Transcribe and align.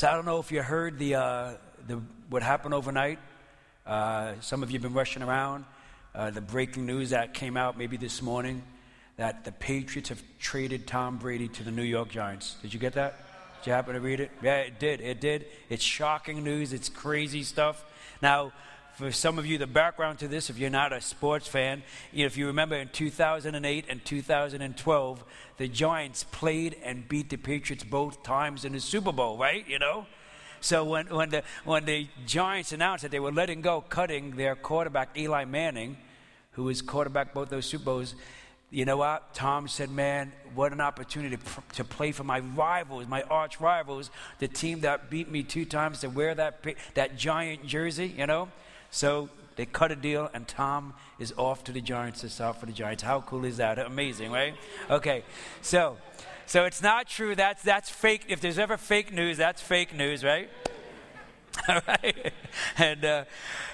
So 0.00 0.08
I 0.08 0.14
don't 0.14 0.24
know 0.24 0.38
if 0.38 0.50
you 0.50 0.62
heard 0.62 0.98
the, 0.98 1.16
uh, 1.16 1.52
the 1.86 2.00
what 2.30 2.42
happened 2.42 2.72
overnight. 2.72 3.18
Uh, 3.84 4.32
some 4.40 4.62
of 4.62 4.70
you 4.70 4.76
have 4.76 4.82
been 4.82 4.94
rushing 4.94 5.22
around. 5.22 5.66
Uh, 6.14 6.30
the 6.30 6.40
breaking 6.40 6.86
news 6.86 7.10
that 7.10 7.34
came 7.34 7.54
out 7.54 7.76
maybe 7.76 7.98
this 7.98 8.22
morning 8.22 8.62
that 9.18 9.44
the 9.44 9.52
Patriots 9.52 10.08
have 10.08 10.22
traded 10.38 10.86
Tom 10.86 11.18
Brady 11.18 11.48
to 11.48 11.62
the 11.62 11.70
New 11.70 11.82
York 11.82 12.08
Giants. 12.08 12.56
Did 12.62 12.72
you 12.72 12.80
get 12.80 12.94
that? 12.94 13.14
Did 13.58 13.66
you 13.66 13.72
happen 13.74 13.92
to 13.92 14.00
read 14.00 14.20
it? 14.20 14.30
Yeah, 14.40 14.60
it 14.60 14.78
did. 14.78 15.02
It 15.02 15.20
did. 15.20 15.44
It's 15.68 15.84
shocking 15.84 16.42
news. 16.42 16.72
It's 16.72 16.88
crazy 16.88 17.42
stuff. 17.42 17.84
Now, 18.22 18.52
for 18.94 19.12
some 19.12 19.38
of 19.38 19.46
you, 19.46 19.58
the 19.58 19.66
background 19.66 20.18
to 20.20 20.28
this, 20.28 20.50
if 20.50 20.58
you're 20.58 20.70
not 20.70 20.92
a 20.92 21.00
sports 21.00 21.46
fan, 21.46 21.82
if 22.12 22.36
you 22.36 22.46
remember 22.46 22.76
in 22.76 22.88
2008 22.88 23.84
and 23.88 24.04
2012, 24.04 25.24
the 25.56 25.68
Giants 25.68 26.24
played 26.24 26.76
and 26.82 27.08
beat 27.08 27.30
the 27.30 27.36
Patriots 27.36 27.84
both 27.84 28.22
times 28.22 28.64
in 28.64 28.72
the 28.72 28.80
Super 28.80 29.12
Bowl, 29.12 29.38
right? 29.38 29.66
You 29.68 29.78
know? 29.78 30.06
So 30.60 30.84
when, 30.84 31.06
when, 31.06 31.30
the, 31.30 31.42
when 31.64 31.84
the 31.86 32.08
Giants 32.26 32.72
announced 32.72 33.02
that 33.02 33.10
they 33.10 33.20
were 33.20 33.32
letting 33.32 33.62
go, 33.62 33.80
cutting 33.80 34.32
their 34.32 34.54
quarterback, 34.54 35.16
Eli 35.16 35.44
Manning, 35.44 35.96
who 36.52 36.64
was 36.64 36.82
quarterback 36.82 37.32
both 37.32 37.48
those 37.48 37.66
Super 37.66 37.84
Bowls, 37.84 38.14
you 38.70 38.84
know 38.84 38.98
what? 38.98 39.34
Tom 39.34 39.66
said, 39.66 39.90
man, 39.90 40.32
what 40.54 40.72
an 40.72 40.80
opportunity 40.80 41.36
to, 41.36 41.42
to 41.74 41.84
play 41.84 42.12
for 42.12 42.22
my 42.22 42.38
rivals, 42.38 43.08
my 43.08 43.22
arch 43.22 43.60
rivals, 43.60 44.10
the 44.38 44.46
team 44.46 44.80
that 44.80 45.10
beat 45.10 45.30
me 45.30 45.42
two 45.42 45.64
times, 45.64 46.00
to 46.00 46.08
wear 46.08 46.34
that, 46.34 46.64
that 46.94 47.16
giant 47.16 47.66
jersey, 47.66 48.14
you 48.16 48.26
know? 48.26 48.48
So 48.90 49.28
they 49.56 49.66
cut 49.66 49.92
a 49.92 49.96
deal, 49.96 50.30
and 50.32 50.48
Tom 50.48 50.94
is 51.18 51.34
off 51.36 51.64
to 51.64 51.72
the 51.72 51.80
Giants 51.80 52.22
to 52.22 52.28
start 52.28 52.56
for 52.56 52.66
the 52.66 52.72
Giants. 52.72 53.02
How 53.02 53.20
cool 53.20 53.44
is 53.44 53.58
that? 53.58 53.78
Amazing, 53.78 54.32
right? 54.32 54.54
Okay, 54.88 55.22
so 55.62 55.96
so 56.46 56.64
it's 56.64 56.82
not 56.82 57.08
true. 57.08 57.34
That's 57.34 57.62
that's 57.62 57.90
fake. 57.90 58.24
If 58.28 58.40
there's 58.40 58.58
ever 58.58 58.76
fake 58.76 59.12
news, 59.12 59.36
that's 59.36 59.62
fake 59.62 59.94
news, 59.94 60.24
right? 60.24 60.48
All 61.68 61.80
right, 61.88 62.32
and 62.78 63.04
uh, 63.04 63.24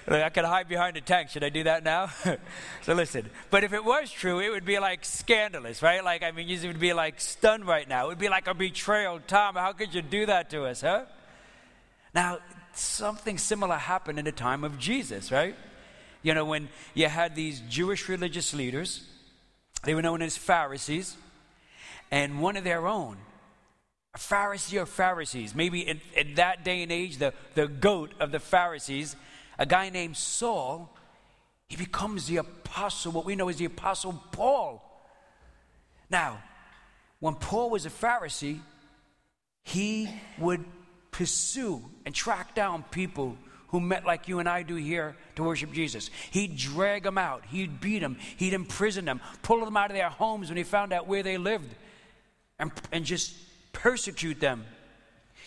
I 0.08 0.28
can 0.30 0.44
hide 0.44 0.68
behind 0.68 0.96
the 0.96 1.00
tank. 1.00 1.30
Should 1.30 1.44
I 1.44 1.50
do 1.50 1.62
that 1.64 1.84
now? 1.84 2.10
so 2.82 2.94
listen. 2.94 3.30
But 3.50 3.64
if 3.64 3.72
it 3.72 3.84
was 3.84 4.10
true, 4.10 4.40
it 4.40 4.50
would 4.50 4.64
be 4.64 4.78
like 4.78 5.04
scandalous, 5.04 5.82
right? 5.82 6.04
Like 6.04 6.22
I 6.22 6.32
mean, 6.32 6.48
you 6.48 6.66
would 6.66 6.80
be 6.80 6.92
like 6.92 7.20
stunned 7.20 7.66
right 7.66 7.88
now. 7.88 8.06
It 8.06 8.08
would 8.08 8.18
be 8.18 8.28
like 8.28 8.48
a 8.48 8.54
betrayal. 8.54 9.20
Tom, 9.26 9.54
how 9.54 9.72
could 9.72 9.94
you 9.94 10.02
do 10.02 10.26
that 10.26 10.50
to 10.50 10.64
us, 10.64 10.80
huh? 10.80 11.04
Now, 12.14 12.38
something 12.78 13.38
similar 13.38 13.76
happened 13.76 14.18
in 14.18 14.24
the 14.24 14.32
time 14.32 14.64
of 14.64 14.78
Jesus, 14.78 15.32
right? 15.32 15.54
You 16.22 16.34
know, 16.34 16.44
when 16.44 16.68
you 16.94 17.08
had 17.08 17.34
these 17.34 17.60
Jewish 17.68 18.08
religious 18.08 18.52
leaders, 18.52 19.06
they 19.84 19.94
were 19.94 20.02
known 20.02 20.22
as 20.22 20.36
Pharisees, 20.36 21.16
and 22.10 22.40
one 22.40 22.56
of 22.56 22.64
their 22.64 22.86
own, 22.86 23.16
a 24.14 24.18
Pharisee 24.18 24.80
of 24.80 24.88
Pharisees, 24.88 25.54
maybe 25.54 25.80
in, 25.80 26.00
in 26.16 26.34
that 26.34 26.64
day 26.64 26.82
and 26.82 26.90
age, 26.90 27.18
the, 27.18 27.34
the 27.54 27.68
goat 27.68 28.12
of 28.18 28.32
the 28.32 28.40
Pharisees, 28.40 29.16
a 29.58 29.66
guy 29.66 29.90
named 29.90 30.16
Saul, 30.16 30.90
he 31.68 31.76
becomes 31.76 32.26
the 32.26 32.38
apostle, 32.38 33.12
what 33.12 33.24
we 33.24 33.36
know 33.36 33.48
as 33.48 33.56
the 33.56 33.64
apostle 33.64 34.22
Paul. 34.32 34.82
Now, 36.08 36.42
when 37.20 37.34
Paul 37.34 37.70
was 37.70 37.86
a 37.86 37.90
Pharisee, 37.90 38.60
he 39.64 40.08
would 40.38 40.64
pursue 41.16 41.82
and 42.04 42.14
track 42.14 42.54
down 42.54 42.84
people 42.90 43.38
who 43.68 43.80
met 43.80 44.04
like 44.04 44.28
you 44.28 44.38
and 44.38 44.46
I 44.46 44.62
do 44.62 44.74
here 44.74 45.16
to 45.36 45.42
worship 45.42 45.72
Jesus. 45.72 46.10
He'd 46.30 46.58
drag 46.58 47.04
them 47.04 47.16
out, 47.16 47.42
he'd 47.46 47.80
beat 47.80 48.00
them, 48.00 48.18
he'd 48.36 48.52
imprison 48.52 49.06
them, 49.06 49.22
pull 49.42 49.64
them 49.64 49.78
out 49.78 49.90
of 49.90 49.96
their 49.96 50.10
homes 50.10 50.50
when 50.50 50.58
he 50.58 50.62
found 50.62 50.92
out 50.92 51.06
where 51.06 51.22
they 51.22 51.38
lived, 51.38 51.74
and, 52.58 52.70
and 52.92 53.06
just 53.06 53.34
persecute 53.72 54.40
them. 54.40 54.66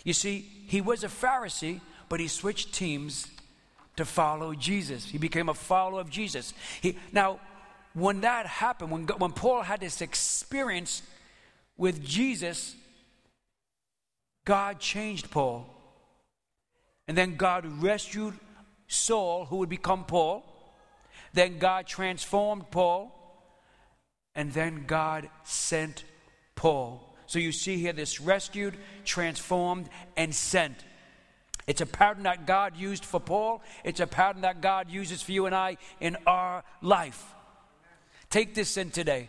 You 0.02 0.12
see, 0.12 0.40
he 0.66 0.80
was 0.80 1.04
a 1.04 1.08
Pharisee, 1.08 1.80
but 2.08 2.18
he 2.18 2.26
switched 2.26 2.74
teams 2.74 3.28
to 3.94 4.04
follow 4.04 4.54
Jesus. 4.54 5.04
He 5.04 5.18
became 5.18 5.48
a 5.48 5.54
follower 5.54 6.00
of 6.00 6.10
Jesus. 6.10 6.52
He, 6.80 6.98
now, 7.12 7.38
when 7.94 8.22
that 8.22 8.46
happened, 8.46 8.90
when, 8.90 9.06
when 9.06 9.30
Paul 9.30 9.62
had 9.62 9.78
this 9.78 10.00
experience 10.00 11.02
with 11.76 12.04
Jesus, 12.04 12.74
God 14.50 14.80
changed 14.80 15.30
Paul. 15.30 15.64
And 17.06 17.16
then 17.16 17.36
God 17.36 17.64
rescued 17.80 18.34
Saul, 18.88 19.44
who 19.44 19.58
would 19.58 19.68
become 19.68 20.02
Paul. 20.02 20.44
Then 21.32 21.60
God 21.60 21.86
transformed 21.86 22.68
Paul. 22.72 23.12
And 24.34 24.52
then 24.52 24.86
God 24.88 25.30
sent 25.44 26.02
Paul. 26.56 27.14
So 27.28 27.38
you 27.38 27.52
see 27.52 27.76
here 27.76 27.92
this 27.92 28.20
rescued, 28.20 28.76
transformed, 29.04 29.88
and 30.16 30.34
sent. 30.34 30.84
It's 31.68 31.80
a 31.80 31.86
pattern 31.86 32.24
that 32.24 32.44
God 32.44 32.76
used 32.76 33.04
for 33.04 33.20
Paul. 33.20 33.62
It's 33.84 34.00
a 34.00 34.06
pattern 34.08 34.42
that 34.42 34.60
God 34.60 34.90
uses 34.90 35.22
for 35.22 35.30
you 35.30 35.46
and 35.46 35.54
I 35.54 35.76
in 36.00 36.16
our 36.26 36.64
life. 36.82 37.24
Take 38.30 38.56
this 38.56 38.76
in 38.76 38.90
today. 38.90 39.28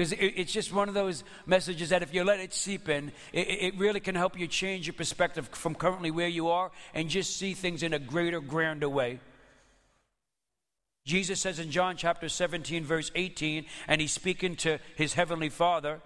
Because 0.00 0.14
it's 0.18 0.50
just 0.50 0.72
one 0.72 0.88
of 0.88 0.94
those 0.94 1.24
messages 1.44 1.90
that 1.90 2.02
if 2.02 2.14
you 2.14 2.24
let 2.24 2.40
it 2.40 2.54
seep 2.54 2.88
in, 2.88 3.12
it, 3.34 3.76
really 3.76 4.00
can 4.00 4.14
help 4.14 4.38
you 4.38 4.46
change 4.46 4.86
your 4.86 4.94
perspective 4.94 5.46
from 5.52 5.74
currently 5.74 6.10
where 6.10 6.26
you 6.26 6.48
are 6.48 6.70
and 6.94 7.10
just 7.10 7.36
see 7.36 7.52
things 7.52 7.82
in 7.82 7.92
a 7.92 7.98
greater, 7.98 8.40
grander 8.40 8.88
way. 8.88 9.20
Jesus 11.04 11.38
says 11.38 11.58
in 11.58 11.70
John 11.70 11.98
chapter 11.98 12.30
17, 12.30 12.82
verse 12.82 13.10
18, 13.14 13.66
and 13.88 14.00
he's 14.00 14.10
speaking 14.10 14.56
to 14.56 14.78
his 14.96 15.12
heavenly 15.12 15.50
Father, 15.50 16.00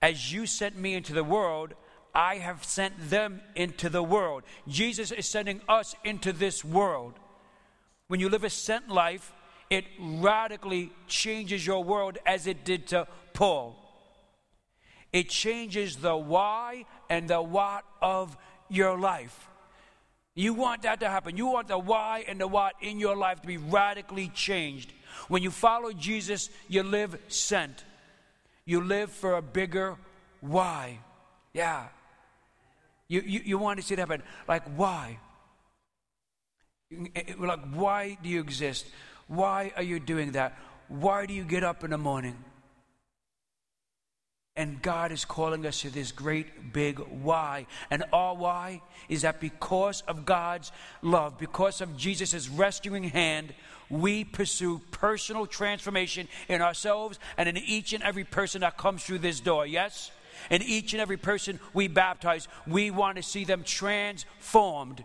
As 0.00 0.32
you 0.32 0.46
sent 0.46 0.78
me 0.78 0.94
into 0.94 1.12
the 1.12 1.24
world, 1.24 1.74
I 2.14 2.36
have 2.36 2.62
sent 2.62 3.10
them 3.10 3.40
into 3.56 3.88
the 3.88 4.00
world. 4.00 4.44
Jesus 4.68 5.10
is 5.10 5.26
sending 5.26 5.60
us 5.68 5.96
into 6.04 6.32
this 6.32 6.64
world. 6.64 7.14
When 8.06 8.20
you 8.20 8.28
live 8.28 8.44
a 8.44 8.50
sent 8.50 8.88
life, 8.88 9.32
it 9.70 9.84
radically 10.00 10.92
changes 11.06 11.66
your 11.66 11.84
world 11.84 12.18
as 12.26 12.46
it 12.46 12.64
did 12.64 12.86
to 12.88 13.06
Paul. 13.34 13.76
It 15.12 15.28
changes 15.28 15.96
the 15.96 16.16
why 16.16 16.84
and 17.08 17.28
the 17.28 17.40
what 17.40 17.84
of 18.02 18.36
your 18.68 18.98
life. 18.98 19.48
You 20.34 20.54
want 20.54 20.82
that 20.82 21.00
to 21.00 21.08
happen. 21.08 21.36
You 21.36 21.46
want 21.46 21.68
the 21.68 21.78
why 21.78 22.24
and 22.28 22.40
the 22.40 22.46
what 22.46 22.74
in 22.80 23.00
your 23.00 23.16
life 23.16 23.40
to 23.40 23.46
be 23.46 23.56
radically 23.56 24.28
changed. 24.28 24.92
When 25.26 25.42
you 25.42 25.50
follow 25.50 25.92
Jesus, 25.92 26.48
you 26.68 26.82
live 26.82 27.18
sent. 27.28 27.84
You 28.64 28.80
live 28.82 29.10
for 29.10 29.34
a 29.34 29.42
bigger 29.42 29.96
why. 30.40 30.98
Yeah. 31.52 31.88
You, 33.08 33.22
you, 33.22 33.40
you 33.44 33.58
want 33.58 33.80
to 33.80 33.84
see 33.84 33.94
it 33.94 33.98
happen. 33.98 34.22
Like, 34.46 34.62
why? 34.76 35.18
Eh, 36.92 37.06
eh, 37.16 37.34
like, 37.38 37.72
why 37.72 38.18
do 38.22 38.28
you 38.28 38.40
exist? 38.40 38.86
Why 39.28 39.72
are 39.76 39.82
you 39.82 40.00
doing 40.00 40.32
that? 40.32 40.58
Why 40.88 41.26
do 41.26 41.34
you 41.34 41.44
get 41.44 41.62
up 41.62 41.84
in 41.84 41.90
the 41.90 41.98
morning? 41.98 42.36
And 44.56 44.82
God 44.82 45.12
is 45.12 45.24
calling 45.24 45.64
us 45.66 45.82
to 45.82 45.90
this 45.90 46.10
great 46.10 46.72
big 46.72 46.98
why. 46.98 47.66
And 47.90 48.02
our 48.12 48.34
why 48.34 48.82
is 49.08 49.22
that 49.22 49.40
because 49.40 50.00
of 50.08 50.24
God's 50.24 50.72
love, 51.00 51.38
because 51.38 51.80
of 51.80 51.96
Jesus' 51.96 52.48
rescuing 52.48 53.04
hand, 53.04 53.54
we 53.88 54.24
pursue 54.24 54.80
personal 54.90 55.46
transformation 55.46 56.26
in 56.48 56.60
ourselves 56.60 57.20
and 57.36 57.48
in 57.48 57.56
each 57.56 57.92
and 57.92 58.02
every 58.02 58.24
person 58.24 58.62
that 58.62 58.76
comes 58.76 59.04
through 59.04 59.20
this 59.20 59.38
door. 59.38 59.64
Yes? 59.64 60.10
And 60.50 60.62
each 60.62 60.92
and 60.92 61.00
every 61.00 61.16
person 61.16 61.60
we 61.72 61.86
baptize, 61.86 62.48
we 62.66 62.90
want 62.90 63.16
to 63.16 63.22
see 63.22 63.44
them 63.44 63.62
transformed 63.62 65.04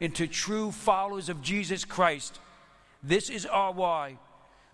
into 0.00 0.26
true 0.26 0.72
followers 0.72 1.28
of 1.28 1.42
Jesus 1.42 1.84
Christ. 1.84 2.40
This 3.02 3.30
is 3.30 3.46
our 3.46 3.72
why. 3.72 4.18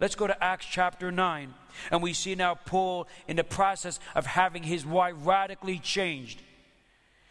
Let's 0.01 0.15
go 0.15 0.27
to 0.27 0.45
Acts 0.45 0.67
chapter 0.67 1.11
9. 1.11 1.55
And 1.91 2.03
we 2.03 2.13
see 2.13 2.35
now 2.35 2.55
Paul 2.55 3.09
in 3.29 3.37
the 3.37 3.45
process 3.45 3.99
of 4.15 4.27
having 4.27 4.63
his 4.63 4.85
why 4.85 5.13
radically 5.13 5.79
changed. 5.79 6.43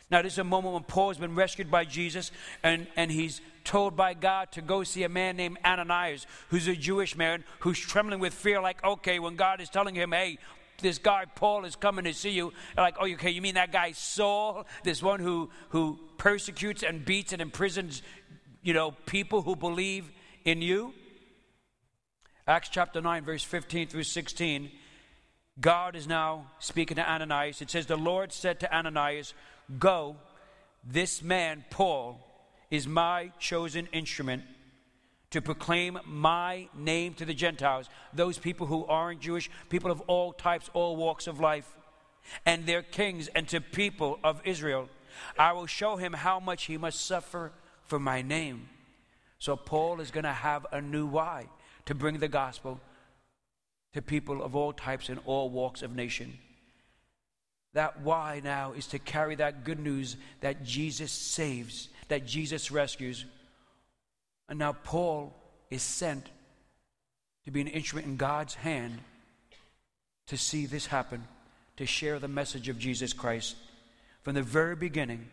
Now, 0.09 0.21
this 0.21 0.33
is 0.33 0.39
a 0.39 0.43
moment 0.43 0.73
when 0.73 0.83
Paul 0.83 1.09
has 1.09 1.17
been 1.17 1.35
rescued 1.35 1.71
by 1.71 1.83
Jesus 1.83 2.31
and, 2.63 2.87
and 2.95 3.11
he's 3.11 3.41
told 3.63 3.95
by 3.95 4.13
God 4.13 4.51
to 4.51 4.61
go 4.61 4.83
see 4.83 5.03
a 5.03 5.09
man 5.09 5.35
named 5.35 5.57
Ananias, 5.65 6.27
who's 6.49 6.67
a 6.67 6.75
Jewish 6.75 7.15
man 7.15 7.43
who's 7.59 7.79
trembling 7.79 8.19
with 8.19 8.33
fear, 8.33 8.61
like, 8.61 8.83
okay, 8.83 9.17
when 9.17 9.35
God 9.35 9.61
is 9.61 9.69
telling 9.69 9.95
him, 9.95 10.11
hey, 10.11 10.37
this 10.81 10.99
guy 10.99 11.25
Paul 11.25 11.65
is 11.65 11.75
coming 11.75 12.05
to 12.05 12.13
see 12.13 12.31
you. 12.31 12.53
Like, 12.77 12.95
oh, 12.99 13.07
okay, 13.13 13.31
you 13.31 13.41
mean 13.41 13.55
that 13.55 13.71
guy 13.71 13.93
Saul, 13.93 14.65
this 14.83 15.01
one 15.01 15.19
who 15.19 15.49
who 15.69 15.99
persecutes 16.17 16.83
and 16.83 17.03
beats 17.03 17.33
and 17.33 17.41
imprisons, 17.41 18.01
you 18.61 18.73
know, 18.73 18.91
people 19.05 19.41
who 19.41 19.55
believe 19.55 20.11
in 20.45 20.61
you? 20.61 20.93
Acts 22.47 22.69
chapter 22.69 23.01
9, 23.01 23.25
verse 23.25 23.43
15 23.43 23.87
through 23.87 24.03
16. 24.03 24.71
God 25.59 25.95
is 25.95 26.07
now 26.07 26.47
speaking 26.59 26.95
to 26.95 27.09
Ananias. 27.09 27.61
It 27.61 27.69
says, 27.71 27.87
The 27.87 27.97
Lord 27.97 28.31
said 28.31 28.59
to 28.59 28.73
Ananias, 28.73 29.33
Go, 29.79 30.15
this 30.83 31.23
man, 31.23 31.65
Paul, 31.69 32.19
is 32.69 32.87
my 32.87 33.31
chosen 33.39 33.87
instrument 33.87 34.43
to 35.31 35.41
proclaim 35.41 35.99
my 36.05 36.69
name 36.77 37.13
to 37.15 37.25
the 37.25 37.33
Gentiles, 37.33 37.89
those 38.13 38.37
people 38.37 38.67
who 38.67 38.85
aren't 38.85 39.21
Jewish, 39.21 39.49
people 39.69 39.91
of 39.91 40.01
all 40.01 40.31
types, 40.31 40.69
all 40.73 40.95
walks 40.95 41.27
of 41.27 41.39
life, 41.39 41.75
and 42.45 42.65
their 42.65 42.83
kings, 42.83 43.27
and 43.29 43.47
to 43.49 43.59
people 43.59 44.19
of 44.23 44.41
Israel 44.45 44.87
I 45.37 45.53
will 45.53 45.65
show 45.65 45.97
him 45.97 46.13
how 46.13 46.39
much 46.39 46.65
he 46.65 46.77
must 46.77 47.05
suffer 47.05 47.51
for 47.85 47.99
my 47.99 48.21
name. 48.21 48.69
So 49.39 49.55
Paul 49.55 49.99
is 49.99 50.11
going 50.11 50.23
to 50.23 50.31
have 50.31 50.65
a 50.71 50.81
new 50.81 51.05
why 51.05 51.47
to 51.85 51.95
bring 51.95 52.19
the 52.19 52.27
gospel 52.27 52.79
to 53.93 54.01
people 54.01 54.43
of 54.43 54.55
all 54.55 54.73
types 54.73 55.09
and 55.09 55.19
all 55.25 55.49
walks 55.49 55.81
of 55.81 55.95
nation. 55.95 56.37
That 57.73 58.01
why 58.01 58.41
now 58.43 58.73
is 58.73 58.87
to 58.87 58.99
carry 58.99 59.35
that 59.35 59.63
good 59.63 59.79
news 59.79 60.15
that 60.41 60.63
Jesus 60.63 61.11
saves, 61.11 61.89
that 62.07 62.25
Jesus 62.25 62.71
rescues. 62.71 63.25
And 64.47 64.59
now 64.59 64.73
Paul 64.73 65.33
is 65.69 65.81
sent 65.81 66.29
to 67.43 67.51
be 67.51 67.61
an 67.61 67.67
instrument 67.67 68.07
in 68.07 68.17
God's 68.17 68.55
hand 68.55 68.99
to 70.27 70.37
see 70.37 70.65
this 70.65 70.87
happen, 70.87 71.23
to 71.77 71.85
share 71.85 72.17
the 72.17 72.27
message 72.27 72.69
of 72.69 72.79
Jesus 72.79 73.13
Christ. 73.13 73.55
From 74.23 74.33
the 74.35 74.41
very 74.41 74.75
beginning, 74.75 75.27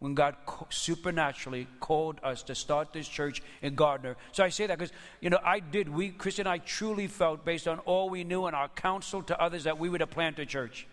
when 0.00 0.14
God 0.14 0.36
supernaturally 0.70 1.66
called 1.80 2.20
us 2.22 2.42
to 2.44 2.54
start 2.54 2.92
this 2.92 3.08
church 3.08 3.42
in 3.62 3.74
Gardner. 3.74 4.16
So 4.32 4.44
I 4.44 4.48
say 4.48 4.66
that 4.66 4.78
because, 4.78 4.94
you 5.20 5.28
know, 5.28 5.40
I 5.44 5.58
did, 5.58 5.88
we, 5.88 6.10
Chris 6.10 6.38
and 6.38 6.48
I 6.48 6.58
truly 6.58 7.08
felt, 7.08 7.44
based 7.44 7.66
on 7.66 7.80
all 7.80 8.08
we 8.08 8.22
knew 8.22 8.46
and 8.46 8.54
our 8.54 8.68
counsel 8.68 9.22
to 9.24 9.40
others, 9.40 9.64
that 9.64 9.78
we 9.78 9.88
would 9.88 10.00
have 10.00 10.10
planted 10.10 10.42
a 10.42 10.46
church. 10.46 10.86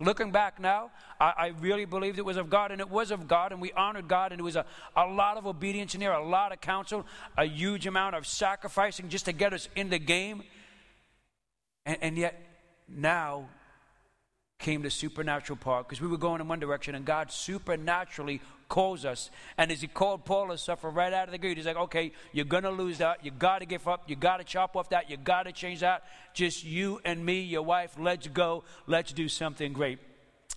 Looking 0.00 0.30
back 0.30 0.60
now, 0.60 0.90
I, 1.20 1.32
I, 1.36 1.46
really 1.60 1.84
believed 1.84 2.18
it 2.18 2.24
was 2.24 2.36
of 2.36 2.50
God, 2.50 2.72
and 2.72 2.80
it 2.80 2.90
was 2.90 3.10
of 3.10 3.28
God, 3.28 3.52
and 3.52 3.60
we 3.60 3.70
honored 3.72 4.08
God, 4.08 4.32
and 4.32 4.40
it 4.40 4.42
was 4.42 4.56
a, 4.56 4.64
a 4.96 5.06
lot 5.06 5.36
of 5.36 5.46
obedience 5.46 5.94
in 5.94 6.00
there, 6.00 6.12
a 6.12 6.26
lot 6.26 6.52
of 6.52 6.60
counsel, 6.60 7.06
a 7.36 7.44
huge 7.44 7.86
amount 7.86 8.16
of 8.16 8.26
sacrificing 8.26 9.08
just 9.08 9.26
to 9.26 9.32
get 9.32 9.52
us 9.52 9.68
in 9.76 9.90
the 9.90 9.98
game. 9.98 10.42
And, 11.86 11.98
and 12.00 12.16
yet, 12.16 12.40
now 12.88 13.48
came 14.58 14.82
to 14.82 14.90
supernatural 14.90 15.56
part 15.56 15.86
because 15.86 16.00
we 16.00 16.08
were 16.08 16.16
going 16.16 16.40
in 16.40 16.48
one 16.48 16.60
direction 16.60 16.94
and 16.94 17.04
God 17.04 17.30
supernaturally 17.30 18.40
calls 18.68 19.04
us. 19.04 19.30
And 19.58 19.70
as 19.70 19.80
He 19.80 19.88
called 19.88 20.24
Paul 20.24 20.48
to 20.48 20.58
suffer 20.58 20.88
right 20.88 21.12
out 21.12 21.28
of 21.28 21.32
the 21.32 21.38
gate, 21.38 21.56
He's 21.56 21.66
like, 21.66 21.76
okay, 21.76 22.12
you're 22.32 22.44
going 22.44 22.62
to 22.62 22.70
lose 22.70 22.98
that. 22.98 23.24
You 23.24 23.30
got 23.30 23.58
to 23.58 23.66
give 23.66 23.86
up. 23.86 24.04
You 24.08 24.16
got 24.16 24.38
to 24.38 24.44
chop 24.44 24.76
off 24.76 24.90
that. 24.90 25.10
You 25.10 25.16
got 25.16 25.44
to 25.44 25.52
change 25.52 25.80
that. 25.80 26.04
Just 26.32 26.64
you 26.64 27.00
and 27.04 27.24
me, 27.24 27.40
your 27.40 27.62
wife, 27.62 27.96
let's 27.98 28.26
go. 28.28 28.64
Let's 28.86 29.12
do 29.12 29.28
something 29.28 29.72
great. 29.72 29.98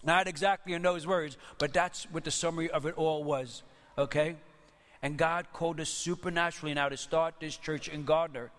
Not 0.04 0.28
exactly 0.28 0.74
in 0.74 0.82
those 0.82 1.08
words, 1.08 1.38
but 1.58 1.74
that's 1.74 2.06
what 2.12 2.24
the 2.24 2.32
summary 2.32 2.70
of 2.70 2.86
it 2.86 2.94
all 2.98 3.24
was, 3.24 3.64
okay? 3.98 4.36
And 5.02 5.18
God 5.18 5.48
called 5.54 5.80
us 5.80 5.90
supernaturally 5.90 6.74
now 6.74 6.90
to 6.90 6.98
start 6.98 7.36
this 7.40 7.58
church 7.58 7.90
in 7.90 8.04
Gardner. 8.04 8.52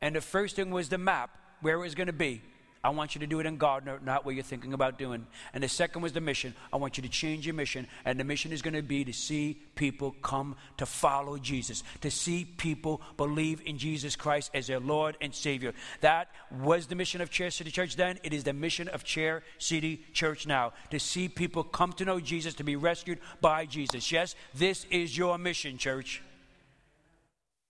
And 0.00 0.16
the 0.16 0.20
first 0.20 0.56
thing 0.56 0.70
was 0.70 0.88
the 0.88 0.98
map, 0.98 1.30
where 1.60 1.74
it 1.74 1.80
was 1.80 1.94
going 1.94 2.06
to 2.06 2.12
be. 2.12 2.42
I 2.84 2.90
want 2.90 3.16
you 3.16 3.18
to 3.20 3.26
do 3.26 3.40
it 3.40 3.46
in 3.46 3.56
Gardner, 3.56 3.98
not 4.04 4.24
what 4.24 4.36
you're 4.36 4.44
thinking 4.44 4.72
about 4.72 4.98
doing. 4.98 5.26
And 5.52 5.64
the 5.64 5.68
second 5.68 6.00
was 6.00 6.12
the 6.12 6.20
mission. 6.20 6.54
I 6.72 6.76
want 6.76 6.96
you 6.96 7.02
to 7.02 7.08
change 7.08 7.44
your 7.44 7.54
mission. 7.54 7.88
And 8.04 8.20
the 8.20 8.24
mission 8.24 8.52
is 8.52 8.62
going 8.62 8.74
to 8.74 8.82
be 8.82 9.04
to 9.04 9.12
see 9.12 9.60
people 9.74 10.14
come 10.22 10.54
to 10.76 10.86
follow 10.86 11.38
Jesus, 11.38 11.82
to 12.02 12.10
see 12.10 12.44
people 12.44 13.00
believe 13.16 13.60
in 13.66 13.78
Jesus 13.78 14.14
Christ 14.14 14.52
as 14.54 14.68
their 14.68 14.78
Lord 14.78 15.16
and 15.20 15.34
Savior. 15.34 15.74
That 16.02 16.28
was 16.62 16.86
the 16.86 16.94
mission 16.94 17.20
of 17.20 17.30
Chair 17.30 17.50
City 17.50 17.72
Church 17.72 17.96
then. 17.96 18.20
It 18.22 18.32
is 18.32 18.44
the 18.44 18.52
mission 18.52 18.86
of 18.88 19.02
Chair 19.02 19.42
City 19.58 20.04
Church 20.12 20.46
now, 20.46 20.72
to 20.90 21.00
see 21.00 21.28
people 21.28 21.64
come 21.64 21.92
to 21.94 22.04
know 22.04 22.20
Jesus, 22.20 22.54
to 22.54 22.64
be 22.64 22.76
rescued 22.76 23.18
by 23.40 23.66
Jesus. 23.66 24.12
Yes, 24.12 24.36
this 24.54 24.86
is 24.90 25.18
your 25.18 25.36
mission, 25.36 25.78
church. 25.78 26.22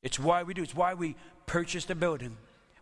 It's 0.02 0.18
why 0.18 0.42
we 0.42 0.52
do. 0.52 0.62
It's 0.62 0.74
why 0.74 0.92
we 0.94 1.16
purchased 1.46 1.90
a 1.90 1.94
building 1.94 2.36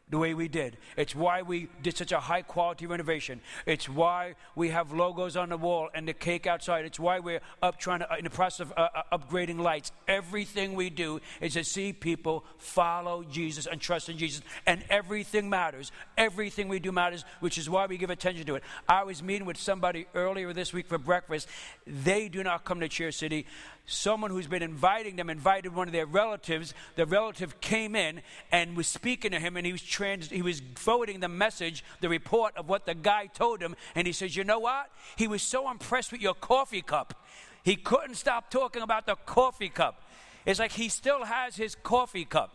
the 0.08 0.18
way 0.18 0.34
we 0.34 0.46
did. 0.46 0.76
It's 0.96 1.16
why 1.16 1.42
we 1.42 1.66
did 1.82 1.96
such 1.96 2.12
a 2.12 2.20
high 2.20 2.42
quality 2.42 2.86
renovation. 2.86 3.40
It's 3.66 3.88
why 3.88 4.36
we 4.54 4.68
have 4.68 4.92
logos 4.92 5.36
on 5.36 5.48
the 5.48 5.56
wall 5.56 5.88
and 5.94 6.06
the 6.06 6.12
cake 6.12 6.46
outside. 6.46 6.84
It's 6.84 7.00
why 7.00 7.18
we're 7.18 7.40
up 7.60 7.80
trying 7.80 7.98
to, 8.00 8.08
in 8.16 8.22
the 8.22 8.30
process 8.30 8.60
of 8.60 8.72
uh, 8.76 8.88
uh, 8.94 9.18
upgrading 9.18 9.58
lights. 9.58 9.90
Everything 10.06 10.74
we 10.74 10.90
do 10.90 11.20
is 11.40 11.54
to 11.54 11.64
see 11.64 11.92
people 11.92 12.44
follow 12.58 13.24
Jesus 13.24 13.66
and 13.66 13.80
trust 13.80 14.08
in 14.08 14.16
Jesus. 14.16 14.42
And 14.64 14.84
everything 14.90 15.50
matters. 15.50 15.90
Everything 16.16 16.68
we 16.68 16.78
do 16.78 16.92
matters, 16.92 17.24
which 17.40 17.58
is 17.58 17.68
why 17.68 17.86
we 17.86 17.98
give 17.98 18.10
attention 18.10 18.46
to 18.46 18.54
it. 18.54 18.62
I 18.88 19.02
was 19.02 19.24
meeting 19.24 19.44
with 19.44 19.56
somebody 19.56 20.06
earlier 20.14 20.52
this 20.52 20.72
week 20.72 20.86
for 20.86 20.98
breakfast. 20.98 21.48
They 21.84 22.28
do 22.28 22.44
not 22.44 22.64
come 22.64 22.78
to 22.78 22.88
Chair 22.88 23.10
City 23.10 23.44
someone 23.86 24.30
who's 24.30 24.46
been 24.46 24.62
inviting 24.62 25.16
them 25.16 25.30
invited 25.30 25.74
one 25.74 25.88
of 25.88 25.92
their 25.92 26.06
relatives. 26.06 26.74
The 26.96 27.06
relative 27.06 27.60
came 27.60 27.96
in 27.96 28.20
and 28.52 28.76
was 28.76 28.86
speaking 28.86 29.30
to 29.30 29.38
him, 29.38 29.56
and 29.56 29.64
he 29.64 29.72
was 29.72 29.82
trans, 29.82 30.28
he 30.28 30.42
was 30.42 30.60
forwarding 30.74 31.20
the 31.20 31.28
message, 31.28 31.84
the 32.00 32.08
report 32.08 32.56
of 32.56 32.68
what 32.68 32.84
the 32.84 32.94
guy 32.94 33.26
told 33.26 33.62
him. 33.62 33.76
And 33.94 34.06
he 34.06 34.12
says, 34.12 34.36
"You 34.36 34.44
know 34.44 34.58
what? 34.58 34.90
He 35.16 35.28
was 35.28 35.42
so 35.42 35.70
impressed 35.70 36.12
with 36.12 36.20
your 36.20 36.34
coffee 36.34 36.82
cup, 36.82 37.14
he 37.62 37.76
couldn't 37.76 38.16
stop 38.16 38.50
talking 38.50 38.82
about 38.82 39.06
the 39.06 39.16
coffee 39.16 39.68
cup. 39.68 40.02
It's 40.44 40.60
like 40.60 40.72
he 40.72 40.88
still 40.88 41.24
has 41.24 41.56
his 41.56 41.74
coffee 41.74 42.24
cup. 42.24 42.54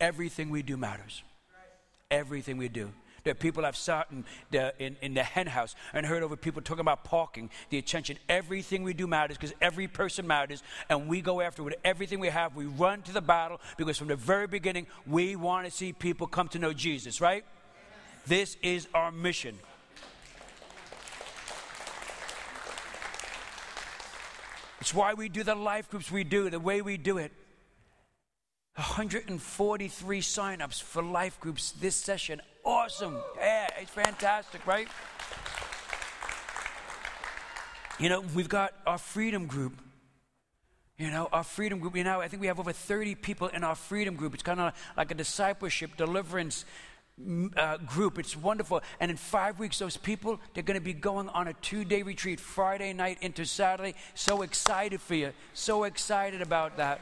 Everything 0.00 0.50
we 0.50 0.62
do 0.62 0.76
matters. 0.76 1.22
Everything 2.10 2.56
we 2.56 2.68
do." 2.68 2.92
That 3.24 3.40
people 3.40 3.64
have 3.64 3.76
sat 3.76 4.06
in 4.10 4.24
the, 4.50 4.74
in, 4.78 4.96
in 5.02 5.14
the 5.14 5.22
hen 5.22 5.46
house 5.46 5.74
and 5.92 6.06
heard 6.06 6.22
over 6.22 6.36
people 6.36 6.62
talking 6.62 6.82
about 6.82 7.04
parking, 7.04 7.50
the 7.70 7.78
attention. 7.78 8.18
Everything 8.28 8.82
we 8.82 8.94
do 8.94 9.06
matters 9.06 9.36
because 9.36 9.54
every 9.60 9.88
person 9.88 10.26
matters, 10.26 10.62
and 10.88 11.08
we 11.08 11.20
go 11.20 11.40
after 11.40 11.62
with 11.62 11.74
everything 11.84 12.20
we 12.20 12.28
have. 12.28 12.54
We 12.54 12.66
run 12.66 13.02
to 13.02 13.12
the 13.12 13.22
battle 13.22 13.60
because 13.76 13.98
from 13.98 14.08
the 14.08 14.16
very 14.16 14.46
beginning, 14.46 14.86
we 15.06 15.36
want 15.36 15.66
to 15.66 15.70
see 15.70 15.92
people 15.92 16.26
come 16.26 16.48
to 16.48 16.58
know 16.58 16.72
Jesus, 16.72 17.20
right? 17.20 17.44
This 18.26 18.56
is 18.62 18.88
our 18.94 19.10
mission. 19.10 19.58
It's 24.80 24.92
why 24.92 25.14
we 25.14 25.30
do 25.30 25.42
the 25.42 25.54
life 25.54 25.90
groups 25.90 26.10
we 26.10 26.24
do, 26.24 26.50
the 26.50 26.60
way 26.60 26.82
we 26.82 26.98
do 26.98 27.16
it. 27.16 27.32
143 28.76 30.20
signups 30.20 30.82
for 30.82 31.02
life 31.02 31.38
groups 31.40 31.72
this 31.72 31.94
session 31.94 32.42
awesome. 32.64 33.16
Yeah, 33.36 33.68
it's 33.80 33.90
fantastic, 33.90 34.66
right? 34.66 34.88
You 37.98 38.08
know, 38.08 38.24
we've 38.34 38.48
got 38.48 38.74
our 38.86 38.98
freedom 38.98 39.46
group. 39.46 39.74
You 40.98 41.10
know, 41.10 41.28
our 41.32 41.44
freedom 41.44 41.80
group, 41.80 41.96
you 41.96 42.04
know, 42.04 42.20
I 42.20 42.28
think 42.28 42.40
we 42.40 42.46
have 42.46 42.60
over 42.60 42.72
30 42.72 43.16
people 43.16 43.48
in 43.48 43.64
our 43.64 43.74
freedom 43.74 44.14
group. 44.14 44.34
It's 44.34 44.44
kind 44.44 44.60
of 44.60 44.72
like 44.96 45.10
a 45.10 45.14
discipleship, 45.14 45.96
deliverance 45.96 46.64
mm, 47.20 47.56
uh, 47.58 47.78
group. 47.78 48.18
It's 48.18 48.36
wonderful. 48.36 48.80
And 49.00 49.10
in 49.10 49.16
five 49.16 49.58
weeks, 49.58 49.80
those 49.80 49.96
people, 49.96 50.38
they're 50.54 50.62
going 50.62 50.78
to 50.78 50.84
be 50.84 50.92
going 50.92 51.28
on 51.30 51.48
a 51.48 51.52
two 51.54 51.84
day 51.84 52.02
retreat, 52.02 52.38
Friday 52.38 52.92
night 52.92 53.18
into 53.22 53.44
Saturday. 53.44 53.94
So 54.14 54.42
excited 54.42 55.00
for 55.00 55.16
you. 55.16 55.32
So 55.52 55.82
excited 55.82 56.42
about 56.42 56.76
that. 56.76 57.00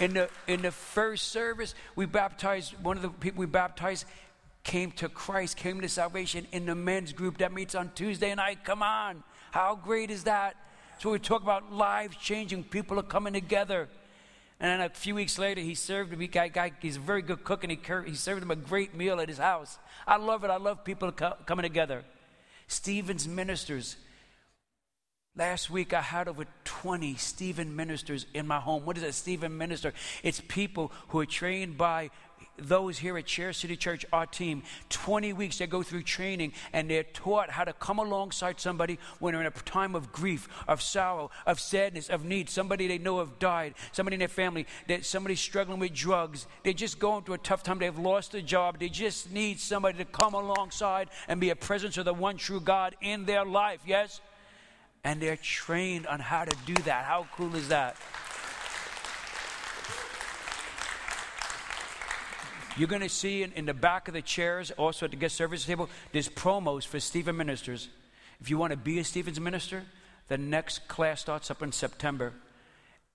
In 0.00 0.14
the, 0.14 0.28
in 0.46 0.62
the 0.62 0.70
first 0.70 1.28
service, 1.28 1.74
we 1.96 2.06
baptized, 2.06 2.74
one 2.82 2.96
of 2.96 3.02
the 3.02 3.08
people 3.08 3.40
we 3.40 3.46
baptized 3.46 4.04
came 4.62 4.92
to 4.92 5.08
Christ, 5.08 5.56
came 5.56 5.80
to 5.80 5.88
salvation 5.88 6.46
in 6.52 6.66
the 6.66 6.74
men's 6.74 7.12
group 7.12 7.38
that 7.38 7.52
meets 7.52 7.74
on 7.74 7.90
Tuesday 7.94 8.34
night. 8.34 8.64
Come 8.64 8.82
on. 8.82 9.22
How 9.50 9.74
great 9.74 10.10
is 10.10 10.24
that? 10.24 10.56
So 10.98 11.10
we 11.10 11.18
talk 11.18 11.42
about 11.42 11.72
lives 11.72 12.16
changing, 12.16 12.64
people 12.64 12.98
are 12.98 13.04
coming 13.04 13.32
together. 13.32 13.88
And 14.60 14.70
then 14.70 14.80
a 14.80 14.90
few 14.90 15.14
weeks 15.14 15.38
later, 15.38 15.60
he 15.60 15.74
served 15.74 16.16
me. 16.16 16.26
Guy, 16.26 16.48
guy, 16.48 16.72
he's 16.80 16.96
a 16.96 17.00
very 17.00 17.22
good 17.22 17.44
cook, 17.44 17.62
and 17.62 17.70
he, 17.70 17.78
he 18.06 18.14
served 18.14 18.42
him 18.42 18.50
a 18.50 18.56
great 18.56 18.94
meal 18.94 19.20
at 19.20 19.28
his 19.28 19.38
house. 19.38 19.78
I 20.06 20.16
love 20.16 20.42
it. 20.42 20.50
I 20.50 20.56
love 20.56 20.84
people 20.84 21.12
coming 21.12 21.62
together. 21.62 22.04
Stephen's 22.66 23.28
ministers 23.28 23.96
Last 25.38 25.70
week, 25.70 25.94
I 25.94 26.00
had 26.00 26.26
over 26.26 26.46
20 26.64 27.14
Stephen 27.14 27.76
ministers 27.76 28.26
in 28.34 28.44
my 28.48 28.58
home. 28.58 28.84
What 28.84 28.96
is 28.96 29.04
a 29.04 29.12
Stephen 29.12 29.56
minister? 29.56 29.92
It's 30.24 30.42
people 30.48 30.90
who 31.10 31.20
are 31.20 31.26
trained 31.26 31.78
by 31.78 32.10
those 32.56 32.98
here 32.98 33.16
at 33.16 33.26
Chair 33.26 33.52
City 33.52 33.76
Church, 33.76 34.04
our 34.12 34.26
team, 34.26 34.64
20 34.88 35.32
weeks 35.34 35.58
they 35.58 35.68
go 35.68 35.84
through 35.84 36.02
training 36.02 36.54
and 36.72 36.90
they're 36.90 37.04
taught 37.04 37.50
how 37.50 37.62
to 37.62 37.72
come 37.72 38.00
alongside 38.00 38.58
somebody 38.58 38.98
when 39.20 39.32
they're 39.32 39.40
in 39.40 39.46
a 39.46 39.50
time 39.50 39.94
of 39.94 40.10
grief, 40.10 40.48
of 40.66 40.82
sorrow, 40.82 41.30
of 41.46 41.60
sadness, 41.60 42.08
of 42.08 42.24
need. 42.24 42.50
Somebody 42.50 42.88
they 42.88 42.98
know 42.98 43.20
have 43.20 43.38
died, 43.38 43.74
somebody 43.92 44.14
in 44.16 44.18
their 44.18 44.26
family, 44.26 44.66
that 44.88 45.04
somebody's 45.04 45.38
struggling 45.38 45.78
with 45.78 45.94
drugs. 45.94 46.48
They're 46.64 46.72
just 46.72 46.98
going 46.98 47.22
through 47.22 47.34
a 47.34 47.38
tough 47.38 47.62
time. 47.62 47.78
They've 47.78 47.96
lost 47.96 48.34
a 48.34 48.42
job. 48.42 48.80
They 48.80 48.88
just 48.88 49.30
need 49.30 49.60
somebody 49.60 49.98
to 49.98 50.04
come 50.04 50.34
alongside 50.34 51.10
and 51.28 51.40
be 51.40 51.50
a 51.50 51.56
presence 51.56 51.96
of 51.96 52.06
the 52.06 52.12
one 52.12 52.38
true 52.38 52.60
God 52.60 52.96
in 53.00 53.24
their 53.24 53.44
life. 53.44 53.82
Yes? 53.86 54.20
And 55.08 55.22
they're 55.22 55.38
trained 55.38 56.06
on 56.06 56.20
how 56.20 56.44
to 56.44 56.54
do 56.66 56.74
that. 56.82 57.06
How 57.06 57.26
cool 57.34 57.56
is 57.56 57.68
that? 57.68 57.96
You're 62.76 62.88
going 62.88 63.00
to 63.00 63.08
see 63.08 63.42
in, 63.42 63.52
in, 63.52 63.64
the 63.64 63.72
back 63.72 64.08
of 64.08 64.12
the 64.12 64.20
chairs, 64.20 64.70
also 64.72 65.06
at 65.06 65.12
the 65.12 65.16
guest 65.16 65.34
service 65.34 65.64
table, 65.64 65.88
there's 66.12 66.28
promos 66.28 66.86
for 66.86 67.00
Stephen 67.00 67.38
ministers. 67.38 67.88
If 68.38 68.50
you 68.50 68.58
want 68.58 68.72
to 68.72 68.76
be 68.76 68.98
a 68.98 69.04
Stephen's 69.04 69.40
minister, 69.40 69.84
the 70.28 70.36
next 70.36 70.86
class 70.88 71.22
starts 71.22 71.50
up 71.50 71.62
in 71.62 71.72
September. 71.72 72.34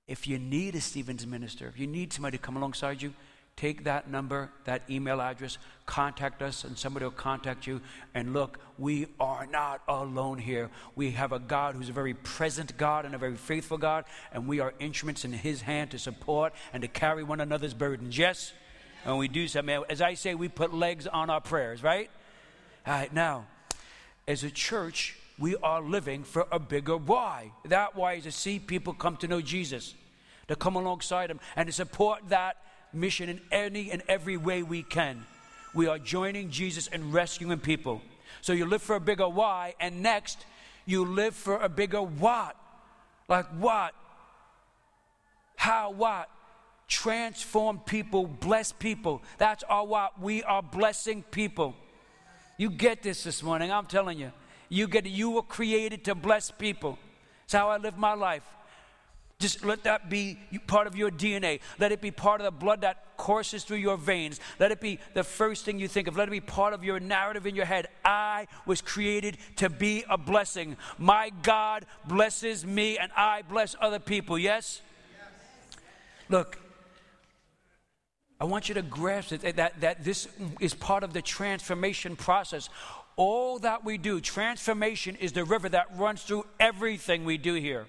If 0.07 0.27
you 0.27 0.39
need 0.39 0.73
a 0.73 0.81
Stephen's 0.81 1.27
minister, 1.27 1.67
if 1.67 1.77
you 1.77 1.85
need 1.85 2.11
somebody 2.11 2.39
to 2.39 2.43
come 2.43 2.57
alongside 2.57 3.03
you, 3.03 3.13
take 3.55 3.83
that 3.83 4.09
number, 4.09 4.51
that 4.65 4.81
email 4.89 5.21
address, 5.21 5.57
contact 5.85 6.41
us, 6.41 6.63
and 6.63 6.77
somebody 6.77 7.05
will 7.05 7.11
contact 7.11 7.67
you. 7.67 7.81
And 8.13 8.33
look, 8.33 8.59
we 8.77 9.07
are 9.19 9.45
not 9.45 9.81
alone 9.87 10.39
here. 10.39 10.69
We 10.95 11.11
have 11.11 11.31
a 11.31 11.39
God 11.39 11.75
who's 11.75 11.89
a 11.89 11.93
very 11.93 12.13
present 12.13 12.77
God 12.77 13.05
and 13.05 13.13
a 13.13 13.17
very 13.17 13.35
faithful 13.35 13.77
God, 13.77 14.05
and 14.31 14.47
we 14.47 14.59
are 14.59 14.73
instruments 14.79 15.23
in 15.23 15.33
His 15.33 15.61
hand 15.61 15.91
to 15.91 15.99
support 15.99 16.53
and 16.73 16.81
to 16.81 16.87
carry 16.87 17.23
one 17.23 17.39
another's 17.39 17.73
burdens. 17.73 18.17
Yes? 18.17 18.53
And 19.05 19.17
we 19.17 19.27
do 19.27 19.47
something. 19.47 19.83
As 19.89 20.01
I 20.01 20.15
say, 20.15 20.33
we 20.33 20.47
put 20.47 20.73
legs 20.73 21.07
on 21.07 21.29
our 21.29 21.41
prayers, 21.41 21.83
right? 21.83 22.09
All 22.87 22.93
right, 22.93 23.13
now, 23.13 23.45
as 24.27 24.43
a 24.43 24.51
church, 24.51 25.17
we 25.37 25.55
are 25.57 25.81
living 25.81 26.23
for 26.23 26.47
a 26.51 26.59
bigger 26.59 26.97
why. 26.97 27.51
That 27.65 27.95
why 27.95 28.13
is 28.13 28.23
to 28.23 28.31
see 28.31 28.59
people 28.59 28.93
come 28.93 29.17
to 29.17 29.27
know 29.27 29.41
Jesus, 29.41 29.93
to 30.47 30.55
come 30.55 30.75
alongside 30.75 31.29
Him, 31.29 31.39
and 31.55 31.67
to 31.67 31.73
support 31.73 32.29
that 32.29 32.57
mission 32.93 33.29
in 33.29 33.41
any 33.51 33.91
and 33.91 34.03
every 34.07 34.37
way 34.37 34.63
we 34.63 34.83
can. 34.83 35.25
We 35.73 35.87
are 35.87 35.97
joining 35.97 36.49
Jesus 36.49 36.87
and 36.87 37.13
rescuing 37.13 37.59
people. 37.59 38.01
So 38.41 38.53
you 38.53 38.65
live 38.65 38.81
for 38.81 38.95
a 38.95 38.99
bigger 38.99 39.27
why, 39.27 39.75
and 39.79 40.01
next, 40.01 40.45
you 40.85 41.05
live 41.05 41.35
for 41.35 41.57
a 41.57 41.69
bigger 41.69 42.01
what. 42.01 42.55
Like 43.27 43.47
what? 43.59 43.93
How 45.55 45.91
what? 45.91 46.29
Transform 46.87 47.79
people, 47.79 48.27
bless 48.27 48.71
people. 48.71 49.23
That's 49.37 49.63
our 49.63 49.85
what. 49.85 50.19
We 50.19 50.43
are 50.43 50.61
blessing 50.61 51.23
people. 51.31 51.75
You 52.57 52.69
get 52.69 53.01
this 53.01 53.23
this 53.23 53.41
morning, 53.41 53.71
I'm 53.71 53.85
telling 53.85 54.19
you. 54.19 54.31
You 54.69 54.87
get. 54.87 55.05
You 55.05 55.31
were 55.31 55.43
created 55.43 56.03
to 56.05 56.15
bless 56.15 56.51
people. 56.51 56.99
It's 57.45 57.53
how 57.53 57.69
I 57.69 57.77
live 57.77 57.97
my 57.97 58.13
life. 58.13 58.43
Just 59.43 59.65
let 59.65 59.83
that 59.83 60.09
be 60.09 60.37
part 60.67 60.87
of 60.87 60.95
your 60.95 61.11
DNA. 61.11 61.59
Let 61.77 61.91
it 61.91 61.99
be 61.99 62.11
part 62.11 62.39
of 62.39 62.45
the 62.45 62.51
blood 62.51 62.79
that 62.79 63.17
courses 63.17 63.65
through 63.65 63.75
your 63.75 63.97
veins. 63.97 64.39
Let 64.57 64.71
it 64.71 64.79
be 64.79 64.99
the 65.15 65.23
first 65.25 65.65
thing 65.65 65.79
you 65.79 65.89
think 65.89 66.07
of. 66.07 66.15
Let 66.15 66.29
it 66.29 66.31
be 66.31 66.39
part 66.39 66.73
of 66.73 66.81
your 66.81 66.97
narrative 67.01 67.45
in 67.45 67.53
your 67.53 67.65
head. 67.65 67.89
I 68.05 68.47
was 68.65 68.79
created 68.81 69.37
to 69.57 69.69
be 69.69 70.05
a 70.09 70.17
blessing. 70.17 70.77
My 70.97 71.29
God 71.41 71.85
blesses 72.05 72.65
me 72.65 72.97
and 72.97 73.11
I 73.17 73.41
bless 73.41 73.75
other 73.81 73.99
people. 73.99 74.39
Yes? 74.39 74.79
yes. 75.11 75.77
Look, 76.29 76.57
I 78.39 78.45
want 78.45 78.69
you 78.69 78.75
to 78.75 78.81
grasp 78.81 79.33
it 79.33 79.57
that, 79.57 79.81
that 79.81 80.05
this 80.05 80.29
is 80.61 80.73
part 80.73 81.03
of 81.03 81.11
the 81.11 81.21
transformation 81.21 82.15
process. 82.15 82.69
All 83.17 83.59
that 83.59 83.83
we 83.83 83.97
do, 83.97 84.21
transformation 84.21 85.17
is 85.17 85.33
the 85.33 85.43
river 85.43 85.67
that 85.67 85.87
runs 85.97 86.23
through 86.23 86.45
everything 86.61 87.25
we 87.25 87.37
do 87.37 87.55
here 87.55 87.87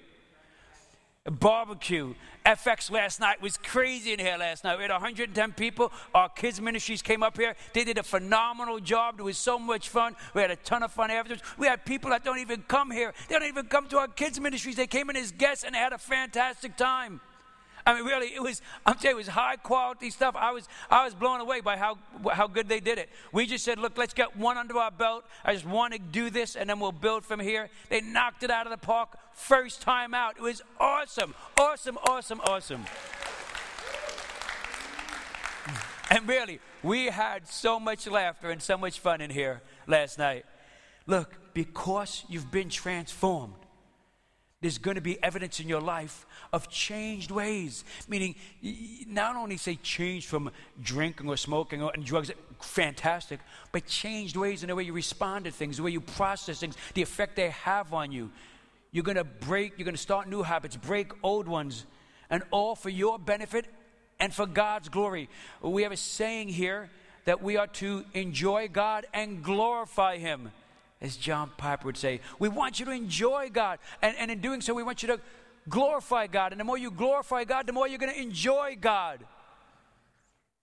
barbecue. 1.31 2.13
FX 2.45 2.91
last 2.91 3.19
night 3.19 3.41
was 3.41 3.57
crazy 3.57 4.13
in 4.13 4.19
here 4.19 4.37
last 4.37 4.63
night. 4.63 4.77
We 4.77 4.83
had 4.83 4.91
110 4.91 5.53
people. 5.53 5.91
Our 6.13 6.29
kids' 6.29 6.61
ministries 6.61 7.01
came 7.01 7.23
up 7.23 7.37
here. 7.37 7.55
They 7.73 7.83
did 7.83 7.97
a 7.97 8.03
phenomenal 8.03 8.79
job. 8.79 9.19
It 9.19 9.23
was 9.23 9.37
so 9.37 9.57
much 9.57 9.89
fun. 9.89 10.15
We 10.35 10.41
had 10.41 10.51
a 10.51 10.55
ton 10.55 10.83
of 10.83 10.91
fun 10.91 11.09
afterwards. 11.09 11.41
We 11.57 11.65
had 11.65 11.83
people 11.85 12.11
that 12.11 12.23
don't 12.23 12.37
even 12.37 12.61
come 12.63 12.91
here. 12.91 13.13
They 13.27 13.35
don't 13.35 13.47
even 13.47 13.65
come 13.65 13.87
to 13.87 13.97
our 13.97 14.07
kids' 14.07 14.39
ministries. 14.39 14.75
They 14.75 14.87
came 14.87 15.09
in 15.09 15.15
as 15.15 15.31
guests 15.31 15.63
and 15.63 15.75
had 15.75 15.93
a 15.93 15.97
fantastic 15.97 16.77
time. 16.77 17.19
I 17.87 17.93
mean, 17.93 18.03
really, 18.03 18.27
it 18.33 18.41
was, 18.41 18.63
I'm 18.85 18.95
telling 18.95 19.11
you, 19.11 19.15
it 19.17 19.17
was 19.17 19.27
high 19.27 19.57
quality 19.57 20.09
stuff. 20.09 20.35
I 20.35 20.51
was, 20.51 20.67
I 20.89 21.05
was 21.05 21.13
blown 21.13 21.39
away 21.39 21.61
by 21.61 21.77
how, 21.77 21.99
how 22.31 22.47
good 22.47 22.67
they 22.67 22.79
did 22.79 22.97
it. 22.97 23.09
We 23.31 23.45
just 23.45 23.63
said, 23.63 23.77
look, 23.77 23.95
let's 23.95 24.13
get 24.15 24.35
one 24.35 24.57
under 24.57 24.75
our 24.77 24.89
belt. 24.89 25.23
I 25.43 25.53
just 25.53 25.67
want 25.67 25.93
to 25.93 25.99
do 25.99 26.31
this, 26.31 26.55
and 26.55 26.67
then 26.67 26.79
we'll 26.79 26.91
build 26.91 27.23
from 27.23 27.39
here. 27.39 27.69
They 27.89 28.01
knocked 28.01 28.43
it 28.43 28.49
out 28.49 28.65
of 28.65 28.71
the 28.71 28.83
park 28.83 29.17
first 29.33 29.81
time 29.81 30.15
out. 30.15 30.37
It 30.37 30.41
was 30.41 30.63
awesome, 30.79 31.35
awesome, 31.59 31.97
awesome, 32.07 32.41
awesome. 32.41 32.85
And 36.09 36.27
really, 36.27 36.59
we 36.81 37.05
had 37.05 37.47
so 37.47 37.79
much 37.79 38.07
laughter 38.07 38.49
and 38.49 38.61
so 38.61 38.77
much 38.77 38.99
fun 38.99 39.21
in 39.21 39.29
here 39.29 39.61
last 39.85 40.17
night. 40.17 40.45
Look, 41.07 41.35
because 41.53 42.23
you've 42.29 42.51
been 42.51 42.69
transformed, 42.69 43.53
there's 44.61 44.77
going 44.77 44.95
to 44.95 45.01
be 45.01 45.21
evidence 45.21 45.59
in 45.59 45.67
your 45.67 45.81
life 45.81 46.25
of 46.53 46.69
changed 46.69 47.29
ways. 47.29 47.83
Meaning, 48.07 48.35
not 49.07 49.35
only 49.35 49.57
say 49.57 49.75
change 49.75 50.25
from 50.25 50.49
drinking 50.81 51.27
or 51.27 51.37
smoking 51.37 51.83
or, 51.83 51.91
and 51.93 52.05
drugs, 52.05 52.31
fantastic, 52.61 53.39
but 53.71 53.85
changed 53.85 54.37
ways 54.37 54.63
in 54.63 54.69
the 54.69 54.75
way 54.75 54.83
you 54.83 54.93
respond 54.93 55.45
to 55.45 55.51
things, 55.51 55.77
the 55.77 55.83
way 55.83 55.91
you 55.91 56.01
process 56.01 56.59
things, 56.59 56.75
the 56.93 57.01
effect 57.01 57.35
they 57.35 57.49
have 57.49 57.93
on 57.93 58.11
you. 58.11 58.31
You're 58.91 59.03
going 59.03 59.17
to 59.17 59.25
break, 59.25 59.73
you're 59.77 59.85
going 59.85 59.95
to 59.95 60.01
start 60.01 60.29
new 60.29 60.41
habits, 60.41 60.77
break 60.77 61.11
old 61.21 61.47
ones, 61.47 61.85
and 62.29 62.41
all 62.49 62.75
for 62.75 62.89
your 62.89 63.19
benefit 63.19 63.65
and 64.19 64.33
for 64.33 64.47
God's 64.47 64.87
glory. 64.87 65.29
We 65.61 65.83
have 65.83 65.91
a 65.91 65.97
saying 65.97 66.47
here 66.47 66.89
that 67.25 67.43
we 67.43 67.57
are 67.57 67.67
to 67.67 68.05
enjoy 68.13 68.69
God 68.69 69.05
and 69.13 69.43
glorify 69.43 70.17
Him 70.17 70.51
as 71.01 71.17
John 71.17 71.51
Piper 71.57 71.85
would 71.85 71.97
say. 71.97 72.21
We 72.39 72.49
want 72.49 72.79
you 72.79 72.85
to 72.85 72.91
enjoy 72.91 73.49
God. 73.51 73.79
And, 74.01 74.15
and 74.17 74.31
in 74.31 74.41
doing 74.41 74.61
so, 74.61 74.73
we 74.73 74.83
want 74.83 75.01
you 75.03 75.07
to 75.07 75.19
glorify 75.69 76.27
God. 76.27 76.51
And 76.51 76.59
the 76.59 76.65
more 76.65 76.77
you 76.77 76.91
glorify 76.91 77.43
God, 77.43 77.67
the 77.67 77.73
more 77.73 77.87
you're 77.87 77.99
going 77.99 78.13
to 78.13 78.21
enjoy 78.21 78.77
God. 78.79 79.25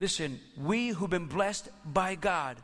Listen, 0.01 0.41
we 0.57 0.89
who've 0.89 1.11
been 1.11 1.27
blessed 1.27 1.69
by 1.85 2.15
God 2.15 2.57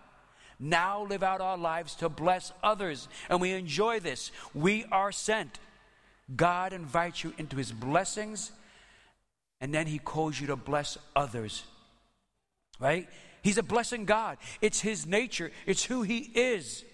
now 0.61 1.05
live 1.05 1.23
out 1.23 1.41
our 1.41 1.57
lives 1.57 1.95
to 1.97 2.09
bless 2.09 2.53
others. 2.63 3.09
And 3.29 3.41
we 3.41 3.53
enjoy 3.53 4.01
this. 4.01 4.33
We 4.55 4.85
are 4.91 5.13
sent. 5.13 5.59
God 6.35 6.73
invites 6.73 7.25
you 7.25 7.33
into 7.39 7.57
his 7.57 7.73
blessings, 7.73 8.53
and 9.61 9.73
then 9.73 9.87
he 9.87 9.99
calls 9.99 10.39
you 10.39 10.49
to 10.49 10.57
bless 10.57 10.99
others. 11.17 11.63
Right? 12.79 13.09
He's 13.43 13.59
a 13.59 13.63
blessing 13.63 14.05
God. 14.05 14.37
It's 14.61 14.81
his 14.81 15.07
nature, 15.07 15.51
it's 15.67 15.85
who 15.85 16.03
he 16.03 16.19
is. 16.35 16.85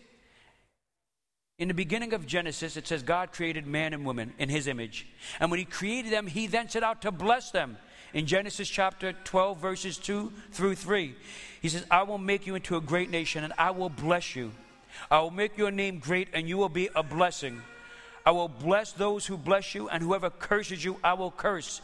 In 1.57 1.69
the 1.69 1.75
beginning 1.75 2.13
of 2.13 2.27
Genesis, 2.27 2.77
it 2.77 2.89
says 2.89 3.05
God 3.05 3.31
created 3.31 3.65
man 3.65 3.93
and 3.93 4.05
woman 4.05 4.33
in 4.39 4.49
his 4.49 4.67
image. 4.67 5.07
And 5.39 5.51
when 5.53 5.59
he 5.59 5.65
created 5.65 6.13
them, 6.13 6.27
he 6.27 6.49
then 6.49 6.69
set 6.69 6.83
out 6.83 7.03
to 7.03 7.13
bless 7.13 7.53
them. 7.53 7.77
In 8.13 8.27
Genesis 8.27 8.69
chapter 8.69 9.13
12, 9.13 9.61
verses 9.61 9.99
2 9.99 10.33
through 10.51 10.75
3, 10.75 11.15
he 11.63 11.69
says, 11.69 11.85
I 11.91 12.03
will 12.03 12.19
make 12.19 12.47
you 12.47 12.57
into 12.57 12.77
a 12.77 12.81
great 12.81 13.11
nation 13.11 13.45
and 13.45 13.53
I 13.57 13.71
will 13.71 13.89
bless 13.89 14.35
you. 14.35 14.53
I 15.11 15.21
will 15.21 15.31
make 15.31 15.57
your 15.57 15.71
name 15.71 16.01
great 16.01 16.29
and 16.33 16.49
you 16.49 16.59
will 16.59 16.69
be 16.69 16.89
a 16.95 17.03
blessing. 17.05 17.61
I 18.27 18.33
will 18.33 18.49
bless 18.49 18.93
those 18.93 19.27
who 19.27 19.37
bless 19.37 19.75
you, 19.75 19.89
and 19.91 20.03
whoever 20.03 20.31
curses 20.31 20.83
you, 20.83 20.97
I 21.05 21.13
will 21.13 21.31
curse. 21.31 21.83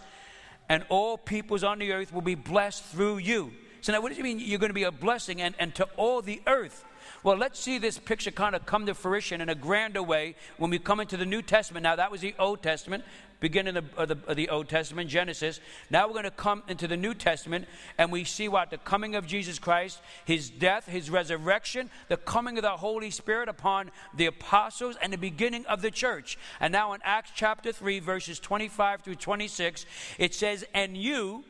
And 0.68 0.84
all 0.88 1.18
peoples 1.18 1.62
on 1.62 1.78
the 1.78 1.92
earth 1.92 2.14
will 2.14 2.22
be 2.22 2.34
blessed 2.34 2.82
through 2.84 3.18
you. 3.18 3.52
So 3.82 3.92
now, 3.92 4.00
what 4.00 4.08
does 4.08 4.18
it 4.18 4.22
mean 4.22 4.38
you're 4.38 4.58
going 4.58 4.70
to 4.70 4.74
be 4.74 4.84
a 4.84 4.92
blessing 4.92 5.42
and, 5.42 5.54
and 5.58 5.74
to 5.74 5.86
all 5.96 6.22
the 6.22 6.40
earth? 6.46 6.84
Well, 7.22 7.36
let's 7.36 7.60
see 7.60 7.76
this 7.76 7.98
picture 7.98 8.30
kind 8.30 8.54
of 8.54 8.64
come 8.64 8.86
to 8.86 8.94
fruition 8.94 9.42
in 9.42 9.50
a 9.50 9.54
grander 9.54 10.02
way 10.02 10.36
when 10.56 10.70
we 10.70 10.78
come 10.78 11.00
into 11.00 11.18
the 11.18 11.26
New 11.26 11.42
Testament. 11.42 11.84
Now, 11.84 11.96
that 11.96 12.10
was 12.10 12.22
the 12.22 12.34
Old 12.38 12.62
Testament, 12.62 13.04
beginning 13.40 13.76
of 13.76 13.94
the, 13.94 14.18
of 14.26 14.36
the 14.36 14.48
Old 14.48 14.70
Testament, 14.70 15.10
Genesis. 15.10 15.60
Now 15.90 16.06
we're 16.06 16.14
going 16.14 16.24
to 16.24 16.30
come 16.30 16.62
into 16.68 16.86
the 16.86 16.96
New 16.96 17.12
Testament 17.12 17.66
and 17.98 18.10
we 18.10 18.24
see 18.24 18.48
what? 18.48 18.70
The 18.70 18.78
coming 18.78 19.16
of 19.16 19.26
Jesus 19.26 19.58
Christ, 19.58 20.00
his 20.24 20.48
death, 20.48 20.86
his 20.86 21.10
resurrection, 21.10 21.90
the 22.08 22.16
coming 22.16 22.56
of 22.56 22.62
the 22.62 22.70
Holy 22.70 23.10
Spirit 23.10 23.48
upon 23.48 23.90
the 24.14 24.26
apostles, 24.26 24.96
and 25.02 25.12
the 25.12 25.18
beginning 25.18 25.66
of 25.66 25.82
the 25.82 25.90
church. 25.90 26.38
And 26.60 26.72
now 26.72 26.92
in 26.92 27.00
Acts 27.04 27.32
chapter 27.34 27.72
3, 27.72 28.00
verses 28.00 28.38
25 28.38 29.02
through 29.02 29.16
26, 29.16 29.84
it 30.18 30.34
says, 30.34 30.64
And 30.72 30.96
you 30.96 31.44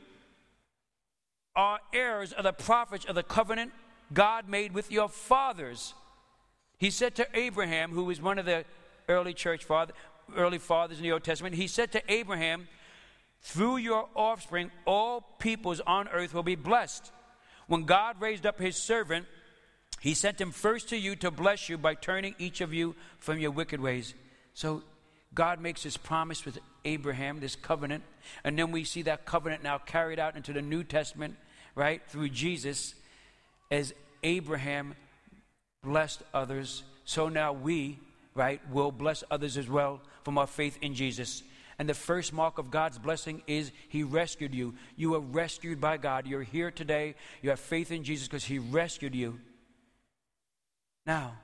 are 1.56 1.80
heirs 1.92 2.32
of 2.32 2.44
the 2.44 2.52
prophets 2.52 3.04
of 3.04 3.14
the 3.14 3.22
covenant 3.22 3.72
God 4.12 4.48
made 4.48 4.72
with 4.72 4.90
your 4.90 5.08
fathers. 5.08 5.94
He 6.78 6.90
said 6.90 7.14
to 7.16 7.28
Abraham, 7.34 7.92
who 7.92 8.04
was 8.04 8.20
one 8.20 8.38
of 8.38 8.46
the 8.46 8.64
early 9.08 9.34
church 9.34 9.64
father, 9.64 9.92
early 10.36 10.58
fathers 10.58 10.98
in 10.98 11.02
the 11.02 11.12
Old 11.12 11.24
Testament, 11.24 11.54
he 11.54 11.66
said 11.66 11.92
to 11.92 12.02
Abraham, 12.12 12.68
through 13.42 13.78
your 13.78 14.08
offspring, 14.14 14.70
all 14.86 15.22
peoples 15.38 15.80
on 15.80 16.08
earth 16.08 16.34
will 16.34 16.42
be 16.42 16.56
blessed. 16.56 17.10
When 17.66 17.84
God 17.84 18.20
raised 18.20 18.46
up 18.46 18.58
his 18.58 18.76
servant, 18.76 19.26
he 20.00 20.14
sent 20.14 20.40
him 20.40 20.50
first 20.50 20.88
to 20.88 20.96
you 20.96 21.16
to 21.16 21.30
bless 21.30 21.68
you 21.68 21.78
by 21.78 21.94
turning 21.94 22.34
each 22.38 22.60
of 22.60 22.74
you 22.74 22.96
from 23.18 23.38
your 23.38 23.50
wicked 23.50 23.80
ways. 23.80 24.14
So 24.54 24.82
God 25.34 25.60
makes 25.60 25.82
his 25.82 25.96
promise 25.96 26.44
with 26.44 26.58
Abraham, 26.84 27.40
this 27.40 27.56
covenant, 27.56 28.02
and 28.44 28.58
then 28.58 28.72
we 28.72 28.84
see 28.84 29.02
that 29.02 29.26
covenant 29.26 29.62
now 29.62 29.78
carried 29.78 30.18
out 30.18 30.36
into 30.36 30.52
the 30.52 30.62
New 30.62 30.84
Testament, 30.84 31.36
right, 31.74 32.02
through 32.08 32.30
Jesus 32.30 32.94
as 33.70 33.94
Abraham 34.22 34.94
blessed 35.82 36.22
others, 36.34 36.82
so 37.04 37.28
now 37.28 37.52
we, 37.52 37.98
right, 38.34 38.60
will 38.70 38.92
bless 38.92 39.24
others 39.30 39.56
as 39.56 39.68
well 39.68 40.00
from 40.24 40.38
our 40.38 40.46
faith 40.46 40.78
in 40.82 40.94
Jesus. 40.94 41.42
And 41.78 41.88
the 41.88 41.94
first 41.94 42.32
mark 42.32 42.58
of 42.58 42.70
God's 42.70 42.98
blessing 42.98 43.42
is 43.46 43.72
He 43.88 44.02
rescued 44.02 44.54
you. 44.54 44.74
You 44.96 45.12
were 45.12 45.20
rescued 45.20 45.80
by 45.80 45.96
God. 45.96 46.26
You're 46.26 46.42
here 46.42 46.70
today. 46.70 47.14
You 47.40 47.50
have 47.50 47.60
faith 47.60 47.90
in 47.90 48.04
Jesus 48.04 48.28
because 48.28 48.44
He 48.44 48.58
rescued 48.58 49.14
you. 49.14 49.40
Now, 51.06 51.38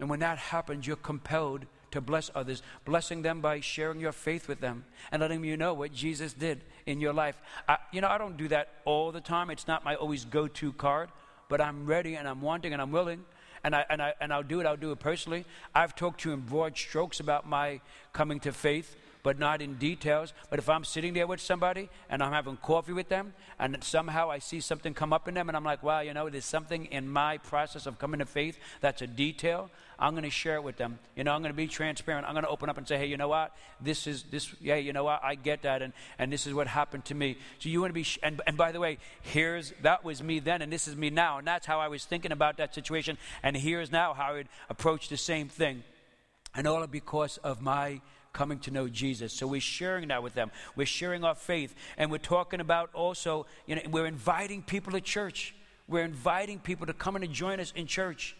and 0.00 0.10
when 0.10 0.20
that 0.20 0.38
happens, 0.38 0.86
you're 0.86 0.96
compelled 0.96 1.66
to 1.90 2.00
bless 2.00 2.30
others, 2.34 2.62
blessing 2.84 3.22
them 3.22 3.40
by 3.40 3.60
sharing 3.60 4.00
your 4.00 4.12
faith 4.12 4.48
with 4.48 4.60
them 4.60 4.84
and 5.10 5.20
letting 5.22 5.42
them 5.42 5.58
know 5.58 5.74
what 5.74 5.92
Jesus 5.92 6.32
did 6.32 6.62
in 6.86 7.00
your 7.00 7.12
life. 7.12 7.40
I, 7.68 7.78
you 7.92 8.00
know, 8.00 8.08
I 8.08 8.18
don't 8.18 8.36
do 8.36 8.48
that 8.48 8.68
all 8.84 9.12
the 9.12 9.20
time. 9.20 9.50
It's 9.50 9.66
not 9.66 9.84
my 9.84 9.94
always 9.94 10.24
go 10.24 10.48
to 10.48 10.72
card, 10.72 11.10
but 11.48 11.60
I'm 11.60 11.86
ready 11.86 12.14
and 12.14 12.28
I'm 12.28 12.40
wanting 12.40 12.72
and 12.72 12.80
I'm 12.80 12.92
willing. 12.92 13.24
And, 13.64 13.74
I, 13.74 13.84
and, 13.90 14.00
I, 14.00 14.14
and 14.20 14.32
I'll 14.32 14.44
do 14.44 14.60
it, 14.60 14.66
I'll 14.66 14.76
do 14.76 14.92
it 14.92 15.00
personally. 15.00 15.44
I've 15.74 15.96
talked 15.96 16.20
to 16.20 16.28
you 16.28 16.34
in 16.34 16.40
broad 16.40 16.76
strokes 16.76 17.18
about 17.18 17.48
my 17.48 17.80
coming 18.12 18.38
to 18.40 18.52
faith 18.52 18.94
but 19.22 19.38
not 19.38 19.60
in 19.60 19.74
details. 19.74 20.32
But 20.50 20.58
if 20.58 20.68
I'm 20.68 20.84
sitting 20.84 21.12
there 21.14 21.26
with 21.26 21.40
somebody 21.40 21.90
and 22.08 22.22
I'm 22.22 22.32
having 22.32 22.56
coffee 22.56 22.92
with 22.92 23.08
them, 23.08 23.34
and 23.58 23.76
somehow 23.82 24.30
I 24.30 24.38
see 24.38 24.60
something 24.60 24.94
come 24.94 25.12
up 25.12 25.28
in 25.28 25.34
them, 25.34 25.48
and 25.48 25.56
I'm 25.56 25.64
like, 25.64 25.82
wow, 25.82 26.00
you 26.00 26.14
know, 26.14 26.28
there's 26.28 26.44
something 26.44 26.86
in 26.86 27.08
my 27.08 27.38
process 27.38 27.86
of 27.86 27.98
coming 27.98 28.20
to 28.20 28.26
faith 28.26 28.58
that's 28.80 29.02
a 29.02 29.06
detail. 29.06 29.70
I'm 29.98 30.12
going 30.12 30.24
to 30.24 30.30
share 30.30 30.54
it 30.54 30.62
with 30.62 30.76
them. 30.76 30.98
You 31.16 31.24
know, 31.24 31.32
I'm 31.32 31.42
going 31.42 31.52
to 31.52 31.56
be 31.56 31.66
transparent. 31.66 32.26
I'm 32.26 32.34
going 32.34 32.44
to 32.44 32.50
open 32.50 32.70
up 32.70 32.78
and 32.78 32.86
say, 32.86 32.98
hey, 32.98 33.06
you 33.06 33.16
know 33.16 33.28
what? 33.28 33.56
This 33.80 34.06
is 34.06 34.24
this. 34.30 34.54
Yeah, 34.60 34.76
you 34.76 34.92
know 34.92 35.04
what? 35.04 35.22
I 35.24 35.34
get 35.34 35.62
that, 35.62 35.82
and 35.82 35.92
and 36.18 36.32
this 36.32 36.46
is 36.46 36.54
what 36.54 36.68
happened 36.68 37.04
to 37.06 37.14
me. 37.14 37.36
So 37.58 37.68
you 37.68 37.80
want 37.80 37.90
to 37.90 37.94
be. 37.94 38.04
Sh- 38.04 38.18
and 38.22 38.40
and 38.46 38.56
by 38.56 38.72
the 38.72 38.80
way, 38.80 38.98
here's 39.22 39.72
that 39.82 40.04
was 40.04 40.22
me 40.22 40.38
then, 40.38 40.62
and 40.62 40.72
this 40.72 40.86
is 40.86 40.96
me 40.96 41.10
now, 41.10 41.38
and 41.38 41.46
that's 41.46 41.66
how 41.66 41.80
I 41.80 41.88
was 41.88 42.04
thinking 42.04 42.32
about 42.32 42.58
that 42.58 42.74
situation. 42.74 43.18
And 43.42 43.56
here's 43.56 43.90
now 43.90 44.14
how 44.14 44.30
I 44.30 44.32
would 44.32 44.48
approach 44.68 45.08
the 45.08 45.16
same 45.16 45.48
thing, 45.48 45.82
and 46.54 46.66
all 46.66 46.86
because 46.86 47.38
of 47.38 47.60
my 47.60 48.00
coming 48.32 48.60
to 48.60 48.70
know 48.70 48.88
Jesus. 48.88 49.32
So 49.32 49.48
we're 49.48 49.60
sharing 49.60 50.08
that 50.08 50.22
with 50.22 50.34
them. 50.34 50.52
We're 50.76 50.86
sharing 50.86 51.24
our 51.24 51.34
faith. 51.34 51.74
And 51.96 52.10
we're 52.10 52.18
talking 52.18 52.60
about 52.60 52.90
also, 52.94 53.46
you 53.66 53.74
know, 53.74 53.82
we're 53.90 54.06
inviting 54.06 54.62
people 54.62 54.92
to 54.92 55.00
church. 55.00 55.56
We're 55.88 56.04
inviting 56.04 56.60
people 56.60 56.86
to 56.86 56.92
come 56.92 57.16
and 57.16 57.32
join 57.32 57.58
us 57.58 57.72
in 57.74 57.86
church. 57.86 58.36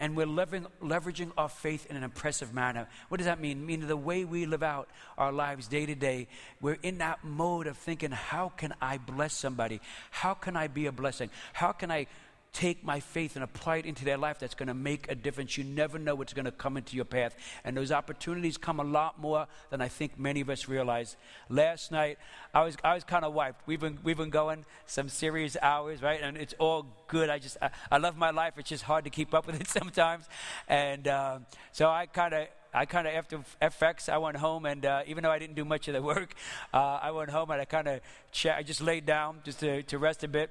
And 0.00 0.16
we're 0.16 0.26
living, 0.26 0.66
leveraging 0.82 1.30
our 1.36 1.48
faith 1.48 1.86
in 1.90 1.96
an 1.96 2.02
impressive 2.02 2.54
manner. 2.54 2.88
What 3.08 3.18
does 3.18 3.26
that 3.26 3.38
mean? 3.38 3.64
Meaning 3.64 3.86
the 3.86 3.96
way 3.96 4.24
we 4.24 4.46
live 4.46 4.62
out 4.62 4.88
our 5.18 5.30
lives 5.30 5.68
day 5.68 5.84
to 5.84 5.94
day, 5.94 6.26
we're 6.60 6.78
in 6.82 6.98
that 6.98 7.22
mode 7.22 7.66
of 7.66 7.76
thinking, 7.76 8.10
how 8.10 8.48
can 8.48 8.72
I 8.80 8.96
bless 8.96 9.34
somebody? 9.34 9.80
How 10.10 10.32
can 10.32 10.56
I 10.56 10.68
be 10.68 10.86
a 10.86 10.92
blessing? 10.92 11.28
How 11.52 11.72
can 11.72 11.90
I 11.90 12.06
take 12.52 12.84
my 12.84 13.00
faith 13.00 13.36
and 13.36 13.44
apply 13.44 13.76
it 13.76 13.86
into 13.86 14.04
their 14.04 14.16
life 14.16 14.38
that's 14.38 14.54
going 14.54 14.68
to 14.68 14.74
make 14.74 15.10
a 15.10 15.14
difference. 15.14 15.56
You 15.56 15.64
never 15.64 15.98
know 15.98 16.14
what's 16.14 16.32
going 16.32 16.46
to 16.46 16.52
come 16.52 16.76
into 16.76 16.96
your 16.96 17.04
path. 17.04 17.36
And 17.64 17.76
those 17.76 17.92
opportunities 17.92 18.56
come 18.56 18.80
a 18.80 18.84
lot 18.84 19.20
more 19.20 19.46
than 19.70 19.80
I 19.80 19.88
think 19.88 20.18
many 20.18 20.40
of 20.40 20.50
us 20.50 20.68
realize. 20.68 21.16
Last 21.48 21.92
night, 21.92 22.18
I 22.52 22.64
was, 22.64 22.76
I 22.82 22.94
was 22.94 23.04
kind 23.04 23.24
of 23.24 23.34
wiped. 23.34 23.66
We've 23.66 23.80
been, 23.80 23.98
we've 24.02 24.16
been 24.16 24.30
going 24.30 24.64
some 24.86 25.08
serious 25.08 25.56
hours, 25.62 26.02
right? 26.02 26.20
And 26.20 26.36
it's 26.36 26.54
all 26.58 26.86
good. 27.06 27.30
I 27.30 27.38
just, 27.38 27.56
I, 27.62 27.70
I 27.90 27.98
love 27.98 28.16
my 28.16 28.30
life. 28.30 28.54
It's 28.56 28.68
just 28.68 28.84
hard 28.84 29.04
to 29.04 29.10
keep 29.10 29.32
up 29.34 29.46
with 29.46 29.60
it 29.60 29.68
sometimes. 29.80 30.26
And 30.68 31.06
uh, 31.06 31.38
so 31.72 31.88
I 31.88 32.06
kind 32.06 32.34
of, 32.34 32.48
I 32.72 32.84
kind 32.86 33.06
of 33.06 33.14
after 33.14 33.40
FX, 33.60 34.08
I 34.08 34.18
went 34.18 34.36
home, 34.36 34.64
and 34.64 34.86
uh, 34.86 35.02
even 35.06 35.24
though 35.24 35.30
I 35.30 35.40
didn't 35.40 35.56
do 35.56 35.64
much 35.64 35.88
of 35.88 35.94
the 35.94 36.02
work, 36.14 36.34
uh, 36.72 37.00
I 37.02 37.10
went 37.10 37.30
home 37.30 37.50
and 37.50 37.60
I 37.60 37.64
kind 37.64 37.88
of, 37.88 38.00
I 38.44 38.62
just 38.62 38.80
laid 38.80 39.06
down 39.06 39.40
just 39.44 39.60
to, 39.60 39.82
to 39.84 39.98
rest 39.98 40.24
a 40.24 40.28
bit. 40.28 40.50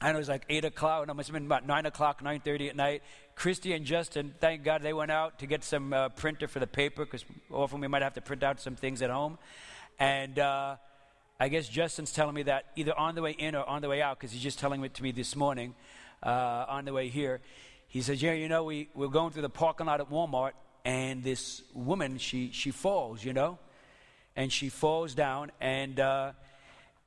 And 0.00 0.14
it 0.14 0.18
was 0.18 0.28
like 0.28 0.44
8 0.48 0.64
o'clock, 0.64 1.02
and 1.02 1.10
it 1.10 1.14
must 1.14 1.28
have 1.28 1.34
been 1.34 1.46
about 1.46 1.66
9 1.66 1.86
o'clock, 1.86 2.22
9.30 2.22 2.68
at 2.68 2.76
night. 2.76 3.02
Christy 3.34 3.72
and 3.72 3.84
Justin, 3.84 4.32
thank 4.38 4.62
God 4.62 4.82
they 4.82 4.92
went 4.92 5.10
out 5.10 5.40
to 5.40 5.46
get 5.46 5.64
some 5.64 5.92
uh, 5.92 6.08
printer 6.10 6.46
for 6.46 6.60
the 6.60 6.68
paper, 6.68 7.04
because 7.04 7.24
often 7.50 7.80
we 7.80 7.88
might 7.88 8.02
have 8.02 8.14
to 8.14 8.20
print 8.20 8.44
out 8.44 8.60
some 8.60 8.76
things 8.76 9.02
at 9.02 9.10
home. 9.10 9.38
And 9.98 10.38
uh, 10.38 10.76
I 11.40 11.48
guess 11.48 11.68
Justin's 11.68 12.12
telling 12.12 12.34
me 12.34 12.44
that 12.44 12.66
either 12.76 12.96
on 12.96 13.16
the 13.16 13.22
way 13.22 13.32
in 13.32 13.56
or 13.56 13.64
on 13.64 13.82
the 13.82 13.88
way 13.88 14.00
out, 14.00 14.18
because 14.18 14.30
he's 14.30 14.42
just 14.42 14.60
telling 14.60 14.84
it 14.84 14.94
to 14.94 15.02
me 15.02 15.10
this 15.10 15.34
morning 15.34 15.74
uh, 16.22 16.66
on 16.68 16.84
the 16.84 16.92
way 16.92 17.08
here. 17.08 17.40
He 17.88 18.00
says, 18.00 18.22
yeah, 18.22 18.34
you 18.34 18.48
know, 18.48 18.64
we, 18.64 18.88
we're 18.94 19.08
going 19.08 19.32
through 19.32 19.42
the 19.42 19.48
parking 19.48 19.86
lot 19.86 20.00
at 20.00 20.10
Walmart, 20.10 20.52
and 20.84 21.24
this 21.24 21.62
woman, 21.74 22.18
she, 22.18 22.50
she 22.52 22.70
falls, 22.70 23.24
you 23.24 23.32
know? 23.32 23.58
And 24.36 24.52
she 24.52 24.68
falls 24.68 25.14
down, 25.14 25.50
and, 25.60 25.98
uh, 25.98 26.32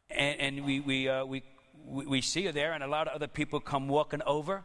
and, 0.09 0.39
and 0.39 0.65
we, 0.65 0.81
we, 0.81 1.07
uh, 1.07 1.23
we 1.23 1.43
we, 1.85 2.05
we 2.05 2.21
see 2.21 2.45
her 2.45 2.51
there, 2.51 2.73
and 2.73 2.83
a 2.83 2.87
lot 2.87 3.07
of 3.07 3.13
other 3.13 3.27
people 3.27 3.59
come 3.59 3.87
walking 3.87 4.21
over. 4.25 4.63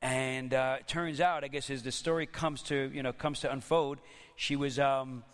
And 0.00 0.52
uh, 0.52 0.78
it 0.80 0.88
turns 0.88 1.20
out, 1.20 1.44
I 1.44 1.48
guess, 1.48 1.70
as 1.70 1.82
the 1.82 1.92
story 1.92 2.26
comes 2.26 2.62
to 2.64 2.90
you 2.92 3.02
know 3.02 3.12
comes 3.12 3.40
to 3.40 3.52
unfold, 3.52 3.98
she 4.36 4.56
was 4.56 4.78
um, 4.78 5.24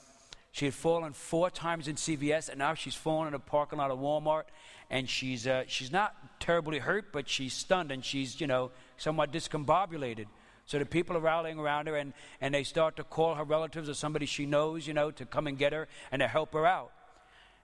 she 0.52 0.66
had 0.66 0.74
fallen 0.74 1.12
four 1.12 1.50
times 1.50 1.88
in 1.88 1.96
CVS, 1.96 2.48
and 2.48 2.58
now 2.58 2.74
she's 2.74 2.94
fallen 2.94 3.28
in 3.28 3.34
a 3.34 3.38
parking 3.38 3.78
lot 3.78 3.90
of 3.90 3.98
Walmart, 3.98 4.44
and 4.90 5.08
she's 5.08 5.46
uh, 5.46 5.64
she's 5.66 5.90
not 5.90 6.40
terribly 6.40 6.78
hurt, 6.78 7.12
but 7.12 7.28
she's 7.28 7.54
stunned 7.54 7.90
and 7.90 8.04
she's 8.04 8.40
you 8.40 8.46
know 8.46 8.70
somewhat 8.96 9.32
discombobulated. 9.32 10.26
So 10.68 10.78
the 10.78 10.84
people 10.84 11.16
are 11.16 11.20
rallying 11.20 11.58
around 11.58 11.86
her, 11.86 11.96
and, 11.96 12.12
and 12.42 12.54
they 12.54 12.62
start 12.62 12.96
to 12.96 13.04
call 13.04 13.34
her 13.36 13.44
relatives 13.44 13.88
or 13.88 13.94
somebody 13.94 14.26
she 14.26 14.44
knows, 14.44 14.86
you 14.86 14.92
know, 14.92 15.10
to 15.12 15.24
come 15.24 15.46
and 15.46 15.56
get 15.56 15.72
her 15.72 15.88
and 16.12 16.20
to 16.20 16.28
help 16.28 16.52
her 16.52 16.66
out. 16.66 16.92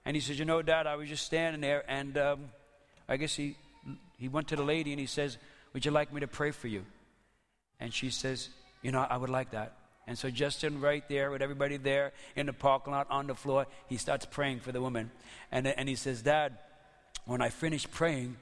And 0.05 0.15
he 0.15 0.21
says, 0.21 0.39
you 0.39 0.45
know, 0.45 0.63
Dad, 0.63 0.87
I 0.87 0.95
was 0.95 1.07
just 1.07 1.23
standing 1.23 1.61
there, 1.61 1.83
and 1.87 2.17
um, 2.17 2.39
I 3.07 3.17
guess 3.17 3.35
he, 3.35 3.55
he 4.17 4.27
went 4.27 4.47
to 4.49 4.55
the 4.55 4.63
lady 4.63 4.91
and 4.91 4.99
he 4.99 5.05
says, 5.05 5.37
Would 5.73 5.85
you 5.85 5.91
like 5.91 6.13
me 6.13 6.21
to 6.21 6.27
pray 6.27 6.51
for 6.51 6.67
you? 6.67 6.85
And 7.79 7.93
she 7.93 8.09
says, 8.09 8.49
You 8.81 8.91
know, 8.91 9.01
I 9.01 9.17
would 9.17 9.29
like 9.29 9.51
that. 9.51 9.73
And 10.07 10.17
so, 10.17 10.29
Justin, 10.29 10.81
right 10.81 11.07
there 11.09 11.31
with 11.31 11.41
everybody 11.41 11.77
there 11.77 12.11
in 12.35 12.45
the 12.45 12.53
parking 12.53 12.93
lot 12.93 13.07
on 13.09 13.27
the 13.27 13.35
floor, 13.35 13.65
he 13.87 13.97
starts 13.97 14.25
praying 14.25 14.59
for 14.59 14.71
the 14.71 14.81
woman. 14.81 15.09
And, 15.51 15.65
and 15.67 15.89
he 15.89 15.95
says, 15.95 16.21
Dad, 16.21 16.57
when 17.25 17.41
I 17.41 17.49
finished 17.49 17.91
praying, 17.91 18.37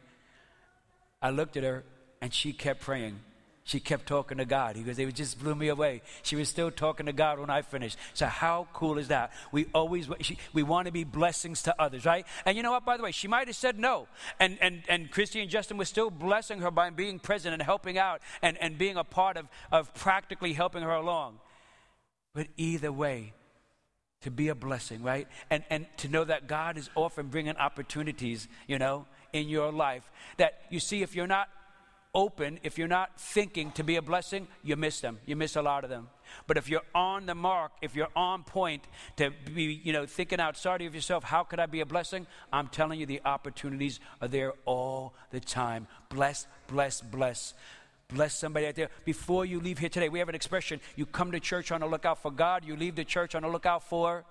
I 1.21 1.29
looked 1.29 1.55
at 1.55 1.63
her 1.63 1.85
and 2.21 2.33
she 2.33 2.51
kept 2.51 2.81
praying 2.81 3.19
she 3.65 3.79
kept 3.79 4.07
talking 4.07 4.39
to 4.39 4.45
God. 4.45 4.75
He 4.75 4.83
goes, 4.83 4.99
it 4.99 5.15
just 5.15 5.39
blew 5.39 5.55
me 5.55 5.69
away. 5.69 6.01
She 6.21 6.35
was 6.35 6.49
still 6.49 6.69
talking 6.69 7.05
to 7.05 7.13
God 7.13 7.39
when 7.39 7.49
I 7.49 7.61
finished. 7.61 7.97
So 8.13 8.25
how 8.25 8.67
cool 8.73 8.97
is 8.97 9.07
that? 9.07 9.31
We 9.53 9.67
always 9.73 10.09
we 10.53 10.63
want 10.63 10.87
to 10.87 10.91
be 10.91 11.05
blessings 11.05 11.63
to 11.63 11.81
others, 11.81 12.05
right? 12.05 12.25
And 12.45 12.57
you 12.57 12.63
know 12.63 12.71
what? 12.71 12.83
By 12.83 12.97
the 12.97 13.03
way, 13.03 13.11
she 13.11 13.29
might 13.29 13.47
have 13.47 13.55
said 13.55 13.79
no, 13.79 14.07
and 14.39 14.57
and 14.61 14.83
and 14.89 15.09
Christy 15.09 15.41
and 15.41 15.49
Justin 15.49 15.77
was 15.77 15.87
still 15.87 16.09
blessing 16.09 16.59
her 16.59 16.71
by 16.71 16.89
being 16.89 17.19
present 17.19 17.53
and 17.53 17.61
helping 17.61 17.97
out 17.97 18.21
and 18.41 18.57
and 18.57 18.77
being 18.77 18.97
a 18.97 19.03
part 19.03 19.37
of 19.37 19.47
of 19.71 19.93
practically 19.93 20.51
helping 20.51 20.83
her 20.83 20.91
along. 20.91 21.39
But 22.35 22.47
either 22.57 22.91
way, 22.91 23.33
to 24.23 24.31
be 24.31 24.49
a 24.49 24.55
blessing, 24.55 25.03
right? 25.03 25.27
And 25.49 25.63
and 25.69 25.85
to 25.97 26.09
know 26.09 26.25
that 26.25 26.47
God 26.47 26.77
is 26.77 26.89
often 26.95 27.27
bringing 27.27 27.55
opportunities, 27.55 28.49
you 28.67 28.77
know, 28.77 29.05
in 29.31 29.47
your 29.47 29.71
life. 29.71 30.03
That 30.35 30.61
you 30.69 30.81
see, 30.81 31.01
if 31.01 31.15
you're 31.15 31.27
not 31.27 31.47
open, 32.15 32.59
if 32.61 32.77
you're 32.77 32.87
not 32.87 33.19
thinking 33.19 33.71
to 33.71 33.83
be 33.83 33.95
a 33.95 34.01
blessing, 34.01 34.47
you 34.63 34.75
miss 34.75 35.01
them. 35.01 35.17
You 35.25 35.35
miss 35.35 35.55
a 35.55 35.61
lot 35.63 35.83
of 35.83 35.89
them. 35.89 36.09
But 36.45 36.57
if 36.57 36.69
you're 36.69 36.83
on 36.93 37.25
the 37.25 37.33
mark, 37.33 37.71
if 37.81 37.95
you're 37.95 38.11
on 38.15 38.43
point 38.43 38.83
to 39.17 39.31
be, 39.31 39.81
you 39.83 39.93
know, 39.93 40.05
thinking 40.05 40.39
outside 40.39 40.81
of 40.83 40.93
yourself, 40.93 41.23
how 41.23 41.43
could 41.43 41.59
I 41.59 41.65
be 41.65 41.81
a 41.81 41.85
blessing? 41.85 42.27
I'm 42.51 42.67
telling 42.67 42.99
you, 42.99 43.07
the 43.07 43.21
opportunities 43.25 43.99
are 44.21 44.27
there 44.27 44.53
all 44.65 45.15
the 45.31 45.39
time. 45.39 45.87
Bless, 46.09 46.45
bless, 46.67 47.01
bless. 47.01 47.55
Bless 48.09 48.35
somebody 48.35 48.67
out 48.67 48.75
there. 48.75 48.89
Before 49.05 49.43
you 49.43 49.59
leave 49.59 49.79
here 49.79 49.89
today, 49.89 50.09
we 50.09 50.19
have 50.19 50.29
an 50.29 50.35
expression. 50.35 50.79
You 50.95 51.07
come 51.07 51.31
to 51.31 51.39
church 51.39 51.71
on 51.71 51.81
the 51.81 51.87
lookout 51.87 52.21
for 52.21 52.29
God, 52.29 52.63
you 52.63 52.75
leave 52.75 52.95
the 52.95 53.05
church 53.05 53.33
on 53.33 53.41
the 53.41 53.47
lookout 53.47 53.81
for 53.81 54.23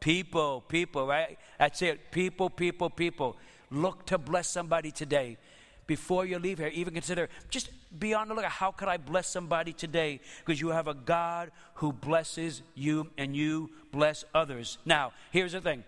people, 0.00 0.62
people, 0.62 1.06
right? 1.06 1.38
That's 1.60 1.80
it. 1.80 2.10
People, 2.10 2.50
people, 2.50 2.90
people. 2.90 3.36
Look 3.70 4.06
to 4.06 4.18
bless 4.18 4.48
somebody 4.48 4.90
today 4.90 5.38
before 5.86 6.24
you 6.24 6.38
leave 6.38 6.58
here, 6.58 6.68
even 6.68 6.94
consider 6.94 7.28
just 7.50 7.70
be 7.98 8.14
on 8.14 8.28
the 8.28 8.34
lookout. 8.34 8.50
How 8.50 8.70
could 8.70 8.88
I 8.88 8.96
bless 8.96 9.28
somebody 9.28 9.72
today? 9.72 10.20
Because 10.44 10.60
you 10.60 10.68
have 10.68 10.88
a 10.88 10.94
God 10.94 11.50
who 11.74 11.92
blesses 11.92 12.62
you 12.74 13.10
and 13.18 13.36
you 13.36 13.70
bless 13.92 14.24
others. 14.34 14.78
Now, 14.84 15.12
here's 15.30 15.52
the 15.52 15.60
thing 15.60 15.84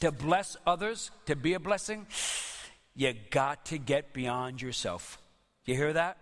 to 0.00 0.10
bless 0.10 0.56
others, 0.66 1.10
to 1.26 1.36
be 1.36 1.54
a 1.54 1.60
blessing, 1.60 2.06
you 2.94 3.12
got 3.30 3.66
to 3.66 3.78
get 3.78 4.12
beyond 4.12 4.62
yourself. 4.62 5.18
You 5.64 5.74
hear 5.74 5.92
that? 5.92 6.18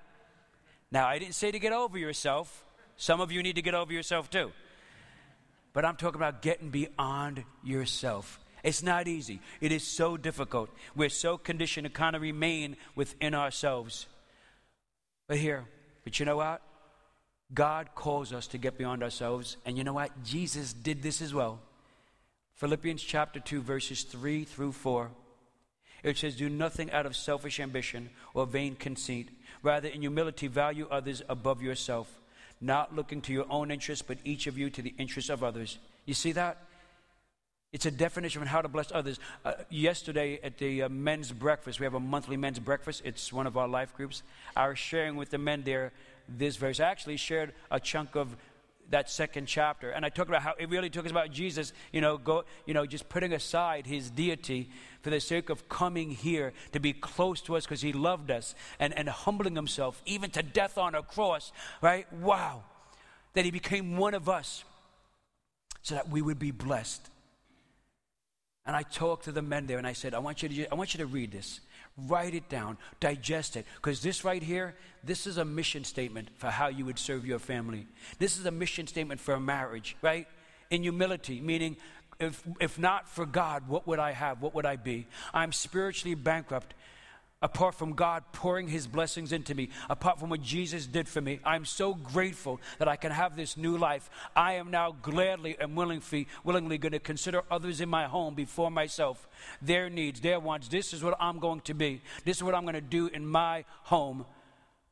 Now, 0.90 1.06
I 1.06 1.18
didn't 1.18 1.34
say 1.34 1.50
to 1.50 1.58
get 1.58 1.72
over 1.72 1.98
yourself. 1.98 2.64
Some 2.96 3.20
of 3.20 3.32
you 3.32 3.42
need 3.42 3.56
to 3.56 3.62
get 3.62 3.74
over 3.74 3.92
yourself 3.92 4.30
too. 4.30 4.52
But 5.72 5.84
I'm 5.84 5.96
talking 5.96 6.16
about 6.16 6.42
getting 6.42 6.70
beyond 6.70 7.44
yourself. 7.64 8.38
It's 8.62 8.82
not 8.82 9.08
easy. 9.08 9.40
It 9.60 9.72
is 9.72 9.84
so 9.84 10.16
difficult. 10.16 10.70
We're 10.94 11.08
so 11.08 11.36
conditioned 11.36 11.86
to 11.86 11.92
kind 11.92 12.14
of 12.14 12.22
remain 12.22 12.76
within 12.94 13.34
ourselves. 13.34 14.06
But 15.26 15.38
here, 15.38 15.64
but 16.04 16.18
you 16.20 16.26
know 16.26 16.36
what? 16.36 16.62
God 17.52 17.94
calls 17.94 18.32
us 18.32 18.46
to 18.48 18.58
get 18.58 18.78
beyond 18.78 19.02
ourselves. 19.02 19.56
And 19.66 19.76
you 19.76 19.84
know 19.84 19.92
what? 19.92 20.22
Jesus 20.22 20.72
did 20.72 21.02
this 21.02 21.20
as 21.20 21.34
well. 21.34 21.60
Philippians 22.54 23.02
chapter 23.02 23.40
2, 23.40 23.60
verses 23.60 24.04
3 24.04 24.44
through 24.44 24.72
4. 24.72 25.10
It 26.02 26.16
says, 26.16 26.36
Do 26.36 26.48
nothing 26.48 26.90
out 26.92 27.06
of 27.06 27.16
selfish 27.16 27.60
ambition 27.60 28.10
or 28.34 28.46
vain 28.46 28.76
conceit. 28.76 29.28
Rather, 29.62 29.88
in 29.88 30.00
humility, 30.00 30.48
value 30.48 30.86
others 30.90 31.22
above 31.28 31.62
yourself, 31.62 32.08
not 32.60 32.94
looking 32.94 33.20
to 33.22 33.32
your 33.32 33.46
own 33.50 33.70
interests, 33.70 34.04
but 34.06 34.18
each 34.24 34.46
of 34.46 34.58
you 34.58 34.70
to 34.70 34.82
the 34.82 34.94
interests 34.98 35.30
of 35.30 35.44
others. 35.44 35.78
You 36.04 36.14
see 36.14 36.32
that? 36.32 36.58
It's 37.72 37.86
a 37.86 37.90
definition 37.90 38.42
of 38.42 38.48
how 38.48 38.60
to 38.60 38.68
bless 38.68 38.92
others. 38.92 39.18
Uh, 39.46 39.54
yesterday 39.70 40.38
at 40.42 40.58
the 40.58 40.82
uh, 40.82 40.88
men's 40.90 41.32
breakfast, 41.32 41.80
we 41.80 41.84
have 41.84 41.94
a 41.94 42.00
monthly 42.00 42.36
men's 42.36 42.58
breakfast. 42.58 43.00
It's 43.02 43.32
one 43.32 43.46
of 43.46 43.56
our 43.56 43.66
life 43.66 43.94
groups. 43.96 44.22
I 44.54 44.68
was 44.68 44.78
sharing 44.78 45.16
with 45.16 45.30
the 45.30 45.38
men 45.38 45.62
there 45.62 45.92
this 46.28 46.56
verse. 46.56 46.80
I 46.80 46.90
actually 46.90 47.16
shared 47.16 47.54
a 47.70 47.80
chunk 47.80 48.14
of 48.14 48.36
that 48.90 49.08
second 49.08 49.46
chapter. 49.46 49.90
And 49.90 50.04
I 50.04 50.10
talked 50.10 50.28
about 50.28 50.42
how 50.42 50.52
it 50.58 50.68
really 50.68 50.90
talks 50.90 51.10
about 51.10 51.30
Jesus, 51.30 51.72
you 51.92 52.02
know, 52.02 52.18
go, 52.18 52.44
you 52.66 52.74
know, 52.74 52.84
just 52.84 53.08
putting 53.08 53.32
aside 53.32 53.86
his 53.86 54.10
deity 54.10 54.68
for 55.00 55.08
the 55.08 55.18
sake 55.18 55.48
of 55.48 55.66
coming 55.70 56.10
here 56.10 56.52
to 56.72 56.80
be 56.80 56.92
close 56.92 57.40
to 57.42 57.56
us 57.56 57.64
because 57.64 57.80
he 57.80 57.94
loved 57.94 58.30
us 58.30 58.54
and, 58.80 58.96
and 58.98 59.08
humbling 59.08 59.56
himself 59.56 60.02
even 60.04 60.30
to 60.32 60.42
death 60.42 60.76
on 60.76 60.94
a 60.94 61.02
cross, 61.02 61.52
right? 61.80 62.12
Wow. 62.12 62.64
That 63.32 63.46
he 63.46 63.50
became 63.50 63.96
one 63.96 64.12
of 64.12 64.28
us 64.28 64.62
so 65.80 65.94
that 65.94 66.10
we 66.10 66.20
would 66.20 66.38
be 66.38 66.50
blessed. 66.50 67.08
And 68.64 68.76
I 68.76 68.82
talked 68.82 69.24
to 69.24 69.32
the 69.32 69.42
men 69.42 69.66
there 69.66 69.78
and 69.78 69.86
I 69.86 69.92
said, 69.92 70.14
I 70.14 70.20
want 70.20 70.42
you 70.42 70.48
to, 70.48 70.72
I 70.72 70.74
want 70.74 70.94
you 70.94 70.98
to 70.98 71.06
read 71.06 71.32
this. 71.32 71.60
Write 71.96 72.34
it 72.34 72.48
down, 72.48 72.78
digest 73.00 73.56
it. 73.56 73.66
Because 73.76 74.00
this 74.00 74.24
right 74.24 74.42
here, 74.42 74.74
this 75.04 75.26
is 75.26 75.36
a 75.36 75.44
mission 75.44 75.84
statement 75.84 76.28
for 76.36 76.48
how 76.48 76.68
you 76.68 76.84
would 76.84 76.98
serve 76.98 77.26
your 77.26 77.38
family. 77.38 77.86
This 78.18 78.38
is 78.38 78.46
a 78.46 78.50
mission 78.50 78.86
statement 78.86 79.20
for 79.20 79.34
a 79.34 79.40
marriage, 79.40 79.96
right? 80.00 80.26
In 80.70 80.82
humility, 80.82 81.40
meaning, 81.40 81.76
if, 82.20 82.42
if 82.60 82.78
not 82.78 83.08
for 83.08 83.26
God, 83.26 83.68
what 83.68 83.86
would 83.86 83.98
I 83.98 84.12
have? 84.12 84.40
What 84.40 84.54
would 84.54 84.64
I 84.64 84.76
be? 84.76 85.06
I'm 85.34 85.52
spiritually 85.52 86.14
bankrupt 86.14 86.72
apart 87.42 87.74
from 87.74 87.92
God 87.92 88.22
pouring 88.32 88.68
his 88.68 88.86
blessings 88.86 89.32
into 89.32 89.54
me, 89.54 89.68
apart 89.90 90.20
from 90.20 90.30
what 90.30 90.42
Jesus 90.42 90.86
did 90.86 91.08
for 91.08 91.20
me. 91.20 91.40
I'm 91.44 91.64
so 91.64 91.94
grateful 91.94 92.60
that 92.78 92.88
I 92.88 92.96
can 92.96 93.10
have 93.10 93.36
this 93.36 93.56
new 93.56 93.76
life. 93.76 94.08
I 94.36 94.54
am 94.54 94.70
now 94.70 94.92
gladly 95.02 95.56
and 95.60 95.76
willingly, 95.76 96.28
willingly 96.44 96.78
going 96.78 96.92
to 96.92 97.00
consider 97.00 97.42
others 97.50 97.80
in 97.80 97.88
my 97.88 98.06
home 98.06 98.34
before 98.34 98.70
myself, 98.70 99.28
their 99.60 99.90
needs, 99.90 100.20
their 100.20 100.40
wants. 100.40 100.68
This 100.68 100.92
is 100.92 101.02
what 101.02 101.16
I'm 101.20 101.38
going 101.38 101.60
to 101.62 101.74
be. 101.74 102.00
This 102.24 102.36
is 102.36 102.42
what 102.42 102.54
I'm 102.54 102.62
going 102.62 102.74
to 102.74 102.80
do 102.80 103.08
in 103.08 103.26
my 103.26 103.64
home. 103.82 104.24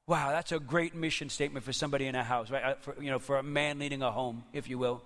Wow, 0.07 0.31
that's 0.31 0.51
a 0.51 0.59
great 0.59 0.95
mission 0.95 1.29
statement 1.29 1.65
for 1.65 1.73
somebody 1.73 2.07
in 2.07 2.17
a 2.17 2.25
house, 2.25 2.51
right? 2.51 2.65
Uh, 2.65 2.75
for, 2.81 3.01
you 3.01 3.11
know, 3.11 3.21
for 3.21 3.37
a 3.37 3.45
man 3.45 3.79
leading 3.79 4.03
a 4.03 4.11
home, 4.11 4.43
if 4.53 4.69
you 4.69 4.77
will. 4.77 5.03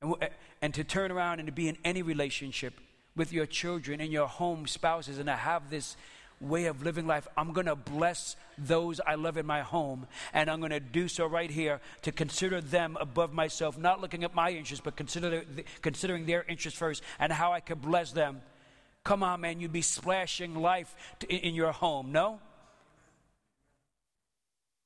And, 0.00 0.14
and 0.62 0.72
to 0.74 0.84
turn 0.84 1.10
around 1.10 1.40
and 1.40 1.46
to 1.46 1.52
be 1.52 1.68
in 1.68 1.76
any 1.84 2.00
relationship 2.00 2.72
with 3.16 3.32
your 3.32 3.46
children 3.46 4.00
and 4.00 4.12
your 4.12 4.28
home 4.28 4.66
spouses 4.66 5.18
and 5.18 5.26
to 5.26 5.32
have 5.32 5.70
this 5.70 5.96
way 6.40 6.66
of 6.66 6.82
living 6.82 7.06
life. 7.06 7.26
I'm 7.36 7.52
going 7.52 7.66
to 7.66 7.76
bless 7.76 8.36
those 8.58 9.00
I 9.00 9.14
love 9.14 9.36
in 9.36 9.46
my 9.46 9.62
home, 9.62 10.06
and 10.32 10.50
I'm 10.50 10.60
going 10.60 10.70
to 10.70 10.80
do 10.80 11.08
so 11.08 11.26
right 11.26 11.50
here 11.50 11.80
to 12.02 12.12
consider 12.12 12.60
them 12.60 12.96
above 13.00 13.32
myself, 13.32 13.78
not 13.78 14.00
looking 14.00 14.24
at 14.24 14.34
my 14.34 14.50
interests, 14.50 14.82
but 14.84 14.96
consider, 14.96 15.44
considering 15.82 16.26
their 16.26 16.44
interests 16.44 16.78
first 16.78 17.02
and 17.18 17.32
how 17.32 17.52
I 17.52 17.60
could 17.60 17.80
bless 17.80 18.12
them. 18.12 18.42
Come 19.04 19.22
on, 19.22 19.40
man, 19.40 19.60
you'd 19.60 19.72
be 19.72 19.82
splashing 19.82 20.54
life 20.54 20.94
to, 21.20 21.32
in 21.32 21.54
your 21.54 21.72
home, 21.72 22.12
no? 22.12 22.40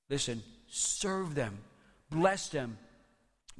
Listen, 0.09 0.43
serve 0.69 1.35
them, 1.35 1.59
bless 2.11 2.49
them. 2.49 2.79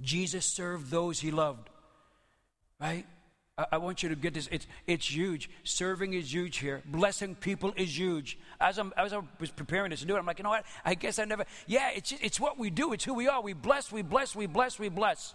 Jesus 0.01 0.47
served 0.47 0.91
those 0.91 1.21
he 1.21 1.31
loved, 1.31 1.69
right? 2.81 3.07
I, 3.73 3.79
want 3.79 4.03
you 4.03 4.09
to 4.09 4.17
get 4.17 4.35
this. 4.35 4.49
It's, 4.51 4.67
it's 4.87 5.15
huge. 5.15 5.51
Serving 5.65 6.15
is 6.15 6.33
huge 6.33 6.59
here. 6.59 6.83
Blessing 6.87 7.35
people 7.35 7.73
is 7.77 7.99
huge. 7.99 8.39
As, 8.61 8.79
I'm, 8.79 8.93
as 8.97 9.13
I 9.13 9.21
was 9.39 9.51
preparing 9.51 9.91
this 9.91 10.01
to 10.01 10.07
do 10.07 10.17
it, 10.17 10.19
I'm 10.19 10.27
like, 10.27 10.39
you 10.39 10.45
know 10.45 10.51
what? 10.51 10.65
I 10.85 10.95
guess 10.95 11.19
I 11.19 11.25
never. 11.25 11.45
Yeah, 11.67 11.91
it's, 11.95 12.13
it's 12.13 12.39
what 12.39 12.59
we 12.59 12.71
do. 12.71 12.93
It's 12.93 13.05
who 13.05 13.15
we 13.15 13.29
are. 13.29 13.41
We 13.43 13.53
bless, 13.53 13.91
we 13.91 14.03
bless, 14.03 14.35
we 14.37 14.47
bless, 14.47 14.79
we 14.79 14.89
bless. 14.89 15.35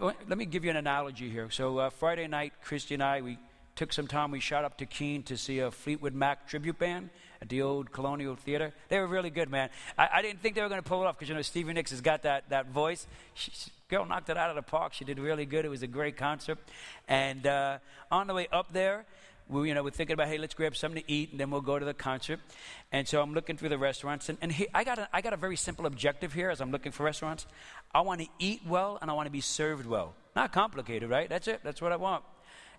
Let 0.00 0.38
me 0.38 0.46
give 0.46 0.64
you 0.64 0.70
an 0.70 0.76
analogy 0.76 1.28
here. 1.28 1.50
So 1.50 1.78
uh, 1.78 1.90
Friday 1.90 2.26
night, 2.26 2.54
Christy 2.62 2.94
and 2.94 3.02
I, 3.02 3.20
we 3.20 3.38
took 3.76 3.92
some 3.92 4.06
time. 4.06 4.30
We 4.30 4.40
shot 4.40 4.64
up 4.64 4.78
to 4.78 4.86
Keene 4.86 5.22
to 5.24 5.36
see 5.36 5.58
a 5.58 5.70
Fleetwood 5.70 6.14
Mac 6.14 6.48
tribute 6.48 6.78
band 6.78 7.10
at 7.40 7.48
the 7.48 7.62
old 7.62 7.92
Colonial 7.92 8.36
Theater. 8.36 8.72
They 8.88 8.98
were 8.98 9.06
really 9.06 9.30
good, 9.30 9.50
man. 9.50 9.70
I, 9.98 10.08
I 10.14 10.22
didn't 10.22 10.40
think 10.40 10.54
they 10.54 10.62
were 10.62 10.68
going 10.68 10.82
to 10.82 10.88
pull 10.88 11.02
it 11.02 11.06
off 11.06 11.16
because 11.18 11.28
you 11.28 11.34
know 11.34 11.42
Stevie 11.42 11.72
Nicks 11.72 11.90
has 11.90 12.00
got 12.00 12.22
that 12.22 12.48
that 12.50 12.68
voice. 12.68 13.06
Girl 13.92 14.06
knocked 14.06 14.30
it 14.30 14.38
out 14.38 14.48
of 14.48 14.56
the 14.56 14.62
park. 14.62 14.94
She 14.94 15.04
did 15.04 15.18
really 15.18 15.44
good. 15.44 15.66
It 15.66 15.68
was 15.68 15.82
a 15.82 15.86
great 15.86 16.16
concert. 16.16 16.58
And 17.08 17.46
uh, 17.46 17.78
on 18.10 18.26
the 18.26 18.32
way 18.32 18.48
up 18.50 18.72
there, 18.72 19.04
we, 19.50 19.68
you 19.68 19.74
know, 19.74 19.82
we're 19.82 19.90
thinking 19.90 20.14
about, 20.14 20.28
hey, 20.28 20.38
let's 20.38 20.54
grab 20.54 20.74
something 20.74 21.02
to 21.02 21.12
eat, 21.12 21.30
and 21.30 21.38
then 21.38 21.50
we'll 21.50 21.60
go 21.60 21.78
to 21.78 21.84
the 21.84 21.92
concert. 21.92 22.40
And 22.90 23.06
so 23.06 23.20
I'm 23.20 23.34
looking 23.34 23.58
through 23.58 23.68
the 23.68 23.76
restaurants, 23.76 24.30
and, 24.30 24.38
and 24.40 24.50
he, 24.50 24.66
I, 24.72 24.82
got 24.82 24.98
a, 24.98 25.08
I 25.12 25.20
got 25.20 25.34
a 25.34 25.36
very 25.36 25.56
simple 25.56 25.84
objective 25.84 26.32
here 26.32 26.48
as 26.48 26.62
I'm 26.62 26.70
looking 26.70 26.90
for 26.90 27.02
restaurants. 27.02 27.46
I 27.94 28.00
want 28.00 28.22
to 28.22 28.28
eat 28.38 28.62
well, 28.66 28.98
and 29.02 29.10
I 29.10 29.14
want 29.14 29.26
to 29.26 29.30
be 29.30 29.42
served 29.42 29.84
well. 29.84 30.14
Not 30.34 30.52
complicated, 30.52 31.10
right? 31.10 31.28
That's 31.28 31.46
it. 31.46 31.60
That's 31.62 31.82
what 31.82 31.92
I 31.92 31.96
want. 31.96 32.24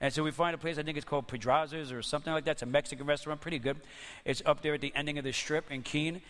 And 0.02 0.12
so 0.12 0.24
we 0.24 0.32
find 0.32 0.56
a 0.56 0.58
place, 0.58 0.80
I 0.80 0.84
think 0.84 0.98
it's 0.98 1.06
called 1.06 1.28
Pedrazas 1.28 1.92
or 1.92 2.02
something 2.02 2.34
like 2.34 2.46
that. 2.46 2.52
It's 2.52 2.64
a 2.64 2.66
Mexican 2.66 3.06
restaurant, 3.06 3.40
pretty 3.40 3.60
good. 3.60 3.78
It's 4.26 4.42
up 4.48 4.64
there 4.64 4.74
at 4.74 4.82
the 4.82 4.92
ending 4.96 5.20
of 5.20 5.26
the 5.26 5.32
strip 5.32 5.70
in 5.70 5.84
Keene. 5.84 6.24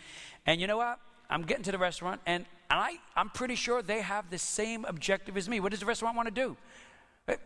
And 0.44 0.60
you 0.60 0.66
know 0.66 0.76
what? 0.76 1.00
I'm 1.30 1.42
getting 1.42 1.64
to 1.64 1.72
the 1.72 1.78
restaurant, 1.78 2.20
and, 2.26 2.44
and 2.44 2.46
I, 2.70 2.98
I'm 3.16 3.30
pretty 3.30 3.54
sure 3.54 3.82
they 3.82 4.00
have 4.00 4.30
the 4.30 4.38
same 4.38 4.84
objective 4.84 5.36
as 5.36 5.48
me. 5.48 5.60
What 5.60 5.70
does 5.70 5.80
the 5.80 5.86
restaurant 5.86 6.16
want 6.16 6.28
to 6.28 6.34
do? 6.34 6.56
Eh, 7.28 7.36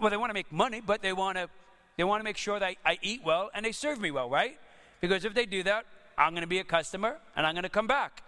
well, 0.00 0.10
they 0.10 0.16
want 0.16 0.30
to 0.30 0.34
make 0.34 0.50
money, 0.52 0.80
but 0.80 1.02
they 1.02 1.12
want 1.12 1.36
to, 1.38 1.48
they 1.96 2.04
want 2.04 2.20
to 2.20 2.24
make 2.24 2.36
sure 2.36 2.58
that 2.58 2.66
I, 2.84 2.92
I 2.92 2.98
eat 3.02 3.22
well 3.24 3.50
and 3.54 3.64
they 3.64 3.72
serve 3.72 4.00
me 4.00 4.10
well, 4.10 4.28
right? 4.28 4.58
Because 5.00 5.24
if 5.24 5.34
they 5.34 5.46
do 5.46 5.62
that, 5.64 5.84
I'm 6.16 6.32
going 6.32 6.42
to 6.42 6.48
be 6.48 6.58
a 6.58 6.64
customer 6.64 7.18
and 7.36 7.46
I'm 7.46 7.54
going 7.54 7.64
to 7.64 7.68
come 7.68 7.86
back. 7.86 8.22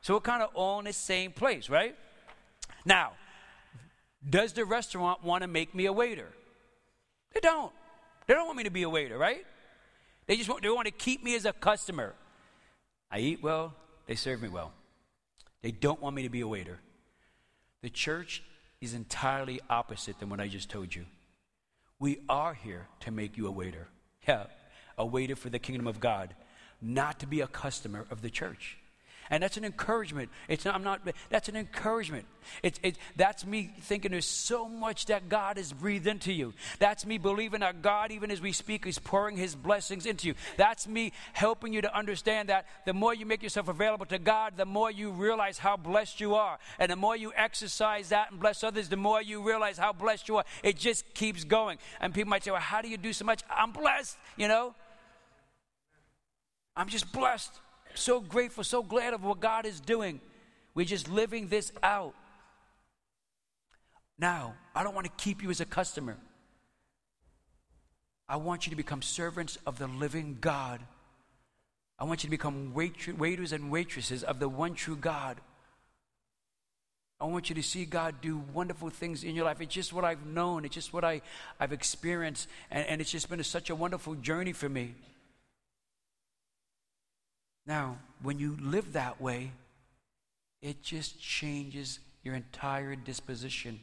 So 0.00 0.14
we're 0.14 0.20
kind 0.20 0.42
of 0.42 0.50
all 0.54 0.78
in 0.78 0.84
the 0.84 0.92
same 0.92 1.32
place, 1.32 1.68
right? 1.68 1.96
Now, 2.84 3.12
does 4.28 4.52
the 4.52 4.64
restaurant 4.64 5.22
want 5.24 5.42
to 5.42 5.48
make 5.48 5.74
me 5.74 5.86
a 5.86 5.92
waiter? 5.92 6.28
They 7.32 7.40
don't. 7.40 7.72
They 8.26 8.34
don't 8.34 8.46
want 8.46 8.56
me 8.56 8.64
to 8.64 8.70
be 8.70 8.82
a 8.82 8.88
waiter, 8.88 9.18
right? 9.18 9.44
They 10.26 10.36
just 10.36 10.48
want, 10.48 10.62
they 10.62 10.68
want 10.68 10.86
to 10.86 10.92
keep 10.92 11.22
me 11.22 11.36
as 11.36 11.44
a 11.44 11.52
customer. 11.52 12.14
I 13.10 13.20
eat 13.20 13.42
well, 13.42 13.74
they 14.06 14.16
serve 14.16 14.42
me 14.42 14.48
well. 14.48 14.72
They 15.62 15.70
don't 15.70 16.00
want 16.00 16.16
me 16.16 16.22
to 16.22 16.28
be 16.28 16.40
a 16.40 16.48
waiter. 16.48 16.78
The 17.82 17.90
church 17.90 18.42
is 18.80 18.94
entirely 18.94 19.60
opposite 19.68 20.18
than 20.18 20.28
what 20.28 20.40
I 20.40 20.48
just 20.48 20.70
told 20.70 20.94
you. 20.94 21.06
We 21.98 22.20
are 22.28 22.54
here 22.54 22.88
to 23.00 23.10
make 23.10 23.36
you 23.36 23.46
a 23.46 23.50
waiter. 23.50 23.88
Yeah, 24.28 24.44
a 24.98 25.06
waiter 25.06 25.36
for 25.36 25.50
the 25.50 25.58
kingdom 25.58 25.86
of 25.86 26.00
God, 26.00 26.34
not 26.82 27.20
to 27.20 27.26
be 27.26 27.40
a 27.40 27.46
customer 27.46 28.06
of 28.10 28.22
the 28.22 28.30
church. 28.30 28.78
And 29.30 29.42
that's 29.42 29.56
an 29.56 29.64
encouragement. 29.64 30.30
It's 30.48 30.64
not, 30.64 30.74
I'm 30.74 30.84
not, 30.84 31.00
that's 31.30 31.48
an 31.48 31.56
encouragement. 31.56 32.26
It's, 32.62 32.78
it, 32.82 32.96
that's 33.16 33.44
me 33.44 33.72
thinking 33.80 34.12
there's 34.12 34.26
so 34.26 34.68
much 34.68 35.06
that 35.06 35.28
God 35.28 35.56
has 35.56 35.72
breathed 35.72 36.06
into 36.06 36.32
you. 36.32 36.54
That's 36.78 37.04
me 37.04 37.18
believing 37.18 37.60
that 37.60 37.82
God, 37.82 38.12
even 38.12 38.30
as 38.30 38.40
we 38.40 38.52
speak, 38.52 38.86
is 38.86 38.98
pouring 38.98 39.36
his 39.36 39.54
blessings 39.54 40.06
into 40.06 40.28
you. 40.28 40.34
That's 40.56 40.86
me 40.86 41.12
helping 41.32 41.72
you 41.72 41.82
to 41.82 41.96
understand 41.96 42.48
that 42.48 42.66
the 42.84 42.94
more 42.94 43.14
you 43.14 43.26
make 43.26 43.42
yourself 43.42 43.68
available 43.68 44.06
to 44.06 44.18
God, 44.18 44.54
the 44.56 44.66
more 44.66 44.90
you 44.90 45.10
realize 45.10 45.58
how 45.58 45.76
blessed 45.76 46.20
you 46.20 46.34
are. 46.34 46.58
And 46.78 46.90
the 46.90 46.96
more 46.96 47.16
you 47.16 47.32
exercise 47.36 48.10
that 48.10 48.30
and 48.30 48.40
bless 48.40 48.62
others, 48.62 48.88
the 48.88 48.96
more 48.96 49.20
you 49.20 49.42
realize 49.42 49.78
how 49.78 49.92
blessed 49.92 50.28
you 50.28 50.36
are. 50.36 50.44
It 50.62 50.76
just 50.76 51.12
keeps 51.14 51.44
going. 51.44 51.78
And 52.00 52.14
people 52.14 52.30
might 52.30 52.44
say, 52.44 52.50
well, 52.50 52.60
how 52.60 52.82
do 52.82 52.88
you 52.88 52.96
do 52.96 53.12
so 53.12 53.24
much? 53.24 53.42
I'm 53.50 53.72
blessed, 53.72 54.16
you 54.36 54.48
know? 54.48 54.74
I'm 56.76 56.88
just 56.88 57.10
blessed 57.10 57.52
so 57.96 58.20
grateful, 58.20 58.64
so 58.64 58.82
glad 58.82 59.14
of 59.14 59.24
what 59.24 59.40
God 59.40 59.66
is 59.66 59.80
doing. 59.80 60.20
We're 60.74 60.86
just 60.86 61.08
living 61.08 61.48
this 61.48 61.72
out. 61.82 62.14
Now, 64.18 64.54
I 64.74 64.82
don't 64.82 64.94
want 64.94 65.06
to 65.06 65.12
keep 65.22 65.42
you 65.42 65.50
as 65.50 65.60
a 65.60 65.64
customer. 65.64 66.16
I 68.28 68.36
want 68.36 68.66
you 68.66 68.70
to 68.70 68.76
become 68.76 69.02
servants 69.02 69.58
of 69.66 69.78
the 69.78 69.86
living 69.86 70.38
God. 70.40 70.80
I 71.98 72.04
want 72.04 72.22
you 72.22 72.28
to 72.28 72.30
become 72.30 72.74
wait- 72.74 73.16
waiters 73.16 73.52
and 73.52 73.70
waitresses 73.70 74.22
of 74.22 74.38
the 74.38 74.48
one 74.48 74.74
true 74.74 74.96
God. 74.96 75.40
I 77.18 77.24
want 77.24 77.48
you 77.48 77.54
to 77.54 77.62
see 77.62 77.86
God 77.86 78.16
do 78.20 78.42
wonderful 78.52 78.90
things 78.90 79.24
in 79.24 79.34
your 79.34 79.46
life. 79.46 79.60
It's 79.62 79.72
just 79.72 79.92
what 79.92 80.04
I've 80.04 80.26
known, 80.26 80.66
it's 80.66 80.74
just 80.74 80.92
what 80.92 81.04
I, 81.04 81.22
I've 81.58 81.72
experienced, 81.72 82.48
and, 82.70 82.86
and 82.86 83.00
it's 83.00 83.10
just 83.10 83.30
been 83.30 83.40
a, 83.40 83.44
such 83.44 83.70
a 83.70 83.74
wonderful 83.74 84.14
journey 84.16 84.52
for 84.52 84.68
me. 84.68 84.94
Now, 87.66 87.98
when 88.22 88.38
you 88.38 88.56
live 88.60 88.92
that 88.92 89.20
way, 89.20 89.52
it 90.62 90.82
just 90.82 91.20
changes 91.20 91.98
your 92.22 92.34
entire 92.34 92.94
disposition. 92.94 93.80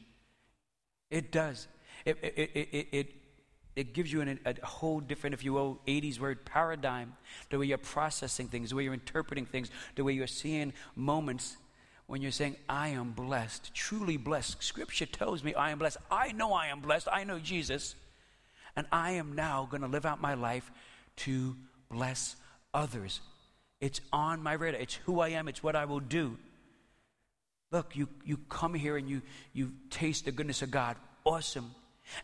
It 1.09 1.31
does. 1.31 1.67
It, 2.05 2.17
it, 2.21 2.51
it, 2.53 2.87
it, 2.91 3.07
it 3.75 3.93
gives 3.93 4.11
you 4.11 4.21
an, 4.21 4.39
a 4.45 4.65
whole 4.65 4.99
different, 4.99 5.33
if 5.33 5.43
you 5.43 5.53
will, 5.53 5.79
80s 5.87 6.19
word 6.19 6.45
paradigm, 6.45 7.13
the 7.49 7.59
way 7.59 7.65
you're 7.65 7.77
processing 7.77 8.47
things, 8.47 8.69
the 8.69 8.75
way 8.75 8.83
you're 8.83 8.93
interpreting 8.93 9.45
things, 9.45 9.69
the 9.95 10.03
way 10.03 10.13
you're 10.13 10.27
seeing 10.27 10.73
moments 10.95 11.57
when 12.05 12.21
you're 12.21 12.31
saying, 12.31 12.57
I 12.67 12.89
am 12.89 13.11
blessed, 13.11 13.73
truly 13.73 14.17
blessed. 14.17 14.61
Scripture 14.61 15.05
tells 15.05 15.43
me 15.43 15.53
I 15.53 15.71
am 15.71 15.79
blessed. 15.79 15.97
I 16.11 16.31
know 16.33 16.53
I 16.53 16.67
am 16.67 16.81
blessed. 16.81 17.07
I 17.11 17.23
know 17.23 17.39
Jesus. 17.39 17.95
And 18.75 18.87
I 18.91 19.11
am 19.11 19.33
now 19.33 19.67
going 19.69 19.81
to 19.81 19.87
live 19.87 20.05
out 20.05 20.21
my 20.21 20.33
life 20.33 20.71
to 21.17 21.55
bless 21.89 22.35
others. 22.73 23.21
It's 23.83 23.99
on 24.13 24.41
my 24.41 24.53
radar. 24.53 24.79
It's 24.79 24.95
who 24.95 25.19
I 25.19 25.29
am. 25.29 25.49
It's 25.49 25.61
what 25.61 25.75
I 25.75 25.83
will 25.83 25.99
do. 25.99 26.37
Look, 27.69 27.97
you, 27.97 28.07
you 28.23 28.37
come 28.47 28.73
here 28.73 28.95
and 28.95 29.09
you, 29.09 29.21
you 29.51 29.73
taste 29.89 30.23
the 30.23 30.31
goodness 30.31 30.61
of 30.61 30.71
God. 30.71 30.95
Awesome. 31.25 31.75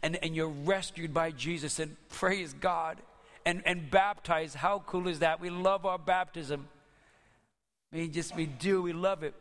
And, 0.02 0.18
and 0.24 0.34
you're 0.34 0.48
rescued 0.48 1.14
by 1.14 1.32
Jesus 1.32 1.80
and 1.80 1.98
praise 2.08 2.54
God 2.54 3.02
and, 3.46 3.62
and 3.66 3.92
baptized. 3.92 4.56
How 4.56 4.82
cool 4.88 5.10
is 5.10 5.20
that? 5.20 5.42
We 5.42 5.50
love 5.50 5.86
our 5.86 5.98
baptism. 6.00 6.66
I 7.92 7.98
mean, 7.98 8.14
just 8.14 8.38
we 8.38 8.46
do. 8.46 8.82
We 8.82 8.94
love 8.94 9.24
it. 9.24 9.34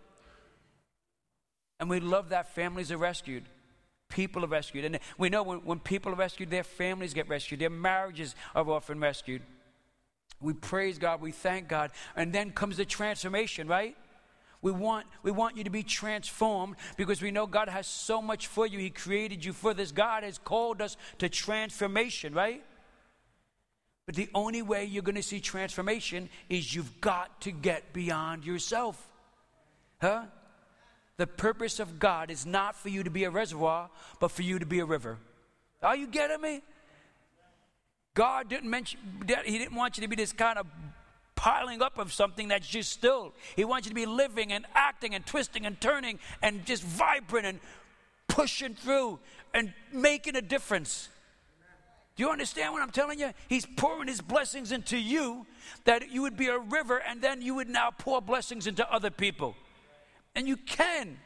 And 1.78 1.88
we 1.88 2.00
love 2.00 2.30
that 2.30 2.52
families 2.52 2.90
are 2.90 2.96
rescued. 2.96 3.44
People 4.08 4.44
are 4.44 4.48
rescued. 4.48 4.84
And 4.84 4.98
we 5.18 5.28
know 5.28 5.44
when, 5.44 5.58
when 5.58 5.78
people 5.78 6.10
are 6.10 6.16
rescued, 6.16 6.50
their 6.50 6.64
families 6.64 7.14
get 7.14 7.28
rescued, 7.28 7.60
their 7.60 7.70
marriages 7.70 8.34
are 8.56 8.68
often 8.68 8.98
rescued. 8.98 9.42
We 10.40 10.52
praise 10.52 10.98
God, 10.98 11.20
we 11.20 11.32
thank 11.32 11.68
God. 11.68 11.90
And 12.14 12.32
then 12.32 12.50
comes 12.50 12.76
the 12.76 12.84
transformation, 12.84 13.66
right? 13.66 13.96
We 14.60 14.72
want, 14.72 15.06
we 15.22 15.30
want 15.30 15.56
you 15.56 15.64
to 15.64 15.70
be 15.70 15.82
transformed 15.82 16.76
because 16.96 17.22
we 17.22 17.30
know 17.30 17.46
God 17.46 17.68
has 17.68 17.86
so 17.86 18.20
much 18.20 18.48
for 18.48 18.66
you. 18.66 18.78
He 18.78 18.90
created 18.90 19.44
you 19.44 19.52
for 19.52 19.72
this. 19.72 19.92
God 19.92 20.24
has 20.24 20.38
called 20.38 20.82
us 20.82 20.96
to 21.18 21.28
transformation, 21.28 22.34
right? 22.34 22.64
But 24.06 24.16
the 24.16 24.28
only 24.34 24.62
way 24.62 24.84
you're 24.84 25.02
going 25.02 25.14
to 25.16 25.22
see 25.22 25.38
transformation 25.38 26.28
is 26.48 26.74
you've 26.74 27.00
got 27.00 27.40
to 27.42 27.52
get 27.52 27.92
beyond 27.92 28.44
yourself. 28.44 29.08
Huh? 30.00 30.24
The 31.18 31.26
purpose 31.26 31.78
of 31.78 31.98
God 31.98 32.30
is 32.30 32.46
not 32.46 32.74
for 32.74 32.88
you 32.88 33.02
to 33.02 33.10
be 33.10 33.24
a 33.24 33.30
reservoir, 33.30 33.90
but 34.18 34.30
for 34.30 34.42
you 34.42 34.58
to 34.58 34.66
be 34.66 34.78
a 34.80 34.84
river. 34.84 35.18
Are 35.82 35.96
you 35.96 36.06
getting 36.06 36.40
me? 36.40 36.62
God 38.18 38.48
didn't 38.48 38.68
mention, 38.68 38.98
He 39.46 39.58
didn't 39.58 39.76
want 39.76 39.96
you 39.96 40.00
to 40.02 40.08
be 40.08 40.16
this 40.16 40.32
kind 40.32 40.58
of 40.58 40.66
piling 41.36 41.80
up 41.80 41.98
of 41.98 42.12
something 42.12 42.48
that's 42.48 42.66
just 42.66 42.90
still. 42.90 43.32
He 43.54 43.64
wants 43.64 43.86
you 43.86 43.90
to 43.90 43.94
be 43.94 44.06
living 44.06 44.52
and 44.52 44.66
acting 44.74 45.14
and 45.14 45.24
twisting 45.24 45.64
and 45.64 45.80
turning 45.80 46.18
and 46.42 46.66
just 46.66 46.82
vibrant 46.82 47.46
and 47.46 47.60
pushing 48.26 48.74
through 48.74 49.20
and 49.54 49.72
making 49.92 50.34
a 50.34 50.42
difference. 50.42 51.10
Do 52.16 52.24
you 52.24 52.30
understand 52.30 52.72
what 52.72 52.82
I'm 52.82 52.90
telling 52.90 53.20
you? 53.20 53.30
He's 53.48 53.64
pouring 53.64 54.08
his 54.08 54.20
blessings 54.20 54.72
into 54.72 54.98
you 54.98 55.46
that 55.84 56.10
you 56.10 56.22
would 56.22 56.36
be 56.36 56.48
a 56.48 56.58
river 56.58 56.98
and 56.98 57.22
then 57.22 57.40
you 57.40 57.54
would 57.54 57.68
now 57.68 57.92
pour 57.96 58.20
blessings 58.20 58.66
into 58.66 58.92
other 58.92 59.10
people. 59.10 59.54
And 60.34 60.48
you 60.48 60.56
can. 60.56 61.18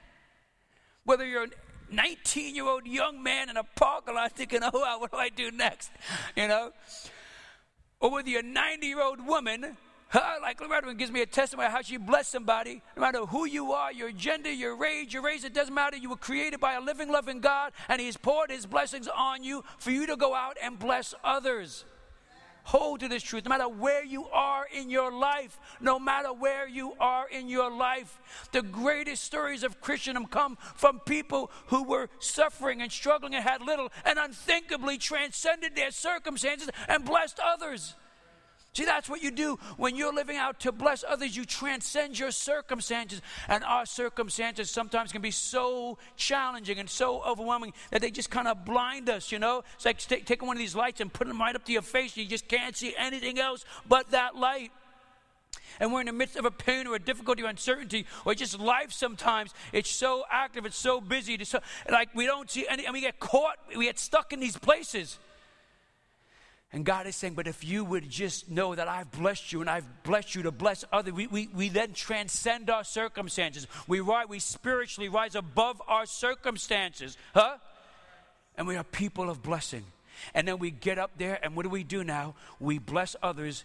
Whether 1.05 1.25
you're 1.25 1.45
a 1.45 1.49
19 1.91 2.55
year 2.55 2.67
old 2.67 2.87
young 2.87 3.23
man 3.23 3.51
in 3.51 3.57
a 3.57 3.65
parking 3.65 4.15
lot 4.15 4.33
thinking, 4.33 4.61
oh, 4.63 4.99
what 4.99 5.11
do 5.11 5.17
I 5.17 5.29
do 5.29 5.51
next? 5.51 5.91
You 6.37 6.49
know? 6.49 6.73
Or 8.01 8.11
whether 8.11 8.29
you're 8.29 8.41
a 8.41 8.43
90 8.43 8.87
year 8.87 9.01
old 9.01 9.25
woman 9.25 9.77
like 10.43 10.61
Loretta 10.61 10.93
gives 10.95 11.11
me 11.11 11.23
a 11.23 11.27
testimony 11.27 11.69
how 11.71 11.83
she 11.83 11.97
blessed 11.97 12.31
somebody. 12.31 12.83
No 12.97 13.01
matter 13.03 13.21
who 13.21 13.47
you 13.47 13.73
are, 13.73 13.93
your 13.93 14.13
gender, 14.13 14.53
your 14.53 14.83
age, 14.85 15.15
your 15.15 15.23
race, 15.23 15.45
it 15.45 15.55
doesn't 15.55 15.75
matter. 15.75 15.97
You 15.97 16.11
were 16.11 16.17
created 16.17 16.61
by 16.61 16.75
a 16.75 16.81
living, 16.81 17.11
loving 17.11 17.41
God, 17.41 17.73
and 17.89 18.01
He's 18.01 18.17
poured 18.17 18.51
His 18.51 18.67
blessings 18.67 19.09
on 19.09 19.43
you 19.43 19.65
for 19.79 19.91
you 19.91 20.07
to 20.07 20.17
go 20.17 20.35
out 20.35 20.57
and 20.63 20.79
bless 20.79 21.15
others. 21.25 21.85
Hold 22.65 23.01
to 23.01 23.09
this 23.09 23.23
truth. 23.23 23.45
No 23.45 23.51
matter 23.51 23.69
where 23.69 24.05
you 24.05 24.27
are 24.27 24.67
in 24.73 24.89
your 24.89 25.13
life, 25.13 25.59
no 25.81 25.99
matter 25.99 26.33
where 26.33 26.69
you 26.69 26.95
are 27.01 27.29
in 27.29 27.49
your 27.49 27.71
life, 27.71 28.21
the 28.53 28.63
greatest 28.63 29.25
stories 29.25 29.63
of 29.63 29.81
Christendom 29.81 30.27
come 30.27 30.57
from 30.75 31.01
people 31.01 31.51
who 31.67 31.83
were 31.83 32.09
suffering 32.19 32.81
and 32.81 32.93
struggling 32.93 33.35
and 33.35 33.45
had 33.45 33.63
little 33.63 33.91
and 34.05 34.19
unthinkably 34.19 34.99
transcended 34.99 35.75
their 35.75 35.91
circumstances 35.91 36.71
and 36.89 37.05
blessed 37.05 37.41
others. 37.45 37.95
See, 38.75 38.87
that's 38.87 39.11
what 39.11 39.23
you 39.23 39.31
do 39.31 39.59
when 39.77 39.97
you're 39.97 40.15
living 40.15 40.39
out 40.39 40.61
to 40.61 40.73
bless 40.73 41.05
others. 41.07 41.37
You 41.37 41.45
transcend 41.45 42.19
your 42.19 42.31
circumstances. 42.31 43.21
And 43.47 43.63
our 43.65 43.85
circumstances 43.85 44.71
sometimes 44.71 45.13
can 45.13 45.21
be 45.21 45.31
so 45.31 45.99
challenging 46.17 46.79
and 46.79 46.89
so 46.89 47.23
overwhelming 47.23 47.75
that 47.91 48.01
they 48.01 48.11
just 48.11 48.31
kind 48.31 48.49
of 48.49 48.65
blind 48.65 49.11
us, 49.11 49.31
you 49.31 49.39
know? 49.39 49.63
It's 49.75 49.85
like 49.85 49.99
taking 49.99 50.47
one 50.47 50.57
of 50.57 50.61
these 50.61 50.75
lights 50.75 51.03
and 51.03 51.13
putting 51.13 51.33
them 51.33 51.41
right 51.41 51.55
up 51.55 51.67
to 51.67 51.73
your 51.73 51.83
face. 51.83 52.17
And 52.17 52.25
You 52.25 52.31
just 52.31 52.49
can't 52.49 52.75
see 52.75 52.95
anything 52.97 53.39
else 53.39 53.67
but 53.87 54.11
that 54.13 54.37
light. 54.37 54.73
And 55.79 55.93
we're 55.93 56.01
in 56.01 56.07
the 56.07 56.13
midst 56.13 56.37
of 56.37 56.47
a 56.47 56.51
pain 56.51 56.87
or 56.87 56.95
a 56.95 56.99
difficulty 56.99 57.43
or 57.43 57.49
uncertainty 57.49 58.07
or 58.25 58.35
just 58.35 58.59
life 58.59 58.91
sometimes. 58.93 59.53
It's 59.75 59.91
so 59.91 60.25
active, 60.31 60.65
it's 60.65 60.79
so 60.79 60.99
busy. 61.01 61.35
It's 61.35 61.51
so, 61.51 61.61
like 61.91 62.15
we 62.15 62.25
don't 62.25 62.51
see 62.51 62.67
any, 62.69 62.87
and 62.87 62.95
we 62.95 63.03
get 63.03 63.21
caught, 63.21 63.59
we 63.77 63.85
get 63.85 63.99
stuck 63.99 64.33
in 64.33 64.41
these 64.41 64.57
places. 64.57 65.19
And 66.73 66.87
God 66.87 67.07
is 67.07 67.17
saying, 67.17 67.35
but 67.35 67.47
if 67.47 67.65
you 67.65 67.85
would 67.85 68.09
just 68.09 68.51
know 68.51 68.75
that 68.75 68.89
I've 68.89 69.11
blessed 69.11 69.53
you 69.53 69.61
and 69.61 69.69
I've 69.69 69.85
blessed 70.05 70.35
you 70.35 70.45
to 70.45 70.51
bless 70.51 70.85
others, 70.91 71.13
we, 71.13 71.27
we, 71.27 71.49
we 71.55 71.69
then 71.69 71.93
transcend 71.93 72.71
our 72.71 72.83
circumstances. 72.83 73.67
We, 73.87 74.01
rise, 74.01 74.27
we 74.29 74.39
spiritually 74.39 75.11
rise 75.11 75.35
above 75.35 75.83
our 75.87 76.07
circumstances, 76.07 77.19
huh? 77.35 77.59
And 78.57 78.67
we 78.67 78.77
are 78.77 78.85
people 78.85 79.29
of 79.29 79.43
blessing. 79.43 79.85
And 80.33 80.49
then 80.49 80.59
we 80.59 80.71
get 80.71 80.99
up 80.99 81.11
there, 81.19 81.39
and 81.43 81.55
what 81.55 81.65
do 81.65 81.69
we 81.69 81.85
do 81.85 82.05
now? 82.05 82.35
We 82.59 82.79
bless 82.79 83.17
others, 83.23 83.65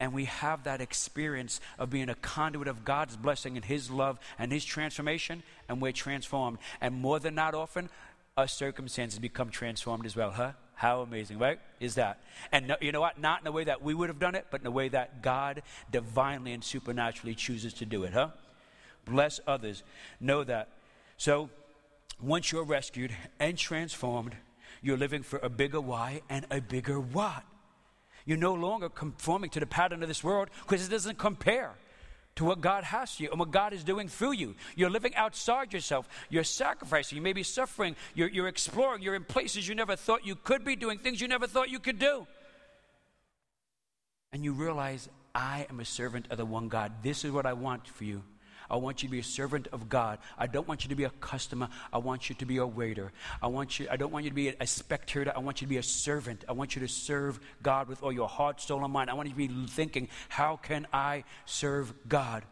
and 0.00 0.12
we 0.12 0.24
have 0.24 0.64
that 0.64 0.80
experience 0.80 1.60
of 1.78 1.90
being 1.90 2.08
a 2.08 2.14
conduit 2.16 2.66
of 2.66 2.84
God's 2.84 3.16
blessing 3.16 3.56
and 3.56 3.64
His 3.64 3.88
love 3.88 4.18
and 4.36 4.50
His 4.50 4.64
transformation, 4.64 5.44
and 5.68 5.80
we're 5.80 5.92
transformed. 5.92 6.58
And 6.80 6.94
more 6.94 7.20
than 7.20 7.36
not 7.36 7.54
often, 7.54 7.88
our 8.36 8.48
circumstances 8.48 9.18
become 9.18 9.50
transformed 9.50 10.06
as 10.06 10.16
well, 10.16 10.30
huh? 10.30 10.52
How 10.78 11.00
amazing, 11.00 11.40
right? 11.40 11.58
Is 11.80 11.96
that? 11.96 12.20
And 12.52 12.68
no, 12.68 12.76
you 12.80 12.92
know 12.92 13.00
what? 13.00 13.18
Not 13.18 13.40
in 13.40 13.44
the 13.44 13.50
way 13.50 13.64
that 13.64 13.82
we 13.82 13.94
would 13.94 14.08
have 14.10 14.20
done 14.20 14.36
it, 14.36 14.46
but 14.48 14.60
in 14.60 14.64
the 14.64 14.70
way 14.70 14.88
that 14.90 15.22
God 15.22 15.62
divinely 15.90 16.52
and 16.52 16.62
supernaturally 16.62 17.34
chooses 17.34 17.74
to 17.74 17.84
do 17.84 18.04
it, 18.04 18.12
huh? 18.12 18.28
Bless 19.04 19.40
others. 19.44 19.82
Know 20.20 20.44
that. 20.44 20.68
So, 21.16 21.50
once 22.22 22.52
you're 22.52 22.62
rescued 22.62 23.10
and 23.40 23.58
transformed, 23.58 24.36
you're 24.80 24.96
living 24.96 25.24
for 25.24 25.40
a 25.40 25.48
bigger 25.48 25.80
why 25.80 26.22
and 26.30 26.46
a 26.48 26.60
bigger 26.60 27.00
what. 27.00 27.42
You're 28.24 28.38
no 28.38 28.54
longer 28.54 28.88
conforming 28.88 29.50
to 29.50 29.60
the 29.60 29.66
pattern 29.66 30.04
of 30.04 30.08
this 30.08 30.22
world 30.22 30.48
because 30.62 30.86
it 30.86 30.92
doesn't 30.92 31.18
compare 31.18 31.74
to 32.38 32.44
what 32.44 32.60
God 32.60 32.84
has 32.84 33.16
for 33.16 33.24
you 33.24 33.30
and 33.30 33.40
what 33.40 33.50
God 33.50 33.72
is 33.72 33.82
doing 33.82 34.06
through 34.06 34.32
you. 34.32 34.54
You're 34.76 34.90
living 34.90 35.12
outside 35.16 35.72
yourself. 35.72 36.08
You're 36.30 36.44
sacrificing. 36.44 37.16
You 37.16 37.22
may 37.22 37.32
be 37.32 37.42
suffering. 37.42 37.96
You're, 38.14 38.28
you're 38.28 38.46
exploring. 38.46 39.02
You're 39.02 39.16
in 39.16 39.24
places 39.24 39.66
you 39.66 39.74
never 39.74 39.96
thought 39.96 40.24
you 40.24 40.36
could 40.36 40.64
be, 40.64 40.76
doing 40.76 40.98
things 41.00 41.20
you 41.20 41.26
never 41.26 41.48
thought 41.48 41.68
you 41.68 41.80
could 41.80 41.98
do. 41.98 42.28
And 44.32 44.44
you 44.44 44.52
realize, 44.52 45.08
I 45.34 45.66
am 45.68 45.80
a 45.80 45.84
servant 45.84 46.26
of 46.30 46.38
the 46.38 46.44
one 46.44 46.68
God. 46.68 46.92
This 47.02 47.24
is 47.24 47.32
what 47.32 47.44
I 47.44 47.54
want 47.54 47.88
for 47.88 48.04
you. 48.04 48.22
I 48.70 48.76
want 48.76 49.02
you 49.02 49.08
to 49.08 49.12
be 49.12 49.18
a 49.18 49.24
servant 49.24 49.68
of 49.72 49.88
God. 49.88 50.18
I 50.36 50.46
don't 50.46 50.68
want 50.68 50.84
you 50.84 50.90
to 50.90 50.94
be 50.94 51.04
a 51.04 51.10
customer. 51.10 51.68
I 51.92 51.98
want 51.98 52.28
you 52.28 52.34
to 52.36 52.46
be 52.46 52.58
a 52.58 52.66
waiter. 52.66 53.12
I 53.42 53.46
want 53.46 53.78
you 53.78 53.88
I 53.90 53.96
don't 53.96 54.12
want 54.12 54.24
you 54.24 54.30
to 54.30 54.36
be 54.36 54.48
a, 54.48 54.66
spectator. 54.66 55.32
I 55.34 55.40
want 55.40 55.60
you 55.60 55.66
to 55.66 55.70
be 55.70 55.78
a 55.78 55.82
servant. 55.82 56.44
I 56.48 56.52
want 56.52 56.76
you 56.76 56.80
to 56.80 56.88
serve 56.88 57.40
God 57.62 57.88
with 57.88 58.02
all 58.02 58.12
your 58.12 58.28
heart, 58.28 58.60
soul, 58.60 58.84
and 58.84 58.92
mind. 58.92 59.10
I 59.10 59.14
want 59.14 59.28
you 59.28 59.34
to 59.34 59.54
be 59.54 59.66
thinking, 59.66 60.08
how 60.28 60.56
can 60.56 60.86
I 60.92 61.24
serve 61.46 61.92
God? 62.08 62.44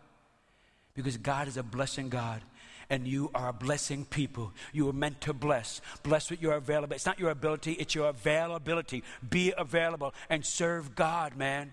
Because 0.94 1.16
God 1.18 1.48
is 1.48 1.56
a 1.56 1.62
blessing 1.62 2.08
God 2.08 2.40
and 2.88 3.06
you 3.06 3.30
are 3.34 3.48
a 3.48 3.52
blessing 3.52 4.04
people. 4.04 4.52
You 4.72 4.88
are 4.88 4.92
meant 4.92 5.20
to 5.22 5.32
bless. 5.32 5.80
Bless 6.02 6.30
with 6.30 6.40
your 6.40 6.54
availability. 6.54 6.96
It's 6.96 7.06
not 7.06 7.18
your 7.18 7.30
ability, 7.30 7.72
it's 7.72 7.94
your 7.94 8.08
availability. 8.08 9.02
Be 9.28 9.52
available 9.56 10.14
and 10.30 10.44
serve 10.44 10.94
God, 10.94 11.36
man. 11.36 11.72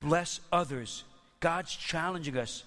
Bless 0.00 0.40
others. 0.52 1.04
God's 1.46 1.76
challenging 1.76 2.36
us. 2.38 2.64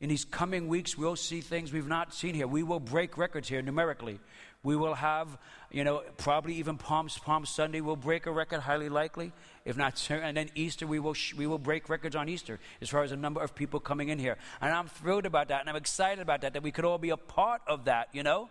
In 0.00 0.08
these 0.08 0.24
coming 0.24 0.66
weeks, 0.66 0.96
we'll 0.96 1.14
see 1.14 1.42
things 1.42 1.74
we've 1.74 1.86
not 1.86 2.14
seen 2.14 2.34
here. 2.34 2.46
We 2.46 2.62
will 2.62 2.80
break 2.80 3.18
records 3.18 3.50
here 3.50 3.60
numerically. 3.60 4.18
We 4.62 4.76
will 4.76 4.94
have, 4.94 5.36
you 5.70 5.84
know, 5.84 6.02
probably 6.16 6.54
even 6.54 6.78
Palm, 6.78 7.08
Palm 7.26 7.44
Sunday 7.44 7.82
will 7.82 7.96
break 7.96 8.24
a 8.24 8.32
record, 8.32 8.60
highly 8.60 8.88
likely, 8.88 9.34
if 9.66 9.76
not 9.76 9.98
certain. 9.98 10.24
And 10.28 10.38
then 10.38 10.48
Easter, 10.54 10.86
we 10.86 11.00
will, 11.00 11.14
we 11.36 11.46
will 11.46 11.58
break 11.58 11.90
records 11.90 12.16
on 12.16 12.30
Easter 12.30 12.58
as 12.80 12.88
far 12.88 13.02
as 13.02 13.10
the 13.10 13.18
number 13.18 13.42
of 13.42 13.54
people 13.54 13.78
coming 13.78 14.08
in 14.08 14.18
here. 14.18 14.38
And 14.62 14.72
I'm 14.72 14.88
thrilled 14.88 15.26
about 15.26 15.48
that, 15.48 15.60
and 15.60 15.68
I'm 15.68 15.76
excited 15.76 16.22
about 16.22 16.40
that, 16.40 16.54
that 16.54 16.62
we 16.62 16.70
could 16.70 16.86
all 16.86 16.96
be 16.96 17.10
a 17.10 17.18
part 17.18 17.60
of 17.66 17.84
that, 17.84 18.08
you 18.14 18.22
know? 18.22 18.48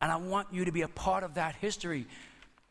And 0.00 0.10
I 0.10 0.16
want 0.16 0.48
you 0.50 0.64
to 0.64 0.72
be 0.72 0.82
a 0.82 0.88
part 0.88 1.22
of 1.22 1.34
that 1.34 1.54
history. 1.54 2.08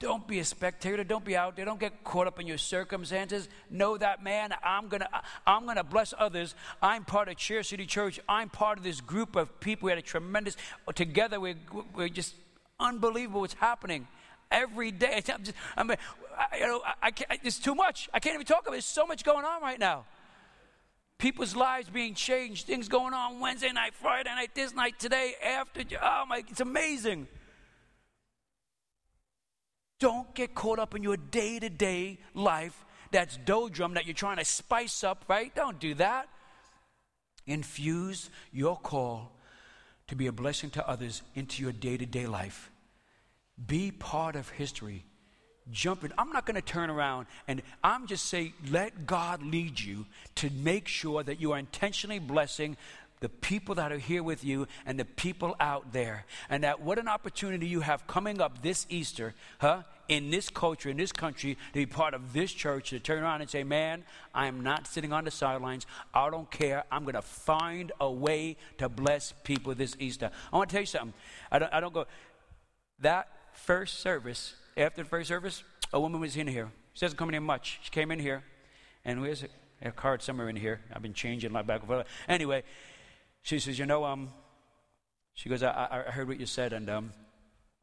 Don't 0.02 0.28
be 0.28 0.40
a 0.40 0.44
spectator. 0.44 1.04
Don't 1.04 1.24
be 1.24 1.38
out 1.38 1.56
there. 1.56 1.64
Don't 1.64 1.80
get 1.80 2.04
caught 2.04 2.26
up 2.26 2.40
in 2.40 2.48
your 2.48 2.58
circumstances. 2.58 3.48
Know 3.70 3.98
that, 3.98 4.24
man, 4.24 4.52
I'm 4.64 4.88
going 4.88 5.02
to 5.02 5.10
I'm 5.46 5.68
gonna 5.68 5.84
bless 5.84 6.12
others. 6.18 6.56
I'm 6.82 7.06
part 7.06 7.30
of 7.30 7.38
Chair 7.38 7.62
City 7.62 7.86
Church. 7.86 8.20
I'm 8.28 8.50
part 8.50 8.80
of 8.80 8.84
this 8.84 9.00
group 9.00 9.36
of 9.36 9.60
people. 9.60 9.86
We 9.86 9.92
had 9.92 10.00
a 10.00 10.02
tremendous, 10.02 10.58
together, 10.96 11.40
we're, 11.40 11.54
we're 11.94 12.10
just 12.10 12.34
unbelievable 12.80 13.42
what's 13.42 13.54
happening 13.54 14.08
every 14.50 14.90
day. 14.90 15.22
I'm 15.32 15.44
just, 15.44 15.56
I 15.78 15.84
mean, 15.84 15.98
I, 16.36 16.58
you 16.58 16.66
know, 16.66 16.82
I, 16.84 17.12
I 17.30 17.40
it's 17.44 17.60
too 17.60 17.76
much. 17.76 18.10
I 18.12 18.20
can't 18.20 18.34
even 18.34 18.48
talk 18.48 18.62
about 18.64 18.72
it. 18.72 18.78
There's 18.78 18.86
so 18.86 19.06
much 19.06 19.24
going 19.24 19.46
on 19.46 19.62
right 19.62 19.80
now. 19.80 20.06
People's 21.20 21.56
lives 21.56 21.88
being 21.90 22.16
changed, 22.16 22.66
things 22.66 22.90
going 22.90 23.14
on 23.14 23.40
Wednesday 23.40 23.72
night, 23.72 23.94
Friday 23.94 24.32
night, 24.34 24.56
this 24.56 24.74
night, 24.74 24.98
today, 24.98 25.36
after. 25.46 25.84
Oh 26.02 26.26
my, 26.28 26.44
it's 26.50 26.60
amazing. 26.60 27.28
Don't 30.02 30.34
get 30.34 30.56
caught 30.56 30.80
up 30.80 30.96
in 30.96 31.04
your 31.04 31.16
day 31.16 31.60
to 31.60 31.70
day 31.70 32.18
life 32.34 32.86
that's 33.12 33.38
doldrum 33.38 33.94
that 33.94 34.08
you're 34.08 34.16
trying 34.16 34.38
to 34.38 34.46
spice 34.46 35.04
up, 35.04 35.26
right? 35.28 35.54
Don't 35.54 35.80
do 35.80 35.94
that. 35.94 36.28
Infuse 37.46 38.32
your 38.52 38.78
call 38.78 39.32
to 40.08 40.16
be 40.16 40.26
a 40.26 40.32
blessing 40.32 40.72
to 40.72 40.90
others 40.90 41.22
into 41.36 41.62
your 41.62 41.72
day 41.72 41.98
to 41.98 42.06
day 42.08 42.26
life. 42.26 42.72
Be 43.64 43.92
part 43.92 44.36
of 44.36 44.50
history. 44.50 45.06
Jump 45.70 46.04
in. 46.04 46.12
I'm 46.18 46.32
not 46.32 46.48
going 46.48 46.56
to 46.56 46.64
turn 46.64 46.90
around 46.90 47.28
and 47.48 47.62
I'm 47.84 48.08
just 48.08 48.26
saying, 48.26 48.54
let 48.72 49.06
God 49.06 49.44
lead 49.44 49.80
you 49.80 50.08
to 50.36 50.50
make 50.50 50.88
sure 50.88 51.22
that 51.22 51.40
you 51.40 51.52
are 51.52 51.60
intentionally 51.60 52.18
blessing 52.18 52.76
the 53.22 53.30
people 53.30 53.76
that 53.76 53.92
are 53.92 54.00
here 54.00 54.24
with 54.24 54.44
you 54.44 54.68
and 54.86 55.00
the 55.00 55.06
people 55.06 55.56
out 55.60 55.94
there. 55.94 56.26
And 56.50 56.64
that 56.64 56.82
what 56.82 56.98
an 56.98 57.08
opportunity 57.08 57.68
you 57.68 57.82
have 57.82 58.06
coming 58.08 58.42
up 58.42 58.62
this 58.62 58.86
Easter, 58.90 59.34
huh? 59.60 59.84
In 60.10 60.30
this 60.30 60.50
culture, 60.50 60.90
in 60.90 60.98
this 60.98 61.14
country, 61.14 61.54
to 61.54 61.74
be 61.74 61.86
part 61.86 62.14
of 62.14 62.34
this 62.34 62.52
church, 62.52 62.90
to 62.90 63.00
turn 63.00 63.24
around 63.24 63.42
and 63.42 63.50
say, 63.50 63.64
Man, 63.64 64.04
I'm 64.34 64.62
not 64.62 64.88
sitting 64.88 65.14
on 65.14 65.24
the 65.24 65.32
sidelines. 65.32 65.86
I 66.14 66.30
don't 66.30 66.50
care. 66.52 66.84
I'm 66.92 67.04
going 67.04 67.14
to 67.14 67.22
find 67.22 67.92
a 68.02 68.12
way 68.12 68.58
to 68.80 68.90
bless 68.90 69.34
people 69.44 69.74
this 69.74 69.96
Easter. 70.00 70.32
I 70.52 70.58
want 70.58 70.70
to 70.70 70.74
tell 70.74 70.82
you 70.82 70.88
something. 70.88 71.14
I 71.52 71.60
don't, 71.60 71.74
I 71.74 71.80
don't 71.80 71.94
go. 71.94 72.08
That 73.00 73.30
first 73.54 74.00
service, 74.00 74.56
after 74.76 75.04
the 75.04 75.10
first 75.10 75.30
service, 75.30 75.64
a 75.94 76.00
woman 76.00 76.20
was 76.20 76.36
in 76.36 76.48
here. 76.48 76.72
She 76.94 77.06
doesn't 77.06 77.18
come 77.18 77.30
in 77.30 77.36
here 77.36 77.42
much. 77.42 77.80
She 77.84 77.92
came 77.92 78.12
in 78.12 78.20
here, 78.20 78.44
and 79.06 79.22
where's? 79.22 79.46
A 79.84 79.92
card 79.92 80.22
somewhere 80.22 80.48
in 80.48 80.56
here. 80.56 80.80
I've 80.94 81.02
been 81.02 81.14
changing 81.14 81.52
my 81.52 81.64
back 81.64 81.80
and 81.80 81.88
forth. 81.88 82.08
Anyway, 82.28 82.64
she 83.41 83.60
says, 83.60 83.77
You 83.80 83.86
know, 83.86 84.06
um, 84.06 84.30
she 85.34 85.49
goes, 85.49 85.63
I, 85.63 86.04
I 86.08 86.12
heard 86.12 86.27
what 86.27 86.39
you 86.39 86.45
said, 86.45 86.73
and, 86.73 86.89
um, 86.89 87.12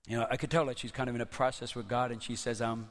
you 0.06 0.16
know, 0.16 0.26
I 0.30 0.36
could 0.36 0.50
tell 0.50 0.66
that 0.66 0.78
she's 0.78 0.92
kind 0.92 1.08
of 1.08 1.14
in 1.14 1.20
a 1.20 1.26
process 1.26 1.74
with 1.74 1.88
God, 1.88 2.12
and 2.12 2.22
she 2.22 2.36
says, 2.36 2.62
um, 2.62 2.90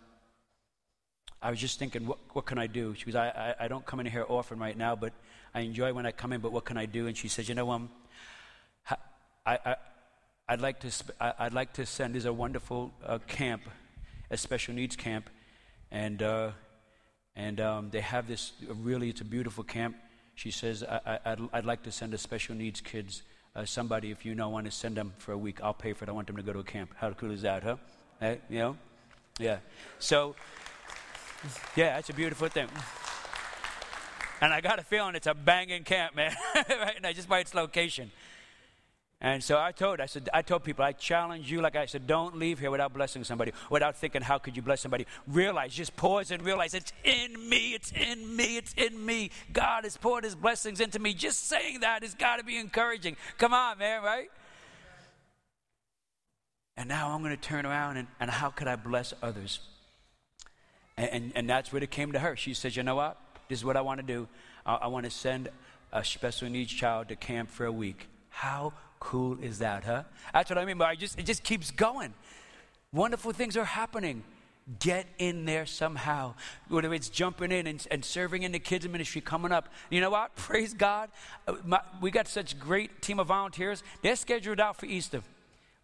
I 1.41 1.49
was 1.49 1.59
just 1.59 1.79
thinking, 1.79 2.07
what, 2.07 2.17
what 2.33 2.45
can 2.45 2.57
I 2.57 2.67
do? 2.67 2.95
She 2.95 3.05
goes, 3.05 3.15
I, 3.15 3.27
I, 3.59 3.65
I 3.65 3.67
don't 3.67 3.85
come 3.85 3.99
in 3.99 4.05
here 4.07 4.25
often 4.27 4.59
right 4.59 4.77
now, 4.77 4.95
but 4.95 5.13
I 5.53 5.61
enjoy 5.61 5.93
when 5.93 6.05
I 6.05 6.11
come 6.11 6.33
in, 6.33 6.41
but 6.41 6.51
what 6.51 6.65
can 6.65 6.77
I 6.77 6.85
do? 6.85 7.07
And 7.07 7.15
she 7.15 7.27
says, 7.27 7.47
You 7.47 7.55
know, 7.55 7.71
um, 7.71 7.89
I, 8.89 8.97
I, 9.65 9.75
I'd 10.49 10.61
like 10.61 10.79
to, 10.81 10.91
I'd 11.19 11.53
like 11.53 11.73
to 11.73 11.85
send, 11.85 12.15
there's 12.15 12.25
a 12.25 12.33
wonderful 12.33 12.93
uh, 13.05 13.19
camp, 13.27 13.63
a 14.29 14.37
special 14.37 14.73
needs 14.73 14.95
camp, 14.95 15.29
and, 15.91 16.21
uh, 16.21 16.51
and 17.35 17.61
um, 17.61 17.89
they 17.91 18.01
have 18.01 18.27
this, 18.27 18.51
really, 18.67 19.09
it's 19.09 19.21
a 19.21 19.25
beautiful 19.25 19.63
camp 19.63 19.95
she 20.37 20.51
says, 20.51 20.83
I, 20.83 21.19
would 21.25 21.49
I'd 21.51 21.65
like 21.65 21.81
to 21.83 21.91
send 21.91 22.13
a 22.13 22.17
special 22.17 22.53
needs 22.53 22.79
kids, 22.79 23.23
uh, 23.55 23.65
somebody, 23.65 24.11
if 24.11 24.23
you 24.23 24.35
know, 24.35 24.49
want 24.49 24.65
to 24.65 24.71
send 24.71 24.95
them 24.95 25.13
for 25.17 25.31
a 25.31 25.37
week, 25.37 25.59
I'll 25.63 25.73
pay 25.73 25.93
for 25.93 26.05
it. 26.05 26.09
I 26.09 26.11
want 26.11 26.27
them 26.27 26.35
to 26.35 26.43
go 26.43 26.53
to 26.53 26.59
a 26.59 26.63
camp. 26.63 26.93
How 26.95 27.11
cool 27.13 27.31
is 27.31 27.41
that, 27.41 27.63
huh? 27.63 27.77
Hey, 28.19 28.33
eh, 28.33 28.35
you 28.47 28.59
know? 28.59 28.77
Yeah. 29.39 29.57
So, 29.97 30.35
yeah, 31.75 31.95
that's 31.95 32.11
a 32.11 32.13
beautiful 32.13 32.49
thing. 32.49 32.67
And 34.39 34.53
I 34.53 34.61
got 34.61 34.77
a 34.77 34.83
feeling 34.83 35.15
it's 35.15 35.25
a 35.25 35.33
banging 35.33 35.83
camp, 35.83 36.15
man, 36.15 36.35
right 36.69 37.01
now, 37.01 37.11
just 37.13 37.27
by 37.27 37.39
its 37.39 37.55
location. 37.55 38.11
And 39.19 39.43
so 39.43 39.57
I 39.57 39.71
told, 39.71 39.99
I 39.99 40.05
said, 40.05 40.29
I 40.31 40.43
told 40.43 40.63
people, 40.63 40.85
I 40.85 40.91
challenge 40.91 41.51
you, 41.51 41.59
like 41.59 41.75
I 41.75 41.87
said, 41.87 42.05
don't 42.05 42.37
leave 42.37 42.59
here 42.59 42.69
without 42.69 42.93
blessing 42.93 43.23
somebody, 43.23 43.51
without 43.71 43.95
thinking, 43.95 44.21
how 44.21 44.37
could 44.37 44.55
you 44.55 44.61
bless 44.61 44.81
somebody? 44.81 45.07
Realize, 45.27 45.73
just 45.73 45.95
pause 45.95 46.29
and 46.29 46.43
realize 46.43 46.75
it's 46.75 46.93
in 47.03 47.49
me, 47.49 47.73
it's 47.73 47.91
in 47.93 48.35
me, 48.35 48.57
it's 48.57 48.75
in 48.75 49.03
me. 49.03 49.31
God 49.51 49.85
has 49.85 49.97
poured 49.97 50.23
his 50.23 50.35
blessings 50.35 50.79
into 50.79 50.99
me. 50.99 51.15
Just 51.15 51.47
saying 51.47 51.79
that 51.79 52.03
has 52.03 52.13
got 52.13 52.37
to 52.37 52.43
be 52.43 52.57
encouraging. 52.57 53.17
Come 53.39 53.55
on, 53.55 53.79
man, 53.79 54.03
right? 54.03 54.29
And 56.77 56.87
now 56.87 57.09
I'm 57.09 57.23
going 57.23 57.35
to 57.35 57.41
turn 57.41 57.65
around 57.65 57.97
and, 57.97 58.07
and 58.19 58.29
how 58.29 58.51
could 58.51 58.67
I 58.67 58.75
bless 58.75 59.15
others? 59.23 59.61
And, 60.95 61.09
and, 61.09 61.31
and, 61.35 61.49
that's 61.49 61.73
what 61.73 61.81
it 61.81 61.89
came 61.89 62.11
to 62.11 62.19
her. 62.19 62.35
She 62.35 62.53
says, 62.53 62.75
you 62.75 62.83
know 62.83 62.95
what? 62.95 63.17
This 63.49 63.57
is 63.57 63.65
what 63.65 63.75
I 63.77 63.81
want 63.81 63.99
to 63.99 64.05
do. 64.05 64.27
I, 64.63 64.75
I 64.75 64.87
want 64.87 65.05
to 65.05 65.11
send 65.11 65.49
a 65.91 66.03
special 66.03 66.49
needs 66.49 66.71
child 66.71 67.07
to 67.07 67.15
camp 67.15 67.49
for 67.49 67.65
a 67.65 67.71
week. 67.71 68.07
How 68.29 68.73
cool 69.07 69.37
is 69.41 69.59
that, 69.59 69.85
huh? 69.85 70.03
That's 70.33 70.49
what 70.49 70.57
I 70.57 70.65
mean. 70.65 70.77
But 70.77 70.89
I 70.89 70.95
just 70.95 71.17
it 71.17 71.25
just 71.25 71.43
keeps 71.43 71.71
going. 71.71 72.13
Wonderful 72.91 73.31
things 73.31 73.55
are 73.55 73.63
happening. 73.63 74.23
Get 74.79 75.07
in 75.17 75.45
there 75.45 75.65
somehow. 75.65 76.33
Whether 76.67 76.93
it's 76.93 77.07
jumping 77.07 77.53
in 77.53 77.67
and, 77.67 77.87
and 77.89 78.03
serving 78.03 78.43
in 78.43 78.51
the 78.51 78.59
kids 78.59 78.85
ministry 78.85 79.21
coming 79.21 79.53
up. 79.53 79.69
You 79.89 80.01
know 80.01 80.09
what? 80.09 80.35
Praise 80.47 80.73
God. 80.73 81.09
Uh, 81.47 81.53
my, 81.63 81.79
we 82.01 82.11
got 82.11 82.27
such 82.27 82.59
great 82.59 83.01
team 83.01 83.19
of 83.19 83.27
volunteers. 83.27 83.81
They're 84.01 84.17
scheduled 84.17 84.59
out 84.59 84.75
for 84.75 84.87
Easter. 84.87 85.21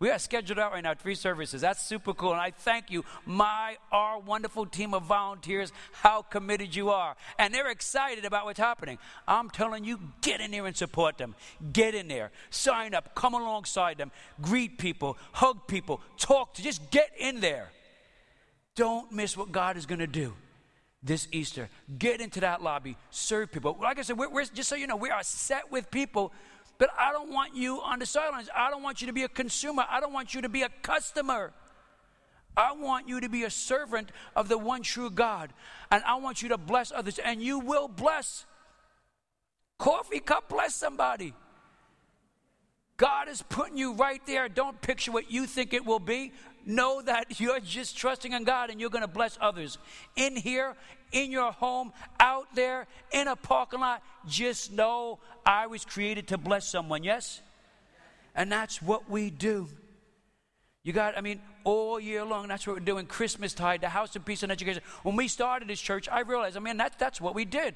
We 0.04 0.10
are 0.10 0.20
scheduled 0.20 0.60
out 0.60 0.74
right 0.74 0.84
now, 0.84 0.96
three 0.96 1.16
services. 1.16 1.62
That's 1.62 1.82
super 1.82 2.14
cool. 2.14 2.34
And 2.34 2.42
I 2.42 2.52
thank 2.52 2.92
you, 2.92 3.06
my, 3.26 3.78
our 3.90 4.20
wonderful 4.20 4.66
team 4.66 4.94
of 4.94 5.04
volunteers, 5.04 5.72
how 5.94 6.24
committed 6.24 6.76
you 6.76 6.90
are. 6.90 7.16
And 7.40 7.54
they're 7.54 7.72
excited 7.72 8.26
about 8.26 8.44
what's 8.44 8.60
happening. 8.60 8.98
I'm 9.30 9.50
telling 9.50 9.86
you, 9.86 10.02
get 10.20 10.42
in 10.42 10.52
there 10.52 10.66
and 10.66 10.76
support 10.76 11.18
them. 11.18 11.36
Get 11.72 11.96
in 11.96 12.10
there. 12.10 12.32
Sign 12.50 12.94
up. 12.94 13.16
Come 13.16 13.34
alongside 13.34 13.98
them. 13.98 14.12
Greet 14.42 14.78
people. 14.78 15.18
Hug 15.32 15.70
people. 15.70 16.02
Talk 16.18 16.56
to. 16.56 16.62
Just 16.62 16.92
get 16.92 17.12
in 17.18 17.40
there. 17.40 17.70
Don't 18.76 19.10
miss 19.10 19.38
what 19.38 19.54
God 19.54 19.78
is 19.78 19.86
going 19.86 20.00
to 20.00 20.08
do 20.08 20.34
this 21.02 21.30
Easter. 21.32 21.70
Get 21.98 22.20
into 22.20 22.42
that 22.42 22.62
lobby. 22.62 22.98
Serve 23.10 23.54
people. 23.54 23.78
Like 23.82 24.00
I 24.00 24.02
said, 24.02 24.18
we're, 24.18 24.30
we're, 24.30 24.44
just 24.46 24.68
so 24.68 24.76
you 24.76 24.88
know, 24.88 24.98
we 24.98 25.12
are 25.12 25.24
set 25.24 25.72
with 25.72 25.90
people 25.92 26.34
but 26.78 26.90
I 26.98 27.12
don't 27.12 27.32
want 27.32 27.56
you 27.56 27.82
on 27.82 28.00
the 28.00 28.06
sidelines. 28.06 28.50
I 28.56 28.70
don't 28.70 28.84
want 28.84 29.02
you 29.02 29.08
to 29.08 29.14
be 29.14 29.24
a 29.24 29.30
consumer. 29.30 29.86
I 29.90 30.00
don't 30.00 30.14
want 30.14 30.34
you 30.34 30.42
to 30.42 30.50
be 30.50 30.64
a 30.64 30.70
customer. 30.82 31.54
I 32.56 32.74
want 32.74 33.08
you 33.08 33.22
to 33.22 33.30
be 33.30 33.44
a 33.44 33.50
servant 33.50 34.12
of 34.36 34.48
the 34.48 34.58
one 34.58 34.82
true 34.84 35.10
God. 35.10 35.54
And 35.92 36.04
I 36.04 36.16
want 36.16 36.42
you 36.42 36.50
to 36.50 36.58
bless 36.58 36.92
others. 36.92 37.20
And 37.20 37.42
you 37.42 37.60
will 37.60 37.88
bless. 37.88 38.46
Coffee 39.78 40.20
cup, 40.20 40.50
bless 40.50 40.76
somebody. 40.76 41.34
God 42.98 43.28
is 43.28 43.42
putting 43.42 43.78
you 43.78 43.94
right 43.94 44.22
there. 44.28 44.48
Don't 44.48 44.80
picture 44.82 45.12
what 45.12 45.32
you 45.32 45.46
think 45.46 45.74
it 45.74 45.86
will 45.86 46.00
be. 46.00 46.32
Know 46.66 47.02
that 47.02 47.40
you're 47.40 47.60
just 47.60 47.98
trusting 47.98 48.32
in 48.32 48.44
God 48.44 48.70
and 48.70 48.80
you're 48.80 48.90
going 48.90 49.02
to 49.02 49.08
bless 49.08 49.38
others. 49.42 49.78
In 50.16 50.36
here, 50.36 50.76
in 51.12 51.32
your 51.32 51.52
home, 51.52 51.94
out 52.20 52.48
there, 52.56 52.88
in 53.12 53.28
a 53.28 53.36
parking 53.36 53.80
lot, 53.82 54.02
just 54.28 54.72
know 54.72 55.20
I 55.46 55.68
was 55.68 55.86
created 55.86 56.28
to 56.30 56.38
bless 56.38 56.68
someone, 56.68 57.04
yes? 57.04 57.42
And 58.36 58.52
that's 58.52 58.82
what 58.82 59.10
we 59.10 59.30
do. 59.30 59.68
You 60.84 60.92
got, 60.92 61.18
I 61.18 61.22
mean, 61.22 61.42
all 61.64 62.00
year 62.00 62.26
long, 62.26 62.50
that's 62.50 62.68
what 62.68 62.76
we're 62.76 62.86
doing. 62.86 63.06
Christmas 63.06 63.54
tide, 63.54 63.82
the 63.82 63.90
House 63.90 64.16
of 64.16 64.26
Peace 64.26 64.44
and 64.44 64.52
Education. 64.52 64.82
When 65.04 65.16
we 65.16 65.30
started 65.30 65.70
this 65.70 65.80
church, 65.80 66.10
I 66.12 66.22
realized, 66.22 66.58
I 66.58 66.60
mean, 66.60 66.78
that, 66.78 67.00
that's 67.00 67.22
what 67.22 67.36
we 67.36 67.46
did. 67.46 67.76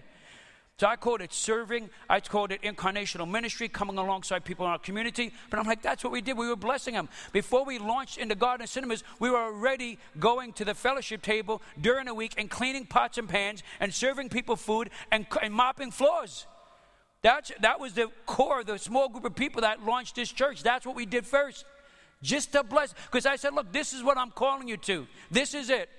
So 0.80 0.86
I 0.86 0.96
called 0.96 1.22
it 1.22 1.34
serving. 1.34 1.90
I 2.08 2.20
called 2.20 2.52
it 2.52 2.62
incarnational 2.62 3.28
ministry, 3.28 3.68
coming 3.68 3.98
alongside 3.98 4.46
people 4.46 4.68
in 4.68 4.72
our 4.72 4.78
community. 4.78 5.34
But 5.50 5.60
I'm 5.60 5.66
like, 5.66 5.82
that's 5.82 6.04
what 6.04 6.14
we 6.14 6.22
did. 6.22 6.38
We 6.38 6.48
were 6.48 6.56
blessing 6.56 6.94
them. 6.94 7.10
Before 7.32 7.66
we 7.66 7.80
launched 7.80 8.20
into 8.20 8.36
Garden 8.36 8.68
Cinemas, 8.68 9.04
we 9.20 9.32
were 9.32 9.40
already 9.40 9.98
going 10.20 10.54
to 10.54 10.66
the 10.66 10.76
fellowship 10.76 11.24
table 11.24 11.64
during 11.82 12.06
the 12.06 12.14
week 12.14 12.36
and 12.38 12.48
cleaning 12.48 12.86
pots 12.86 13.18
and 13.18 13.28
pans 13.28 13.64
and 13.80 13.92
serving 13.92 14.30
people 14.30 14.56
food 14.56 14.92
and, 15.12 15.26
and 15.42 15.52
mopping 15.52 15.90
floors. 15.90 16.46
That's, 17.24 17.52
that 17.62 17.80
was 17.80 17.94
the 17.94 18.12
core, 18.28 18.60
of 18.60 18.68
the 18.68 18.78
small 18.78 19.10
group 19.10 19.26
of 19.26 19.36
people 19.36 19.62
that 19.62 19.84
launched 19.84 20.16
this 20.16 20.32
church. 20.32 20.62
That's 20.62 20.86
what 20.86 20.96
we 20.96 21.08
did 21.08 21.26
first. 21.26 21.66
Just 22.22 22.52
to 22.52 22.64
bless. 22.64 22.94
Because 22.94 23.26
I 23.26 23.38
said, 23.38 23.56
look, 23.56 23.72
this 23.72 23.94
is 23.94 24.04
what 24.04 24.20
I'm 24.20 24.30
calling 24.30 24.68
you 24.68 24.78
to. 24.78 25.08
This 25.32 25.56
is 25.56 25.72
it. 25.72 25.90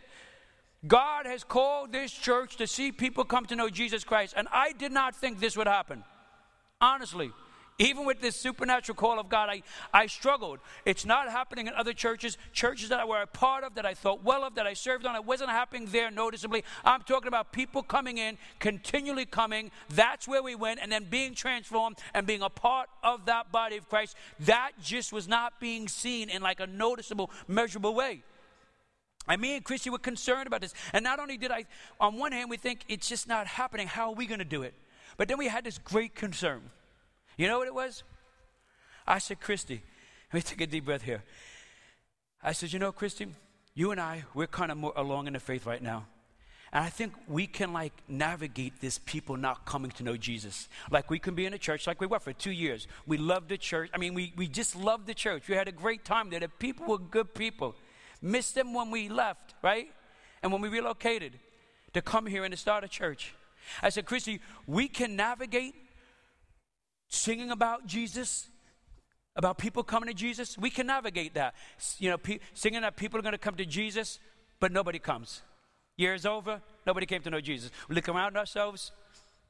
God 0.87 1.27
has 1.27 1.43
called 1.43 1.93
this 1.93 2.13
church 2.13 2.57
to 2.57 2.67
see 2.67 2.93
people 2.93 3.25
come 3.25 3.47
to 3.47 3.57
know 3.57 3.69
Jesus 3.69 4.05
Christ. 4.05 4.35
And 4.37 4.47
I 4.53 4.73
did 4.73 4.93
not 4.93 5.17
think 5.17 5.41
this 5.41 5.57
would 5.57 5.67
happen. 5.67 6.05
Honestly. 6.81 7.33
Even 7.81 8.05
with 8.05 8.21
this 8.21 8.35
supernatural 8.35 8.97
call 8.97 9.21
of 9.21 9.29
God, 9.29 9.49
I, 9.49 9.63
I 9.95 10.07
struggled. 10.07 10.59
It's 10.85 11.07
not 11.07 11.31
happening 11.31 11.69
in 11.69 11.75
other 11.75 11.93
churches, 11.93 12.37
churches 12.53 12.89
that 12.89 12.99
I 12.99 13.05
were 13.05 13.23
a 13.23 13.27
part 13.27 13.63
of, 13.63 13.77
that 13.77 13.87
I 13.87 13.95
thought 13.95 14.25
well 14.25 14.43
of, 14.43 14.57
that 14.57 14.67
I 14.67 14.73
served 14.73 15.07
on. 15.07 15.15
It 15.15 15.25
wasn't 15.25 15.51
happening 15.51 15.87
there 15.87 16.11
noticeably. 16.11 16.65
I'm 16.85 17.03
talking 17.03 17.29
about 17.29 17.53
people 17.53 17.85
coming 17.85 18.19
in, 18.19 18.37
continually 18.59 19.27
coming. 19.27 19.71
That's 19.91 20.27
where 20.27 20.43
we 20.43 20.57
went, 20.57 20.81
and 20.83 20.91
then 20.91 21.07
being 21.09 21.35
transformed 21.35 21.99
and 22.15 22.27
being 22.27 22.43
a 22.43 22.51
part 22.51 22.89
of 23.05 23.27
that 23.27 23.53
body 23.53 23.77
of 23.77 23.89
Christ. 23.89 24.17
That 24.41 24.73
just 24.83 25.13
was 25.13 25.29
not 25.29 25.61
being 25.61 25.87
seen 25.87 26.31
in 26.31 26.43
like 26.43 26.59
a 26.59 26.67
noticeable, 26.67 27.31
measurable 27.47 27.95
way. 27.95 28.25
And 29.29 29.41
me 29.41 29.57
and 29.57 29.65
Christy 29.65 29.91
were 29.91 29.99
concerned 29.99 30.47
about 30.47 30.63
this. 30.63 30.75
And 30.93 31.05
not 31.05 31.21
only 31.21 31.37
did 31.37 31.51
I, 31.51 31.67
on 32.01 32.17
one 32.17 32.33
hand, 32.33 32.49
we 32.49 32.57
think 32.57 32.85
it's 32.89 33.09
just 33.09 33.29
not 33.29 33.47
happening. 33.47 33.87
How 33.87 34.09
are 34.09 34.15
we 34.15 34.27
going 34.27 34.39
to 34.39 34.45
do 34.45 34.63
it? 34.63 34.75
But 35.17 35.29
then 35.29 35.39
we 35.39 35.49
had 35.49 35.65
this 35.65 35.79
great 35.79 36.15
concern. 36.15 36.63
You 37.37 37.47
know 37.47 37.59
what 37.59 37.69
it 37.69 37.75
was? 37.75 38.03
I 39.07 39.19
said, 39.19 39.41
Christy, 39.41 39.83
let 40.33 40.35
me 40.35 40.43
take 40.43 40.61
a 40.61 40.67
deep 40.67 40.85
breath 40.85 41.03
here. 41.03 41.23
I 42.43 42.53
said, 42.53 42.73
You 42.73 42.79
know, 42.79 42.93
Christy, 42.93 43.27
you 43.75 43.91
and 43.91 44.01
I, 44.01 44.25
we're 44.35 44.47
kind 44.47 44.71
of 44.71 44.79
more 44.79 44.93
along 44.97 45.27
in 45.27 45.35
the 45.35 45.41
faith 45.41 45.67
right 45.67 45.83
now. 45.83 46.07
And 46.73 46.85
I 46.85 46.91
think 46.91 47.15
we 47.27 47.47
can 47.47 47.73
like 47.73 47.93
navigate 48.09 48.81
this 48.81 48.99
people 48.99 49.37
not 49.37 49.65
coming 49.65 49.91
to 49.93 50.03
know 50.03 50.17
Jesus. 50.17 50.69
Like 50.91 51.11
we 51.11 51.19
can 51.19 51.35
be 51.35 51.47
in 51.47 51.55
a 51.55 51.59
church 51.59 51.87
like 51.87 52.01
we 52.01 52.07
were 52.07 52.19
for 52.19 52.33
two 52.33 52.51
years. 52.51 52.87
We 53.07 53.17
loved 53.17 53.49
the 53.49 53.57
church. 53.57 53.91
I 53.95 53.99
mean, 53.99 54.15
we, 54.15 54.35
we 54.37 54.49
just 54.49 54.77
loved 54.77 55.07
the 55.07 55.15
church. 55.15 55.49
We 55.49 55.55
had 55.55 55.69
a 55.69 55.73
great 55.73 56.05
time 56.05 56.29
there. 56.29 56.41
The 56.41 56.49
people 56.49 56.87
were 56.87 56.99
good 56.99 57.35
people. 57.35 57.75
Missed 58.21 58.55
them 58.55 58.75
when 58.75 58.91
we 58.91 59.09
left, 59.09 59.55
right? 59.63 59.89
And 60.43 60.53
when 60.53 60.61
we 60.61 60.69
relocated 60.69 61.39
to 61.95 62.03
come 62.03 62.27
here 62.27 62.45
and 62.45 62.53
to 62.53 62.57
start 62.57 62.85
a 62.85 62.89
church. 62.89 63.35
I 63.83 63.89
said, 63.89 64.07
Christy, 64.07 64.41
we 64.67 64.89
can 64.89 65.17
navigate 65.17 65.75
singing 67.09 67.51
about 67.51 67.87
Jesus, 67.87 68.49
about 69.37 69.59
people 69.59 69.83
coming 69.83 70.09
to 70.09 70.15
Jesus. 70.15 70.57
We 70.59 70.71
can 70.71 70.87
navigate 70.87 71.35
that. 71.35 71.55
You 71.99 72.11
know, 72.11 72.19
pe- 72.19 72.39
singing 72.55 72.83
that 72.83 72.97
people 72.97 73.19
are 73.19 73.23
going 73.23 73.33
to 73.33 73.39
come 73.39 73.57
to 73.57 73.65
Jesus, 73.65 74.19
but 74.61 74.73
nobody 74.73 74.99
comes. 74.99 75.43
Years 75.97 76.27
over, 76.27 76.61
nobody 76.87 77.07
came 77.07 77.23
to 77.23 77.31
know 77.31 77.41
Jesus. 77.41 77.71
We 77.89 77.95
look 77.95 78.09
around 78.09 78.37
ourselves, 78.37 78.93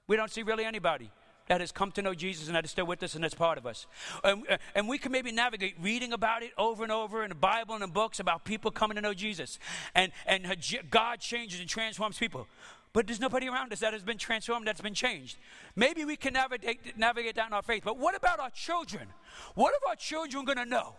we 0.07 0.17
don't 0.17 0.31
see 0.31 0.43
really 0.43 0.65
anybody. 0.65 1.11
That 1.49 1.61
has 1.61 1.73
come 1.73 1.91
to 1.93 2.03
know 2.03 2.15
Jesus 2.15 2.47
and 2.47 2.57
that 2.57 2.65
is 2.65 2.71
still 2.71 2.87
with 2.87 3.03
us 3.03 3.15
and 3.15 3.25
that's 3.25 3.35
part 3.35 3.59
of 3.59 3.67
us. 3.67 3.87
And, 4.23 4.45
uh, 4.49 4.59
and 4.75 4.89
we 4.89 4.99
can 4.99 5.13
maybe 5.13 5.33
navigate 5.33 5.75
reading 5.81 6.13
about 6.13 6.43
it 6.43 6.53
over 6.57 6.83
and 6.83 6.93
over 6.93 7.23
in 7.23 7.31
the 7.31 7.35
Bible 7.35 7.75
and 7.75 7.83
in 7.83 7.91
books 7.91 8.21
about 8.21 8.45
people 8.45 8.71
coming 8.71 8.97
to 8.97 9.01
know 9.01 9.15
Jesus. 9.15 9.59
And, 9.95 10.13
and 10.27 10.47
God 10.91 11.21
changes 11.21 11.61
and 11.61 11.69
transforms 11.69 12.19
people. 12.19 12.47
But 12.93 13.07
there's 13.07 13.21
nobody 13.21 13.49
around 13.49 13.73
us 13.73 13.81
that 13.81 13.93
has 13.93 14.03
been 14.03 14.19
transformed, 14.19 14.67
that's 14.67 14.81
been 14.81 14.95
changed. 14.95 15.37
Maybe 15.77 16.05
we 16.05 16.17
can 16.17 16.33
navigate, 16.33 16.97
navigate 16.97 17.37
that 17.37 17.47
in 17.49 17.53
our 17.53 17.63
faith. 17.63 17.83
But 17.85 17.99
what 17.99 18.17
about 18.17 18.41
our 18.41 18.51
children? 18.51 19.09
What 19.55 19.75
are 19.75 19.91
our 19.91 19.97
children 19.97 20.45
going 20.45 20.59
to 20.59 20.65
know? 20.65 20.97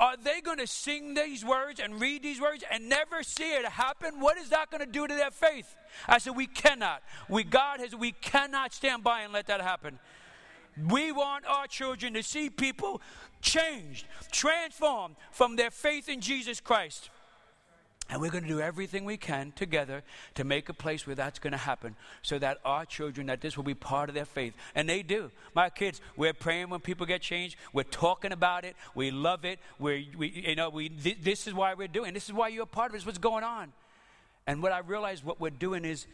Are 0.00 0.16
they 0.16 0.40
going 0.40 0.58
to 0.58 0.66
sing 0.66 1.14
these 1.14 1.44
words 1.44 1.80
and 1.80 2.00
read 2.00 2.22
these 2.22 2.40
words 2.40 2.62
and 2.70 2.88
never 2.88 3.24
see 3.24 3.54
it 3.54 3.64
happen? 3.64 4.20
What 4.20 4.38
is 4.38 4.50
that 4.50 4.70
going 4.70 4.84
to 4.84 4.90
do 4.90 5.08
to 5.08 5.14
their 5.14 5.32
faith? 5.32 5.74
I 6.06 6.18
said, 6.18 6.36
we 6.36 6.46
cannot. 6.46 7.02
We, 7.28 7.42
God 7.42 7.80
has, 7.80 7.96
we 7.96 8.12
cannot 8.12 8.72
stand 8.72 9.02
by 9.02 9.22
and 9.22 9.32
let 9.32 9.48
that 9.48 9.60
happen. 9.60 9.98
We 10.88 11.10
want 11.10 11.44
our 11.46 11.66
children 11.66 12.14
to 12.14 12.22
see 12.22 12.48
people 12.48 13.00
changed, 13.40 14.06
transformed 14.30 15.16
from 15.32 15.56
their 15.56 15.72
faith 15.72 16.08
in 16.08 16.20
Jesus 16.20 16.60
Christ. 16.60 17.10
And 18.10 18.22
we're 18.22 18.30
going 18.30 18.44
to 18.44 18.48
do 18.48 18.60
everything 18.60 19.04
we 19.04 19.18
can 19.18 19.52
together 19.52 20.02
to 20.34 20.44
make 20.44 20.70
a 20.70 20.72
place 20.72 21.06
where 21.06 21.14
that's 21.14 21.38
going 21.38 21.52
to 21.52 21.58
happen 21.58 21.94
so 22.22 22.38
that 22.38 22.58
our 22.64 22.86
children, 22.86 23.26
that 23.26 23.42
this 23.42 23.56
will 23.56 23.64
be 23.64 23.74
part 23.74 24.08
of 24.08 24.14
their 24.14 24.24
faith. 24.24 24.54
And 24.74 24.88
they 24.88 25.02
do. 25.02 25.30
My 25.54 25.68
kids, 25.68 26.00
we're 26.16 26.32
praying 26.32 26.70
when 26.70 26.80
people 26.80 27.04
get 27.04 27.20
changed. 27.20 27.56
We're 27.74 27.82
talking 27.82 28.32
about 28.32 28.64
it. 28.64 28.76
We 28.94 29.10
love 29.10 29.44
it. 29.44 29.58
We're, 29.78 30.04
we, 30.16 30.28
you 30.46 30.56
know, 30.56 30.70
we, 30.70 30.88
th- 30.88 31.18
this 31.22 31.46
is 31.46 31.52
why 31.52 31.74
we're 31.74 31.88
doing 31.88 32.14
This 32.14 32.24
is 32.24 32.32
why 32.32 32.48
you're 32.48 32.62
a 32.62 32.66
part 32.66 32.90
of 32.90 32.94
it. 32.94 32.98
This 32.98 33.06
what's 33.06 33.18
going 33.18 33.44
on. 33.44 33.72
And 34.46 34.62
what 34.62 34.72
I 34.72 34.78
realize 34.78 35.22
what 35.22 35.38
we're 35.38 35.50
doing 35.50 35.84
is 35.84 36.06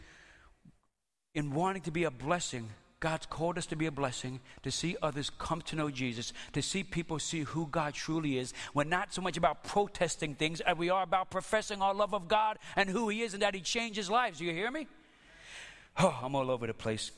in 1.33 1.53
wanting 1.53 1.83
to 1.83 1.91
be 1.91 2.03
a 2.03 2.11
blessing 2.11 2.69
God's 3.05 3.27
called 3.27 3.59
us 3.59 3.67
to 3.67 3.75
be 3.75 3.85
a 3.85 3.91
blessing, 3.91 4.39
to 4.63 4.71
see 4.71 4.97
others 4.99 5.29
come 5.29 5.61
to 5.61 5.75
know 5.75 5.91
Jesus, 5.91 6.33
to 6.53 6.61
see 6.63 6.83
people 6.83 7.19
see 7.19 7.41
who 7.41 7.67
God 7.67 7.93
truly 7.93 8.39
is. 8.39 8.51
We're 8.73 8.83
not 8.83 9.13
so 9.13 9.21
much 9.21 9.37
about 9.37 9.63
protesting 9.63 10.33
things 10.33 10.59
as 10.61 10.75
we 10.75 10.89
are 10.89 11.03
about 11.03 11.29
professing 11.29 11.83
our 11.83 11.93
love 11.93 12.15
of 12.15 12.27
God 12.27 12.57
and 12.75 12.89
who 12.89 13.09
He 13.09 13.21
is 13.21 13.35
and 13.35 13.43
that 13.43 13.53
He 13.53 13.61
changes 13.61 14.09
lives. 14.09 14.39
Do 14.39 14.45
you 14.45 14.53
hear 14.53 14.71
me? 14.71 14.87
Oh, 15.99 16.19
I'm 16.23 16.33
all 16.35 16.49
over 16.49 16.65
the 16.65 16.73
place. 16.73 17.11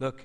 Look, 0.00 0.24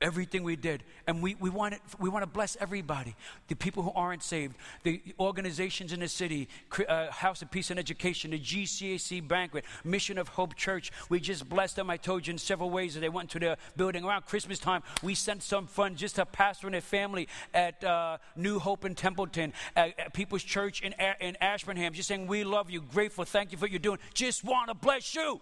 everything 0.00 0.42
we 0.42 0.56
did. 0.56 0.82
And 1.06 1.22
we, 1.22 1.34
we, 1.36 1.50
want 1.50 1.74
it, 1.74 1.80
we 1.98 2.08
want 2.08 2.22
to 2.22 2.26
bless 2.26 2.56
everybody 2.60 3.14
the 3.48 3.54
people 3.54 3.82
who 3.82 3.92
aren't 3.92 4.22
saved, 4.22 4.56
the 4.82 5.02
organizations 5.18 5.92
in 5.92 6.00
the 6.00 6.08
city, 6.08 6.48
uh, 6.88 7.10
House 7.10 7.42
of 7.42 7.50
Peace 7.50 7.70
and 7.70 7.78
Education, 7.78 8.30
the 8.30 8.38
GCAC 8.38 9.26
Banquet, 9.26 9.64
Mission 9.84 10.18
of 10.18 10.28
Hope 10.28 10.54
Church. 10.54 10.90
We 11.08 11.20
just 11.20 11.48
blessed 11.48 11.76
them. 11.76 11.90
I 11.90 11.96
told 11.96 12.26
you 12.26 12.32
in 12.32 12.38
several 12.38 12.70
ways 12.70 12.94
that 12.94 13.00
they 13.00 13.08
went 13.08 13.30
to 13.30 13.38
the 13.38 13.58
building. 13.76 14.04
Around 14.04 14.26
Christmas 14.26 14.58
time, 14.58 14.82
we 15.02 15.14
sent 15.14 15.42
some 15.42 15.66
funds 15.66 16.00
just 16.00 16.16
to 16.16 16.26
pastor 16.26 16.66
and 16.66 16.74
their 16.74 16.80
family 16.80 17.28
at 17.52 17.82
uh, 17.84 18.18
New 18.36 18.58
Hope 18.58 18.84
in 18.84 18.94
Templeton, 18.94 19.52
at, 19.76 20.14
People's 20.14 20.42
Church 20.42 20.82
in, 20.82 20.94
in 21.20 21.36
Ashburnham, 21.40 21.92
just 21.92 22.08
saying, 22.08 22.26
We 22.26 22.44
love 22.44 22.70
you, 22.70 22.80
grateful, 22.80 23.24
thank 23.24 23.52
you 23.52 23.58
for 23.58 23.62
what 23.62 23.70
you're 23.70 23.78
doing. 23.78 23.98
Just 24.14 24.44
want 24.44 24.68
to 24.68 24.74
bless 24.74 25.14
you. 25.14 25.40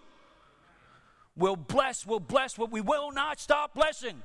We'll 1.35 1.55
bless, 1.55 2.05
we'll 2.05 2.19
bless, 2.19 2.57
what 2.57 2.71
we 2.71 2.81
will 2.81 3.11
not 3.11 3.39
stop 3.39 3.73
blessing 3.73 4.21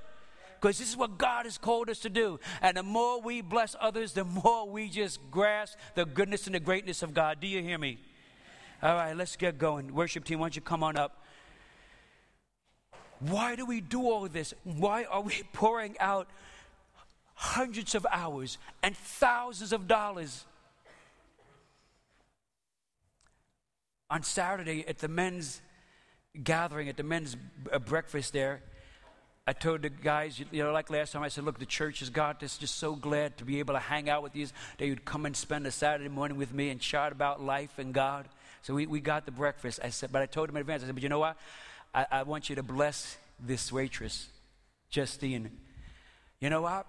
because 0.64 0.78
this 0.78 0.88
is 0.88 0.96
what 0.96 1.18
God 1.18 1.44
has 1.44 1.58
called 1.58 1.90
us 1.90 1.98
to 1.98 2.08
do. 2.08 2.40
And 2.62 2.78
the 2.78 2.82
more 2.82 3.20
we 3.20 3.42
bless 3.42 3.76
others, 3.78 4.14
the 4.14 4.24
more 4.24 4.66
we 4.66 4.88
just 4.88 5.20
grasp 5.30 5.76
the 5.94 6.06
goodness 6.06 6.46
and 6.46 6.54
the 6.54 6.60
greatness 6.60 7.02
of 7.02 7.12
God. 7.12 7.38
Do 7.38 7.46
you 7.46 7.60
hear 7.60 7.76
me? 7.76 7.98
All 8.82 8.94
right, 8.94 9.14
let's 9.14 9.36
get 9.36 9.58
going. 9.58 9.94
Worship 9.94 10.24
team, 10.24 10.38
why 10.38 10.46
don't 10.46 10.56
you 10.56 10.62
come 10.62 10.82
on 10.82 10.96
up? 10.96 11.22
Why 13.18 13.56
do 13.56 13.66
we 13.66 13.82
do 13.82 14.04
all 14.04 14.26
this? 14.26 14.54
Why 14.64 15.04
are 15.04 15.20
we 15.20 15.42
pouring 15.52 15.96
out 16.00 16.28
hundreds 17.34 17.94
of 17.94 18.06
hours 18.10 18.56
and 18.82 18.96
thousands 18.96 19.74
of 19.74 19.86
dollars? 19.86 20.46
On 24.08 24.22
Saturday 24.22 24.82
at 24.88 24.96
the 24.96 25.08
men's 25.08 25.60
gathering, 26.42 26.88
at 26.88 26.96
the 26.96 27.02
men's 27.02 27.36
breakfast 27.84 28.32
there, 28.32 28.62
I 29.46 29.52
told 29.52 29.82
the 29.82 29.90
guys, 29.90 30.38
you 30.38 30.64
know, 30.64 30.72
like 30.72 30.88
last 30.88 31.12
time, 31.12 31.22
I 31.22 31.28
said, 31.28 31.44
look, 31.44 31.58
the 31.58 31.66
church 31.66 31.98
has 31.98 32.08
got 32.08 32.40
this. 32.40 32.56
Just 32.56 32.76
so 32.76 32.94
glad 32.96 33.36
to 33.38 33.44
be 33.44 33.58
able 33.58 33.74
to 33.74 33.80
hang 33.80 34.08
out 34.08 34.22
with 34.22 34.32
these. 34.32 34.54
They 34.78 34.88
would 34.88 35.04
come 35.04 35.26
and 35.26 35.36
spend 35.36 35.66
a 35.66 35.70
Saturday 35.70 36.08
morning 36.08 36.38
with 36.38 36.54
me 36.54 36.70
and 36.70 36.80
chat 36.80 37.12
about 37.12 37.42
life 37.42 37.78
and 37.78 37.92
God. 37.92 38.26
So 38.62 38.72
we, 38.72 38.86
we 38.86 39.00
got 39.00 39.26
the 39.26 39.32
breakfast. 39.32 39.80
I 39.84 39.90
said, 39.90 40.10
but 40.10 40.22
I 40.22 40.26
told 40.26 40.48
them 40.48 40.56
in 40.56 40.60
advance, 40.60 40.82
I 40.82 40.86
said, 40.86 40.94
but 40.94 41.02
you 41.02 41.10
know 41.10 41.18
what? 41.18 41.36
I, 41.94 42.06
I 42.10 42.22
want 42.22 42.48
you 42.48 42.56
to 42.56 42.62
bless 42.62 43.18
this 43.38 43.70
waitress, 43.70 44.28
Justine. 44.88 45.50
You 46.40 46.48
know 46.48 46.62
what? 46.62 46.86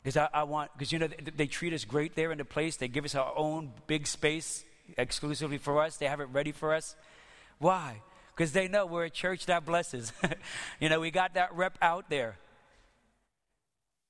Because 0.00 0.16
I, 0.16 0.28
I, 0.32 0.42
want, 0.44 0.70
because 0.74 0.92
you 0.92 1.00
know, 1.00 1.08
they, 1.08 1.32
they 1.36 1.46
treat 1.48 1.72
us 1.72 1.84
great 1.84 2.14
there 2.14 2.30
in 2.30 2.38
the 2.38 2.44
place. 2.44 2.76
They 2.76 2.86
give 2.86 3.04
us 3.04 3.16
our 3.16 3.32
own 3.36 3.72
big 3.88 4.06
space 4.06 4.64
exclusively 4.96 5.58
for 5.58 5.82
us. 5.82 5.96
They 5.96 6.06
have 6.06 6.20
it 6.20 6.28
ready 6.32 6.52
for 6.52 6.72
us. 6.72 6.94
Why? 7.58 8.02
Because 8.38 8.52
they 8.52 8.68
know 8.68 8.86
we're 8.86 9.06
a 9.06 9.10
church 9.10 9.46
that 9.46 9.66
blesses. 9.66 10.12
you 10.80 10.88
know, 10.88 11.00
we 11.00 11.10
got 11.10 11.34
that 11.34 11.52
rep 11.56 11.76
out 11.82 12.08
there. 12.08 12.38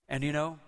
And 0.07 0.23
you 0.23 0.33
know, 0.33 0.59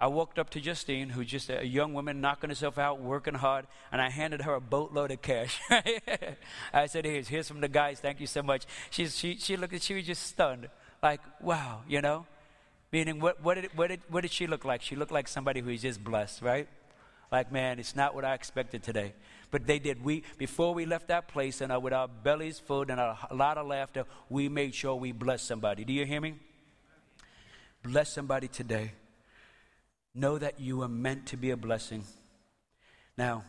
I 0.00 0.06
walked 0.06 0.38
up 0.38 0.48
to 0.50 0.60
Justine, 0.60 1.10
who's 1.10 1.26
just 1.26 1.50
a 1.50 1.66
young 1.66 1.92
woman 1.92 2.22
knocking 2.22 2.48
herself 2.48 2.78
out, 2.78 3.02
working 3.02 3.34
hard, 3.34 3.66
and 3.92 4.00
I 4.00 4.08
handed 4.08 4.40
her 4.42 4.54
a 4.54 4.62
boatload 4.62 5.10
of 5.10 5.20
cash. 5.20 5.60
I 6.72 6.86
said, 6.86 7.04
here's, 7.04 7.28
here's 7.28 7.48
from 7.48 7.60
the 7.60 7.68
guys, 7.68 8.00
thank 8.00 8.18
you 8.18 8.26
so 8.26 8.42
much. 8.42 8.64
She's, 8.88 9.18
she, 9.18 9.36
she 9.36 9.58
looked 9.58 9.74
at, 9.74 9.82
she 9.82 9.92
was 9.92 10.06
just 10.06 10.22
stunned. 10.22 10.70
Like, 11.02 11.20
wow, 11.42 11.82
you 11.86 12.00
know? 12.00 12.24
Meaning, 12.92 13.20
what, 13.20 13.42
what, 13.44 13.56
did, 13.56 13.70
what, 13.76 13.88
did, 13.88 14.00
what 14.08 14.22
did 14.22 14.30
she 14.30 14.46
look 14.46 14.64
like? 14.64 14.80
She 14.80 14.96
looked 14.96 15.12
like 15.12 15.28
somebody 15.28 15.60
who's 15.60 15.82
just 15.82 16.02
blessed, 16.02 16.40
right? 16.40 16.66
Like, 17.30 17.52
man, 17.52 17.78
it's 17.78 17.94
not 17.94 18.14
what 18.14 18.24
I 18.24 18.32
expected 18.32 18.82
today. 18.82 19.12
But 19.50 19.66
they 19.66 19.78
did. 19.78 20.04
We 20.04 20.24
before 20.36 20.74
we 20.74 20.84
left 20.84 21.08
that 21.08 21.28
place, 21.28 21.60
and 21.60 21.82
with 21.82 21.92
our 21.92 22.08
bellies 22.08 22.58
full 22.58 22.82
and 22.82 23.00
a, 23.00 23.16
a 23.30 23.34
lot 23.34 23.56
of 23.56 23.66
laughter, 23.66 24.04
we 24.28 24.48
made 24.48 24.74
sure 24.74 24.94
we 24.94 25.12
blessed 25.12 25.46
somebody. 25.46 25.84
Do 25.84 25.92
you 25.92 26.04
hear 26.04 26.20
me? 26.20 26.34
Bless 27.82 28.12
somebody 28.12 28.48
today. 28.48 28.92
Know 30.14 30.38
that 30.38 30.60
you 30.60 30.82
are 30.82 30.88
meant 30.88 31.26
to 31.26 31.36
be 31.36 31.50
a 31.50 31.56
blessing. 31.56 32.04
Now, 33.16 33.44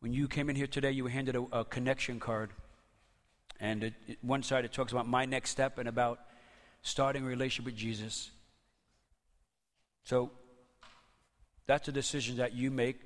when 0.00 0.12
you 0.12 0.28
came 0.28 0.48
in 0.48 0.56
here 0.56 0.66
today, 0.66 0.92
you 0.92 1.04
were 1.04 1.10
handed 1.10 1.36
a, 1.36 1.42
a 1.52 1.64
connection 1.64 2.20
card. 2.20 2.50
And 3.58 3.84
it, 3.84 3.94
it, 4.06 4.18
one 4.22 4.42
side 4.42 4.64
it 4.64 4.72
talks 4.72 4.92
about 4.92 5.08
my 5.08 5.24
next 5.24 5.50
step 5.50 5.78
and 5.78 5.88
about 5.88 6.20
starting 6.82 7.24
a 7.24 7.26
relationship 7.26 7.66
with 7.66 7.76
Jesus. 7.76 8.30
So 10.04 10.30
that's 11.66 11.88
a 11.88 11.92
decision 11.92 12.36
that 12.36 12.54
you 12.54 12.70
make 12.70 13.00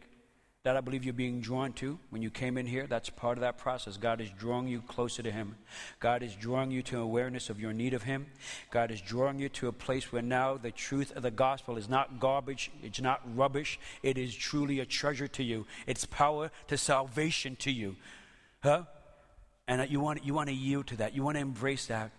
that 0.62 0.76
I 0.76 0.82
believe 0.82 1.04
you're 1.04 1.14
being 1.14 1.40
drawn 1.40 1.72
to 1.74 1.98
when 2.10 2.20
you 2.20 2.28
came 2.28 2.58
in 2.58 2.66
here. 2.66 2.86
That's 2.86 3.08
part 3.08 3.38
of 3.38 3.42
that 3.42 3.56
process. 3.56 3.96
God 3.96 4.20
is 4.20 4.28
drawing 4.38 4.68
you 4.68 4.82
closer 4.82 5.22
to 5.22 5.30
Him. 5.30 5.56
God 6.00 6.22
is 6.22 6.34
drawing 6.34 6.70
you 6.70 6.82
to 6.82 7.00
awareness 7.00 7.48
of 7.48 7.58
your 7.58 7.72
need 7.72 7.94
of 7.94 8.02
Him. 8.02 8.26
God 8.70 8.90
is 8.90 9.00
drawing 9.00 9.38
you 9.38 9.48
to 9.50 9.68
a 9.68 9.72
place 9.72 10.12
where 10.12 10.20
now 10.20 10.58
the 10.58 10.70
truth 10.70 11.16
of 11.16 11.22
the 11.22 11.30
gospel 11.30 11.78
is 11.78 11.88
not 11.88 12.20
garbage, 12.20 12.70
it's 12.82 13.00
not 13.00 13.22
rubbish. 13.34 13.80
It 14.02 14.18
is 14.18 14.34
truly 14.34 14.80
a 14.80 14.84
treasure 14.84 15.28
to 15.28 15.42
you. 15.42 15.66
It's 15.86 16.04
power 16.04 16.50
to 16.68 16.76
salvation 16.76 17.56
to 17.60 17.70
you. 17.70 17.96
Huh? 18.62 18.84
And 19.66 19.90
you 19.90 20.00
want, 20.00 20.26
you 20.26 20.34
want 20.34 20.50
to 20.50 20.54
yield 20.54 20.88
to 20.88 20.96
that. 20.96 21.14
You 21.14 21.22
want 21.22 21.36
to 21.36 21.40
embrace 21.42 21.86
that. 21.86 22.10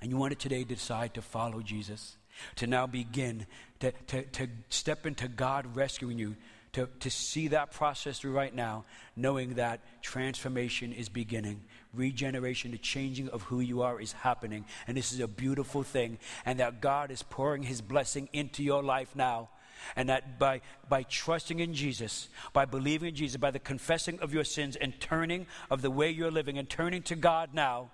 And 0.00 0.10
you 0.10 0.16
want 0.16 0.32
to 0.32 0.36
today 0.36 0.64
decide 0.64 1.14
to 1.14 1.22
follow 1.22 1.60
Jesus. 1.60 2.16
To 2.56 2.66
now 2.66 2.88
begin 2.88 3.46
to, 3.80 3.92
to, 4.08 4.22
to 4.22 4.48
step 4.68 5.06
into 5.06 5.28
God 5.28 5.76
rescuing 5.76 6.18
you 6.18 6.34
to, 6.72 6.88
to 7.00 7.10
see 7.10 7.48
that 7.48 7.70
process 7.70 8.18
through 8.18 8.32
right 8.32 8.54
now, 8.54 8.84
knowing 9.14 9.54
that 9.54 9.80
transformation 10.00 10.92
is 10.92 11.08
beginning. 11.08 11.62
Regeneration, 11.92 12.70
the 12.70 12.78
changing 12.78 13.28
of 13.28 13.42
who 13.42 13.60
you 13.60 13.82
are 13.82 14.00
is 14.00 14.12
happening. 14.12 14.64
And 14.86 14.96
this 14.96 15.12
is 15.12 15.20
a 15.20 15.28
beautiful 15.28 15.82
thing. 15.82 16.18
And 16.46 16.60
that 16.60 16.80
God 16.80 17.10
is 17.10 17.22
pouring 17.22 17.62
his 17.62 17.82
blessing 17.82 18.30
into 18.32 18.62
your 18.62 18.82
life 18.82 19.14
now. 19.14 19.50
And 19.96 20.08
that 20.08 20.38
by, 20.38 20.62
by 20.88 21.02
trusting 21.02 21.58
in 21.58 21.74
Jesus, 21.74 22.28
by 22.54 22.64
believing 22.64 23.10
in 23.10 23.14
Jesus, 23.16 23.36
by 23.36 23.50
the 23.50 23.58
confessing 23.58 24.18
of 24.20 24.32
your 24.32 24.44
sins 24.44 24.76
and 24.76 24.98
turning 24.98 25.46
of 25.70 25.82
the 25.82 25.90
way 25.90 26.10
you're 26.10 26.30
living 26.30 26.56
and 26.56 26.70
turning 26.70 27.02
to 27.02 27.16
God 27.16 27.50
now, 27.52 27.90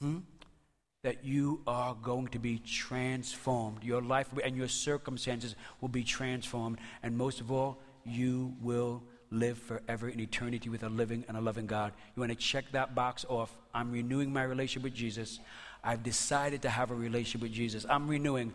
hmm, 0.00 0.20
that 1.04 1.22
you 1.22 1.60
are 1.66 1.94
going 2.02 2.26
to 2.28 2.38
be 2.38 2.58
transformed. 2.58 3.84
Your 3.84 4.00
life 4.00 4.28
and 4.42 4.56
your 4.56 4.68
circumstances 4.68 5.54
will 5.82 5.90
be 5.90 6.02
transformed. 6.02 6.78
And 7.02 7.16
most 7.16 7.42
of 7.42 7.52
all, 7.52 7.78
you 8.06 8.54
will 8.62 9.02
live 9.30 9.58
forever 9.58 10.08
in 10.08 10.18
eternity 10.18 10.70
with 10.70 10.82
a 10.82 10.88
living 10.88 11.22
and 11.28 11.36
a 11.36 11.42
loving 11.42 11.66
God. 11.66 11.92
You 12.16 12.20
want 12.20 12.32
to 12.32 12.38
check 12.38 12.64
that 12.72 12.94
box 12.94 13.26
off. 13.28 13.54
I'm 13.74 13.92
renewing 13.92 14.32
my 14.32 14.44
relationship 14.44 14.82
with 14.82 14.94
Jesus. 14.94 15.40
I've 15.82 16.02
decided 16.02 16.62
to 16.62 16.70
have 16.70 16.90
a 16.90 16.94
relationship 16.94 17.42
with 17.42 17.52
Jesus. 17.52 17.84
I'm 17.88 18.08
renewing. 18.08 18.54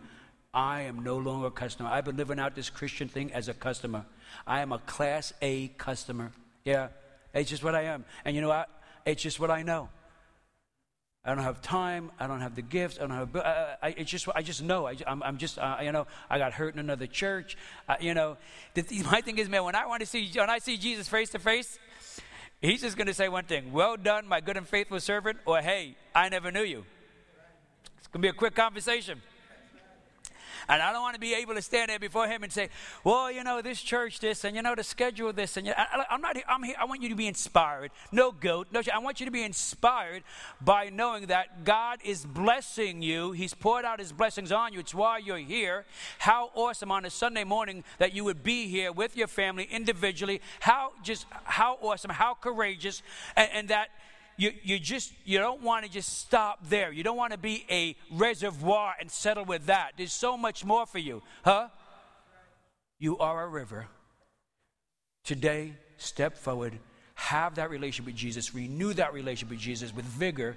I 0.52 0.82
am 0.82 1.04
no 1.04 1.18
longer 1.18 1.46
a 1.46 1.50
customer. 1.52 1.88
I've 1.88 2.04
been 2.04 2.16
living 2.16 2.40
out 2.40 2.56
this 2.56 2.68
Christian 2.68 3.06
thing 3.06 3.32
as 3.32 3.46
a 3.46 3.54
customer. 3.54 4.04
I 4.44 4.60
am 4.60 4.72
a 4.72 4.78
class 4.80 5.32
A 5.40 5.68
customer. 5.68 6.32
Yeah, 6.64 6.88
it's 7.32 7.48
just 7.48 7.62
what 7.62 7.76
I 7.76 7.82
am. 7.82 8.04
And 8.24 8.34
you 8.34 8.42
know 8.42 8.48
what? 8.48 8.68
It's 9.06 9.22
just 9.22 9.38
what 9.38 9.52
I 9.52 9.62
know. 9.62 9.88
I 11.22 11.34
don't 11.34 11.44
have 11.44 11.60
time. 11.60 12.10
I 12.18 12.26
don't 12.26 12.40
have 12.40 12.54
the 12.54 12.62
gifts. 12.62 12.96
I 12.98 13.02
don't 13.02 13.10
have. 13.10 13.36
I, 13.36 13.76
I, 13.82 13.88
it's 13.90 14.10
just. 14.10 14.26
I 14.34 14.40
just 14.40 14.62
know. 14.62 14.86
I, 14.86 14.96
am 15.06 15.22
I'm 15.22 15.36
just. 15.36 15.58
Uh, 15.58 15.76
you 15.82 15.92
know. 15.92 16.06
I 16.30 16.38
got 16.38 16.52
hurt 16.52 16.72
in 16.72 16.80
another 16.80 17.06
church. 17.06 17.58
Uh, 17.88 17.96
you 18.00 18.14
know. 18.14 18.38
The, 18.72 19.02
my 19.10 19.20
thing 19.20 19.36
is, 19.36 19.48
man. 19.48 19.64
When 19.64 19.74
I 19.74 19.86
want 19.86 20.00
to 20.00 20.06
see, 20.06 20.30
when 20.34 20.48
I 20.48 20.58
see 20.58 20.78
Jesus 20.78 21.08
face 21.08 21.28
to 21.30 21.38
face, 21.38 21.78
he's 22.62 22.80
just 22.80 22.96
going 22.96 23.06
to 23.06 23.14
say 23.14 23.28
one 23.28 23.44
thing: 23.44 23.70
"Well 23.70 23.98
done, 23.98 24.26
my 24.26 24.40
good 24.40 24.56
and 24.56 24.66
faithful 24.66 24.98
servant," 24.98 25.38
or 25.44 25.58
"Hey, 25.60 25.96
I 26.14 26.30
never 26.30 26.50
knew 26.50 26.62
you." 26.62 26.86
It's 27.98 28.06
going 28.06 28.22
to 28.22 28.26
be 28.26 28.28
a 28.28 28.32
quick 28.32 28.54
conversation. 28.54 29.20
And 30.68 30.82
I 30.82 30.92
don't 30.92 31.02
want 31.02 31.14
to 31.14 31.20
be 31.20 31.34
able 31.34 31.54
to 31.54 31.62
stand 31.62 31.90
there 31.90 31.98
before 31.98 32.26
him 32.26 32.42
and 32.42 32.52
say, 32.52 32.68
well, 33.04 33.30
you 33.30 33.44
know, 33.44 33.62
this 33.62 33.80
church 33.80 34.20
this, 34.20 34.44
and 34.44 34.56
you 34.56 34.62
know, 34.62 34.74
the 34.74 34.84
schedule 34.84 35.32
this. 35.32 35.56
And 35.56 35.66
you 35.66 35.72
I, 35.76 36.04
am 36.10 36.20
not, 36.20 36.36
I'm 36.48 36.62
here, 36.62 36.76
I 36.78 36.84
want 36.84 37.02
you 37.02 37.08
to 37.08 37.14
be 37.14 37.26
inspired. 37.26 37.90
No 38.12 38.32
guilt. 38.32 38.68
No, 38.72 38.82
I 38.92 38.98
want 38.98 39.20
you 39.20 39.26
to 39.26 39.32
be 39.32 39.42
inspired 39.42 40.22
by 40.60 40.90
knowing 40.90 41.26
that 41.26 41.64
God 41.64 41.98
is 42.04 42.24
blessing 42.24 43.02
you. 43.02 43.32
He's 43.32 43.54
poured 43.54 43.84
out 43.84 43.98
his 43.98 44.12
blessings 44.12 44.52
on 44.52 44.72
you. 44.72 44.80
It's 44.80 44.94
why 44.94 45.18
you're 45.18 45.38
here. 45.38 45.84
How 46.18 46.50
awesome 46.54 46.90
on 46.90 47.04
a 47.04 47.10
Sunday 47.10 47.44
morning 47.44 47.84
that 47.98 48.14
you 48.14 48.24
would 48.24 48.42
be 48.42 48.68
here 48.68 48.92
with 48.92 49.16
your 49.16 49.28
family 49.28 49.68
individually. 49.70 50.40
How 50.60 50.92
just, 51.02 51.26
how 51.44 51.78
awesome, 51.80 52.10
how 52.10 52.34
courageous, 52.34 53.02
and, 53.36 53.48
and 53.52 53.68
that 53.68 53.88
you, 54.36 54.52
you 54.62 54.78
just 54.78 55.12
you 55.24 55.38
don't 55.38 55.62
want 55.62 55.84
to 55.84 55.90
just 55.90 56.18
stop 56.18 56.60
there. 56.68 56.90
You 56.92 57.02
don't 57.02 57.16
want 57.16 57.32
to 57.32 57.38
be 57.38 57.64
a 57.70 57.96
reservoir 58.10 58.94
and 58.98 59.10
settle 59.10 59.44
with 59.44 59.66
that. 59.66 59.92
There's 59.96 60.12
so 60.12 60.36
much 60.36 60.64
more 60.64 60.86
for 60.86 60.98
you 60.98 61.22
huh? 61.44 61.68
You 62.98 63.18
are 63.18 63.44
a 63.44 63.48
river. 63.48 63.86
Today 65.24 65.74
step 65.96 66.36
forward. 66.36 66.78
Have 67.14 67.56
that 67.56 67.70
relationship 67.70 68.06
with 68.06 68.16
jesus. 68.16 68.54
Renew 68.54 68.94
that 68.94 69.12
relationship 69.12 69.50
with 69.50 69.58
jesus 69.58 69.94
with 69.94 70.04
vigor. 70.04 70.56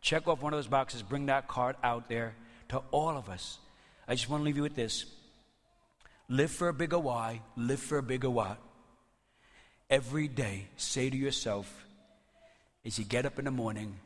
Check 0.00 0.28
off 0.28 0.42
one 0.42 0.52
of 0.52 0.58
those 0.58 0.66
boxes. 0.66 1.02
Bring 1.02 1.26
that 1.26 1.48
card 1.48 1.76
out 1.82 2.08
there 2.08 2.34
to 2.68 2.82
all 2.90 3.16
of 3.16 3.28
us. 3.28 3.58
I 4.06 4.14
just 4.14 4.28
want 4.28 4.42
to 4.42 4.44
leave 4.44 4.56
you 4.56 4.62
with 4.62 4.76
this. 4.76 5.06
Live 6.28 6.50
for 6.50 6.68
a 6.68 6.74
bigger 6.74 6.98
why 6.98 7.40
live 7.56 7.80
for 7.80 7.98
a 7.98 8.02
bigger 8.02 8.30
what. 8.30 8.58
Every 9.88 10.28
day 10.28 10.66
say 10.76 11.08
to 11.08 11.16
yourself 11.16 11.85
is 12.86 13.00
you 13.00 13.04
get 13.04 13.26
up 13.26 13.36
in 13.40 13.44
the 13.44 13.50
morning, 13.50 13.96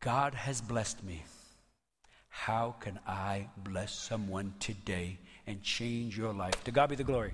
God 0.00 0.34
has 0.34 0.60
blessed 0.60 1.02
me. 1.02 1.24
How 2.28 2.74
can 2.80 3.00
I 3.06 3.48
bless 3.56 3.94
someone 3.94 4.52
today 4.60 5.18
and 5.46 5.62
change 5.62 6.18
your 6.18 6.34
life? 6.34 6.62
To 6.64 6.70
God 6.70 6.90
be 6.90 6.96
the 6.96 7.02
glory. 7.02 7.32